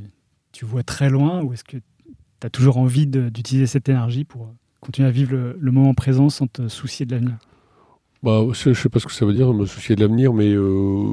[0.52, 4.54] tu vois très loin ou est-ce que tu as toujours envie d'utiliser cette énergie pour
[4.80, 7.36] continuer à vivre le, le moment présent sans te soucier de l'avenir?
[8.22, 10.50] Bah, je je sais pas ce que ça veut dire, me soucier de l'avenir, mais
[10.52, 11.12] euh,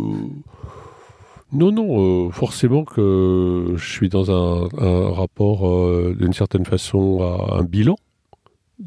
[1.56, 7.58] non, non, euh, forcément que je suis dans un, rapport euh, d'une certaine façon à
[7.60, 7.96] un bilan,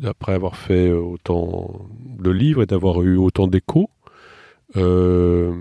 [0.05, 1.87] après avoir fait autant
[2.19, 3.89] de livres et d'avoir eu autant d'échos.
[4.77, 5.55] Euh,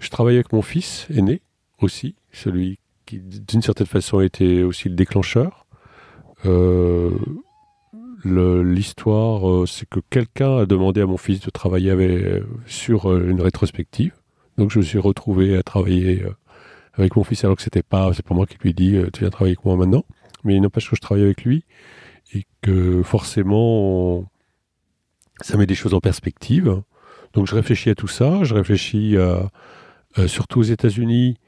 [0.00, 1.42] je travaille avec mon fils aîné
[1.80, 5.66] aussi, celui qui d'une certaine façon a été aussi le déclencheur.
[6.44, 7.12] Le-
[8.62, 14.12] L'histoire, c'est que quelqu'un a demandé à mon fils de travailler sur une rétrospective.
[14.58, 16.30] Donc je me suis retrouvé à travailler euh,
[16.94, 19.20] avec mon fils alors que c'était pas, c'est pas moi qui lui dit euh, tu
[19.20, 20.04] viens travailler avec moi maintenant.
[20.44, 21.64] Mais il n'empêche que je travaille avec lui
[22.34, 24.24] et que forcément
[25.40, 26.82] ça met des choses en perspective.
[27.32, 29.40] Donc je réfléchis à tout ça, je réfléchis euh,
[30.26, 31.38] surtout aux États-Unis.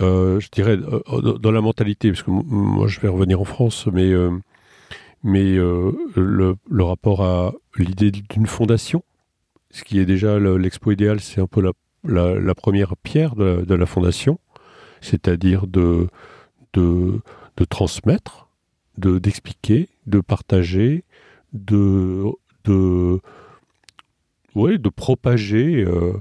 [0.00, 4.12] je dirais dans- la mentalité, parce que moi je vais revenir en France, mais
[5.22, 9.04] mais le, le rapport à l'idée d'une fondation,
[9.70, 11.72] ce qui est déjà le- l'expo idéal, c'est un peu la,
[12.04, 14.38] la, première pierre de, la fondation,
[15.00, 16.08] c'est-à-dire de,
[16.72, 17.20] de,
[17.68, 18.48] transmettre,
[18.98, 21.04] de d'expliquer, de partager,
[21.52, 22.24] de,
[22.64, 23.20] de,
[24.54, 25.84] de propager.
[25.84, 26.14] euh,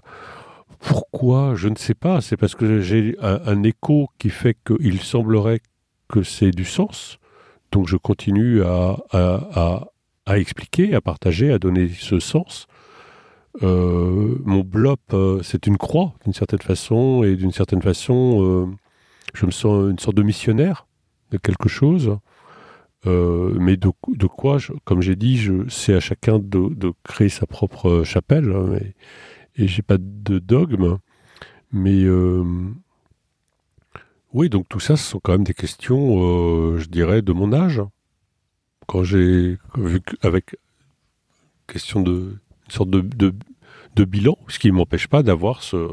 [0.79, 2.21] pourquoi Je ne sais pas.
[2.21, 5.61] C'est parce que j'ai un, écho qui fait qu'il semblerait
[6.07, 7.17] que c'est du sens.
[7.71, 9.89] Donc je continue à, à,
[10.25, 12.67] à expliquer, à partager, à donner ce sens.
[13.63, 18.65] Euh, mon blop, euh, c'est une croix, d'une certaine façon, et d'une certaine façon, euh,
[19.33, 20.87] je me sens une sorte de missionnaire
[21.31, 22.17] de quelque chose.
[23.05, 28.51] Mais de, quoi, comme j'ai dit, c'est à chacun de, créer sa propre chapelle.
[28.51, 28.93] hein, et
[29.55, 30.97] et j'ai pas de dogme.
[31.71, 32.05] Mais
[34.33, 37.81] oui, donc tout ça, ce sont quand même des questions, je dirais, de mon âge.
[38.87, 40.57] Quand j'ai vu avec
[41.67, 42.37] question de
[42.69, 43.33] une sorte de, de,
[43.95, 45.87] de bilan, ce qui ne m'empêche pas d'avoir ce,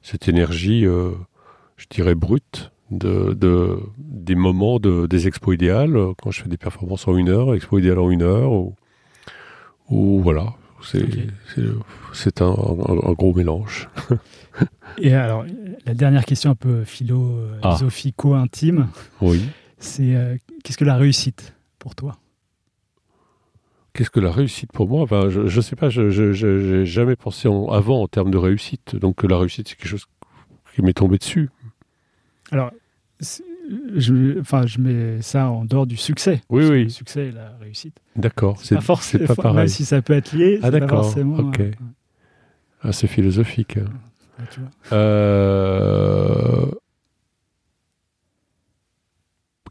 [0.00, 1.10] cette énergie, euh,
[1.76, 6.48] je dirais, brute de, de, des moments de, des expos idéales, euh, quand je fais
[6.48, 8.74] des performances en une heure, expo idéal en une heure, ou,
[9.88, 10.54] ou voilà.
[10.82, 13.88] C'est un, un- un gros mélange.
[14.98, 15.44] Et alors,
[15.86, 16.86] la dernière question un peu Ah.
[16.86, 18.88] philosophico-intime,
[19.20, 19.42] Oui.
[19.78, 22.16] c'est euh, qu'est-ce que la réussite pour toi?
[23.94, 25.02] Qu'est-ce que la réussite pour moi?
[25.02, 28.96] Enfin, Je ne sais pas, je n'ai jamais pensé en- avant en termes de réussite.
[28.96, 30.06] Donc la réussite, c'est quelque chose
[30.74, 31.50] qui m'est tombé dessus.
[32.50, 32.70] Alors,
[33.20, 36.40] je, enfin, je mets ça en dehors du succès.
[36.48, 36.82] Oui, oui.
[36.84, 37.98] Le succès et la réussite.
[38.16, 38.58] D'accord.
[38.62, 39.26] C'est pas forcément.
[39.26, 39.56] pas pareil.
[39.56, 41.36] Même si ça peut être lié, Ah, c'est pas d'accord, forcément.
[41.36, 41.60] ok.
[41.60, 41.70] euh,
[42.82, 43.76] Ah, c'est philosophique.
[43.76, 43.84] hein.
[44.38, 44.70] ouais, tu vois.
[44.98, 46.66] Euh,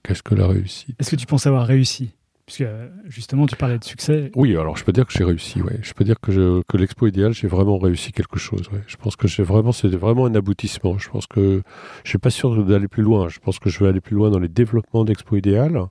[0.03, 0.95] Qu'est-ce que la réussite?
[0.99, 2.11] Est-ce que tu penses avoir réussi?
[2.45, 2.65] Puisque
[3.07, 4.31] justement, tu parlais de succès.
[4.35, 5.61] Oui, alors je peux dire que j'ai réussi.
[5.61, 5.79] Ouais.
[5.81, 8.69] Je peux dire que, l'expo idéal, j'ai vraiment réussi quelque chose.
[8.87, 10.97] Je pense que vraiment, c'est vraiment un aboutissement.
[10.97, 11.61] Je pense que
[12.03, 13.29] je suis pas sûr d'aller plus loin.
[13.29, 15.85] Je pense que je vais aller plus loin dans les développements d'expo idéal,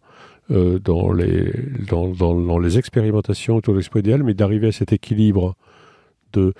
[0.50, 1.52] euh, dans les
[1.88, 5.56] dans, dans, les expérimentations autour de l'expo idéal, mais d'arriver à cet équilibre
[6.32, 6.52] de.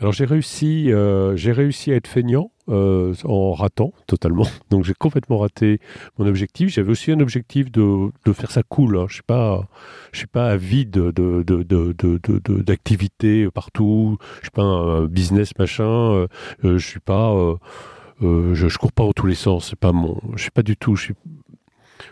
[0.00, 4.46] Alors j'ai réussi, euh, j'ai réussi à être feignant euh, en ratant totalement.
[4.70, 5.80] Donc j'ai complètement raté
[6.18, 6.68] mon objectif.
[6.70, 8.96] J'avais aussi un objectif de, de faire ça cool.
[8.96, 9.06] hein.
[9.08, 9.66] Je suis pas,
[10.12, 14.18] je suis pas avide de de d'activités partout.
[14.38, 15.84] Je suis pas un business machin.
[15.84, 16.26] euh,
[16.64, 17.34] euh, je suis pas,
[18.20, 19.68] je, cours pas dans tous les sens.
[19.70, 20.96] C'est pas mon, je suis pas du tout.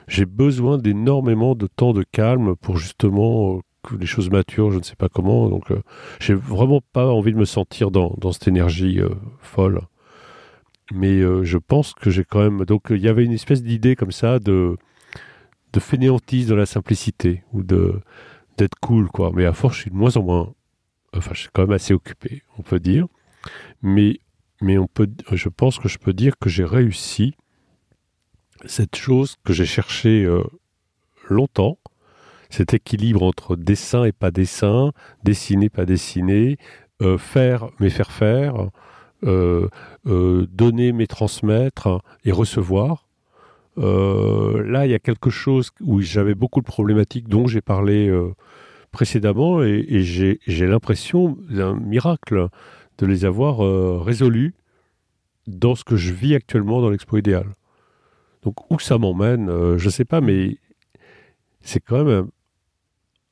[0.07, 4.71] J'ai besoin d'énormément de temps de calme pour justement que les choses maturent.
[4.73, 5.49] Je ne sais pas comment.
[5.49, 5.83] Donc euh,
[6.21, 9.01] j'ai vraiment pas envie de me sentir dans dans cette énergie
[9.41, 9.83] folle.
[10.93, 12.65] Mais euh, je pense que j'ai quand même.
[12.65, 14.77] Donc, il y avait une espèce d'idée comme ça de,
[15.73, 18.01] de fainéantise dans la simplicité ou de
[18.57, 19.31] d'être cool, quoi.
[19.35, 20.55] Mais à force, je suis de moins en moins.
[21.17, 23.07] Enfin, je suis quand même assez occupé, on peut dire.
[23.83, 24.19] Mais,
[24.61, 27.35] mais on peut, je pense que je peux dire que j'ai réussi
[28.65, 30.43] cette chose que j'ai cherchée euh,
[31.29, 31.79] longtemps,
[32.51, 34.93] cet équilibre entre dessin et pas dessin,
[35.23, 36.59] dessiner, pas dessiner,
[37.01, 38.69] euh, faire mais faire faire,
[39.23, 43.09] donner mais transmettre et recevoir.
[43.79, 48.09] Euh, là, il y a quelque chose où j'avais beaucoup de problématiques dont j'ai parlé
[48.09, 48.35] euh,
[48.91, 52.49] précédemment et, et j'ai l'impression d'un miracle
[52.99, 54.55] de les avoir euh, résolus
[55.47, 57.47] dans ce que je vis actuellement dans l'expo idéal.
[58.43, 60.59] Donc où ça m'emmène, euh, je ne sais pas, mais
[61.61, 62.29] c'est quand même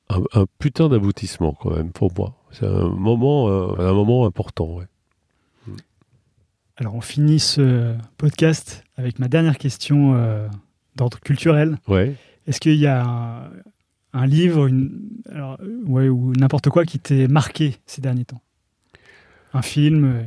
[0.09, 2.37] un, putain d'aboutissement quand même pour moi.
[2.53, 4.77] C'est un moment, euh, un moment important.
[4.77, 4.87] ouais.
[6.77, 10.47] Alors, on finit ce podcast avec ma dernière question euh,
[10.95, 11.79] d'ordre culturel.
[11.89, 12.15] Ouais.
[12.47, 13.51] Est-ce qu'il y a un,
[14.13, 15.01] un livre une,
[15.31, 18.43] alors, ouais, ou n'importe quoi qui t'ait marqué ces derniers temps?
[19.55, 20.23] Un film euh,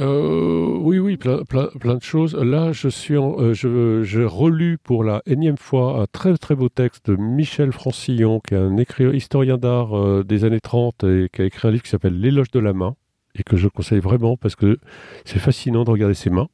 [0.00, 2.34] Euh, oui, oui, plein, plein, plein de choses.
[2.34, 6.54] Là, je suis, en, euh, je, je relus pour la énième fois un très très
[6.54, 8.76] beau texte de Michel Francillon, qui est un
[9.12, 12.50] historien d'art euh, des années 30 et qui a écrit un livre qui s'appelle L'éloge
[12.50, 12.94] de la main
[13.34, 14.78] et que je conseille vraiment parce que
[15.24, 16.48] c'est fascinant de regarder ses mains,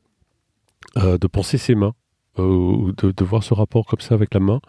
[0.97, 1.95] euh, de penser ses mains,
[2.39, 4.61] euh, de, voir ce rapport comme ça avec la main.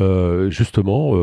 [0.00, 1.14] Euh, justement,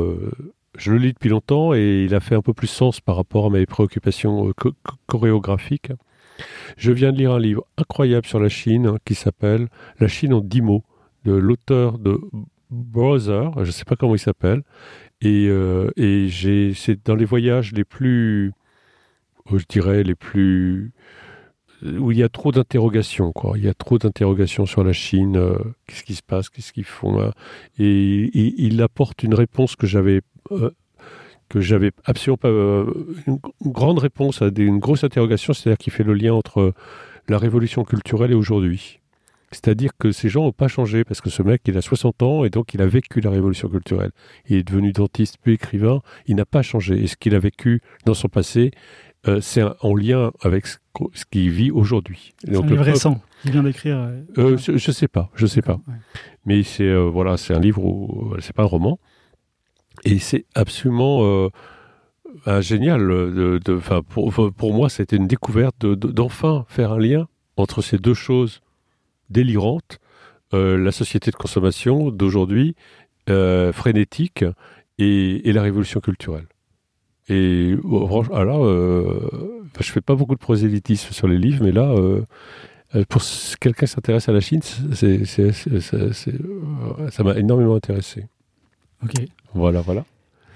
[0.78, 3.48] je le lis depuis longtemps et il a fait un peu plus sens par rapport
[3.48, 5.92] à mes préoccupations cho- cho- chorégraphiques.
[6.78, 9.68] Je viens de lire un livre incroyable sur la Chine qui s'appelle
[10.00, 10.84] La Chine en dix mots,
[11.26, 12.20] de l'auteur de
[12.70, 14.64] Brother, je ne sais pas comment il s'appelle,
[15.22, 15.50] et,
[16.76, 18.54] c'est dans les voyages les plus,
[19.58, 20.92] je dirais, les plus
[21.84, 23.58] où il y a trop d'interrogations, quoi.
[23.58, 25.38] Il y a trop d'interrogations sur la Chine.
[25.38, 25.58] euh,
[25.88, 27.32] qu'est-ce qui se passe Qu'est-ce qu'ils font là
[27.78, 30.22] Et, il apporte une réponse que j'avais
[30.52, 30.72] euh,
[31.48, 32.86] que j'avais absolument pas euh,
[33.28, 33.40] une,
[33.72, 36.74] grande réponse à une grosse interrogation, c'est-à-dire qu'il fait le lien entre
[37.28, 39.00] la révolution culturelle et aujourd'hui.
[39.52, 42.46] C'est-à-dire que ces gens n'ont pas changé parce que ce mec, il a 60 ans
[42.46, 44.12] et donc il a vécu la révolution culturelle.
[44.48, 46.02] Il est devenu dentiste puis écrivain.
[46.28, 47.02] Il n'a pas changé.
[47.02, 48.70] Et ce qu'il a vécu dans son passé,
[49.28, 50.78] euh, c'est en lien avec ce,
[51.14, 52.34] ce qu'il vit aujourd'hui.
[52.44, 53.22] C'est un livre peuple- récent.
[53.46, 53.98] Il vient d'écrire.
[53.98, 55.76] euh, euh, je, je sais pas, je sais pas.
[55.88, 55.94] ouais.
[56.46, 59.00] Mais c'est euh, voilà, c'est un livre où c'est pas un roman
[60.06, 61.24] et c'est absolument
[62.48, 63.02] euh, génial.
[63.08, 63.80] De, de-
[64.10, 67.28] pour, pour moi, c'était une découverte de- de- d'enfin faire un lien
[67.58, 68.62] entre ces deux choses
[69.30, 70.00] délirantes
[70.54, 72.76] euh, la société de consommation d'aujourd'hui,
[73.30, 74.44] euh, frénétique,
[74.98, 76.48] et, et la révolution culturelle.
[77.30, 79.20] Et oh, franchement, ah euh,
[79.80, 82.22] je fais pas beaucoup de prosélytisme sur les livres, mais là, euh,
[82.96, 83.22] euh, pour
[83.60, 87.76] quelqu'un qui s'intéresse à la Chine, c'est, c'est- c'est- c'est- c'est- euh, ça m'a énormément
[87.76, 88.26] intéressé.
[89.04, 89.14] Ok.
[89.54, 90.06] Voilà, voilà.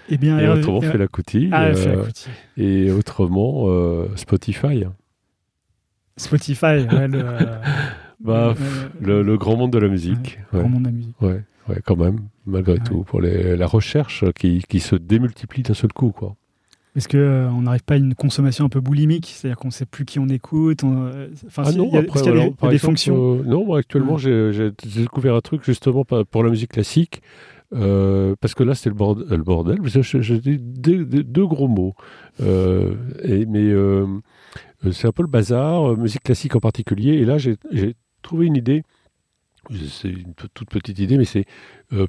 [0.10, 1.50] Eh bien, Et autrement, fait la coutille.
[1.52, 2.32] Ah, euh, fait la coutille.
[2.58, 3.68] et autrement,
[4.16, 4.84] Spotify.
[6.18, 7.24] Spotify, ouais, le,
[8.20, 8.54] Bah,
[9.02, 10.40] Le, le grand monde de la musique.
[10.52, 11.16] le Ouais, grand monde de la musique.
[11.22, 13.04] ouais, ouais, quand même, malgré tout.
[13.04, 16.36] Pour les, la recherche qui, qui se démultiplie d'un seul coup, quoi.
[16.96, 19.26] Est-ce que euh, on n'arrive pas à une consommation un peu boulimique?
[19.36, 21.96] C'est-à-dire qu'on ne sait plus qui on écoute on, euh, Enfin, Ah si, non, y
[21.98, 23.40] a, après, y a des, par exemple, fonctions?
[23.40, 24.52] euh, non, moi, actuellement, Ouais.
[24.54, 24.72] j'ai
[25.02, 27.22] découvert un truc justement pour la musique classique.
[27.74, 29.80] euh, parce que là, c'était le, bord- le bordel.
[29.84, 31.96] J'ai deux, gros mots.
[32.42, 32.94] Euh,
[33.24, 34.06] et, mais euh,
[34.92, 37.14] c'est un peu le bazar, musique classique en particulier.
[37.14, 37.58] Et là, j'ai
[38.22, 38.84] trouvé une idée.
[39.90, 41.46] C'est une toute petite idée, mais c'est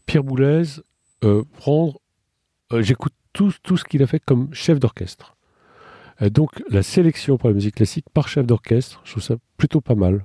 [0.04, 0.64] Pierre Boulez
[1.56, 1.98] prendre.
[2.80, 5.36] J'écoute tout, tout ce qu'il a fait comme chef d'orchestre.
[6.22, 9.80] Euh, donc, la sélection pour la musique classique par chef d'orchestre, je trouve ça plutôt
[9.82, 10.24] pas mal.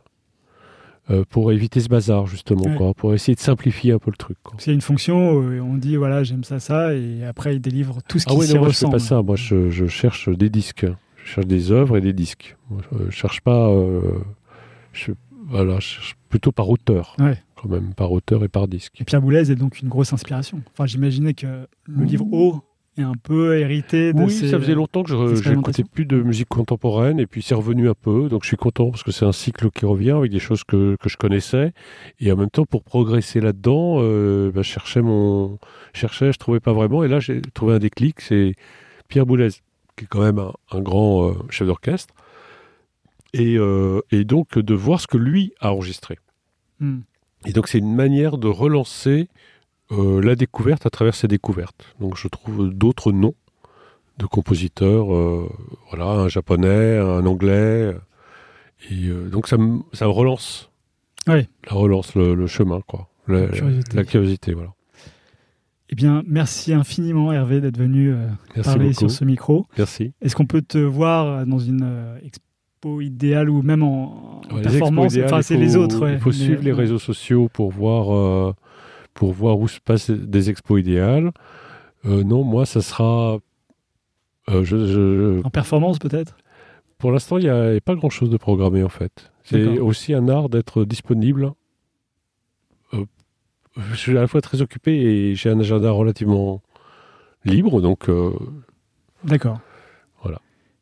[1.10, 2.76] Euh, pour éviter ce bazar, justement, Ouais.
[2.76, 4.38] quoi, pour essayer de simplifier un peu le truc.
[4.68, 8.20] a une fonction, euh, on dit voilà, j'aime ça, ça, et après il délivre tout
[8.20, 8.92] ce qui Ah oui, s'y non, moi, je fais ressemble.
[8.94, 9.22] pas ça.
[9.24, 10.86] Moi, je, je cherche des disques.
[11.26, 12.56] Je cherche des œuvres et des disques.
[12.92, 13.70] Je cherche pas.
[13.70, 14.02] euh,
[14.94, 15.12] je,
[15.48, 17.16] voilà, je cherche plutôt par auteur.
[17.18, 17.42] Ouais.
[17.56, 19.02] Quand même, par auteur et par disque.
[19.02, 20.62] Et Pierre Boulez est donc une grosse inspiration.
[20.74, 22.62] Enfin, j'imaginais que le livre O
[23.00, 25.86] est un peu hérité de Oui, ces- ça faisait longtemps que je expérimentations.
[25.92, 28.30] plus de musique contemporaine et puis c'est revenu un peu.
[28.30, 30.96] Donc je suis content parce que c'est un cycle qui revient avec des choses que,
[31.02, 31.74] que je connaissais.
[32.20, 35.58] Et en même temps, pour progresser là-dedans, euh, bah, je cherchais mon.
[35.94, 37.04] je cherchais, je trouvais pas vraiment.
[37.04, 38.22] Et là, j'ai trouvé un déclic.
[38.22, 38.54] C'est
[39.08, 39.50] Pierre Boulez,
[39.98, 42.14] qui est quand même un, un grand euh, chef d'orchestre.
[43.34, 46.18] Et, euh, et donc de voir ce que lui a enregistré.
[46.80, 47.00] Hmm.
[47.46, 49.28] Et donc c'est une manière de relancer
[49.92, 51.96] euh, la découverte à travers ses découvertes.
[52.00, 53.36] Donc je trouve d'autres noms
[54.18, 55.50] de compositeurs, euh,
[55.90, 57.96] voilà, un japonais, un anglais,
[58.92, 60.70] et euh, donc ça me, ça relance,
[61.28, 61.48] Ouais.
[61.68, 63.98] ça relance le, le chemin, quoi, la, La curiosité.
[63.98, 64.74] la curiosité, voilà.
[65.92, 68.14] Eh bien, merci infiniment Hervé d'être venu
[68.64, 69.66] parler beaucoup, sur ce micro.
[69.78, 70.12] merci.
[70.22, 75.18] Est-ce qu'on peut te voir dans une expo idéale ou même en, en Ouais, performance?
[75.24, 76.04] Enfin, c'est les autres.
[76.04, 76.14] ouais.
[76.14, 78.54] Il faut Mais, suivre les réseaux sociaux pour voir,
[79.20, 81.32] pour voir où se passent des expos idéales.
[82.06, 83.38] Euh, non, moi, ça sera.
[84.48, 86.38] euh, je, je- En performance peut-être?
[86.98, 89.34] Pour l'instant, il n'y a, pas grand-chose de programmé en fait.
[89.44, 91.52] C'est aussi un art d'être disponible.
[92.94, 93.04] Euh,
[93.78, 96.62] je suis à la fois très occupé et j'ai un agenda relativement
[97.44, 98.10] libre, donc
[99.26, 99.60] D'accord.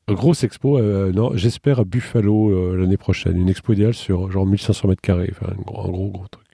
[0.10, 0.80] grosse expo.
[1.12, 5.52] non, j'espère à Buffalo l'année prochaine, une expo idéale sur genre 1500 mètres carrés, enfin
[5.52, 6.47] un gros, un gros gros truc.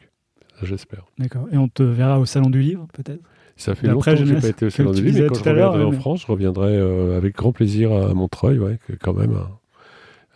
[0.63, 1.05] J'espère.
[1.19, 1.47] D'accord.
[1.51, 3.21] Et on te verra au salon du livre peut-être?
[3.55, 5.43] Ça fait longtemps que je n'ai pas été au salon du livre, mais quand tout
[5.43, 8.57] je à l'heure, reviendrai en mais- France, je reviendrai euh, avec grand plaisir à Montreuil,
[8.57, 9.35] ouais, que quand même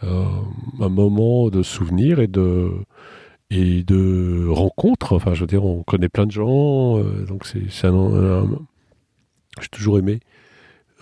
[0.03, 0.43] un, un-
[0.85, 2.69] un moment de souvenir et de
[3.49, 5.13] et de rencontres.
[5.13, 8.59] Enfin, je veux dire, on connaît plein de gens, euh, donc c'est c'est un, un-
[9.61, 10.19] j'ai toujours aimé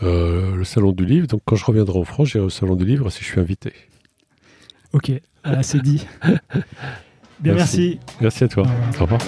[0.04, 1.28] euh, le salon du livre.
[1.28, 3.74] Donc, quand je reviendrai en France, j'irai au salon du livre si je suis invité.
[4.94, 5.12] Ok.
[5.44, 6.06] Ah, c'est dit.
[7.46, 8.00] Bien, merci.
[8.02, 8.18] Merci.
[8.22, 8.66] Merci à toi.
[9.00, 9.22] Au revoir.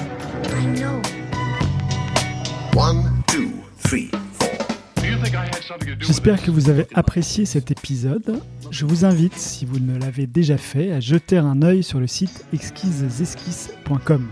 [5.99, 8.41] J'espère que vous avez apprécié cet épisode.
[8.71, 12.07] Je vous invite, si vous ne l'avez déjà fait, à jeter un œil sur le
[12.07, 14.27] site exquisesesquisses.com.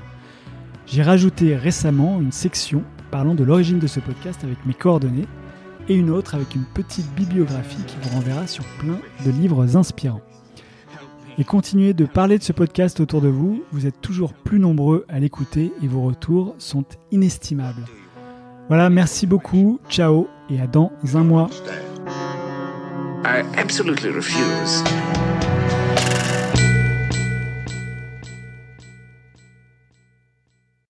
[0.88, 5.28] J'ai rajouté récemment une section parlant de l'origine de ce podcast avec mes coordonnées
[5.90, 10.24] et une autre avec une petite bibliographie qui vous renverra sur plein de livres inspirants.
[11.38, 15.06] Et continuez de parler de ce podcast autour de vous, vous êtes toujours plus nombreux
[15.10, 17.84] à l'écouter et vos retours sont inestimables.
[18.70, 21.49] Voilà, merci beaucoup, ciao et à dans un mois.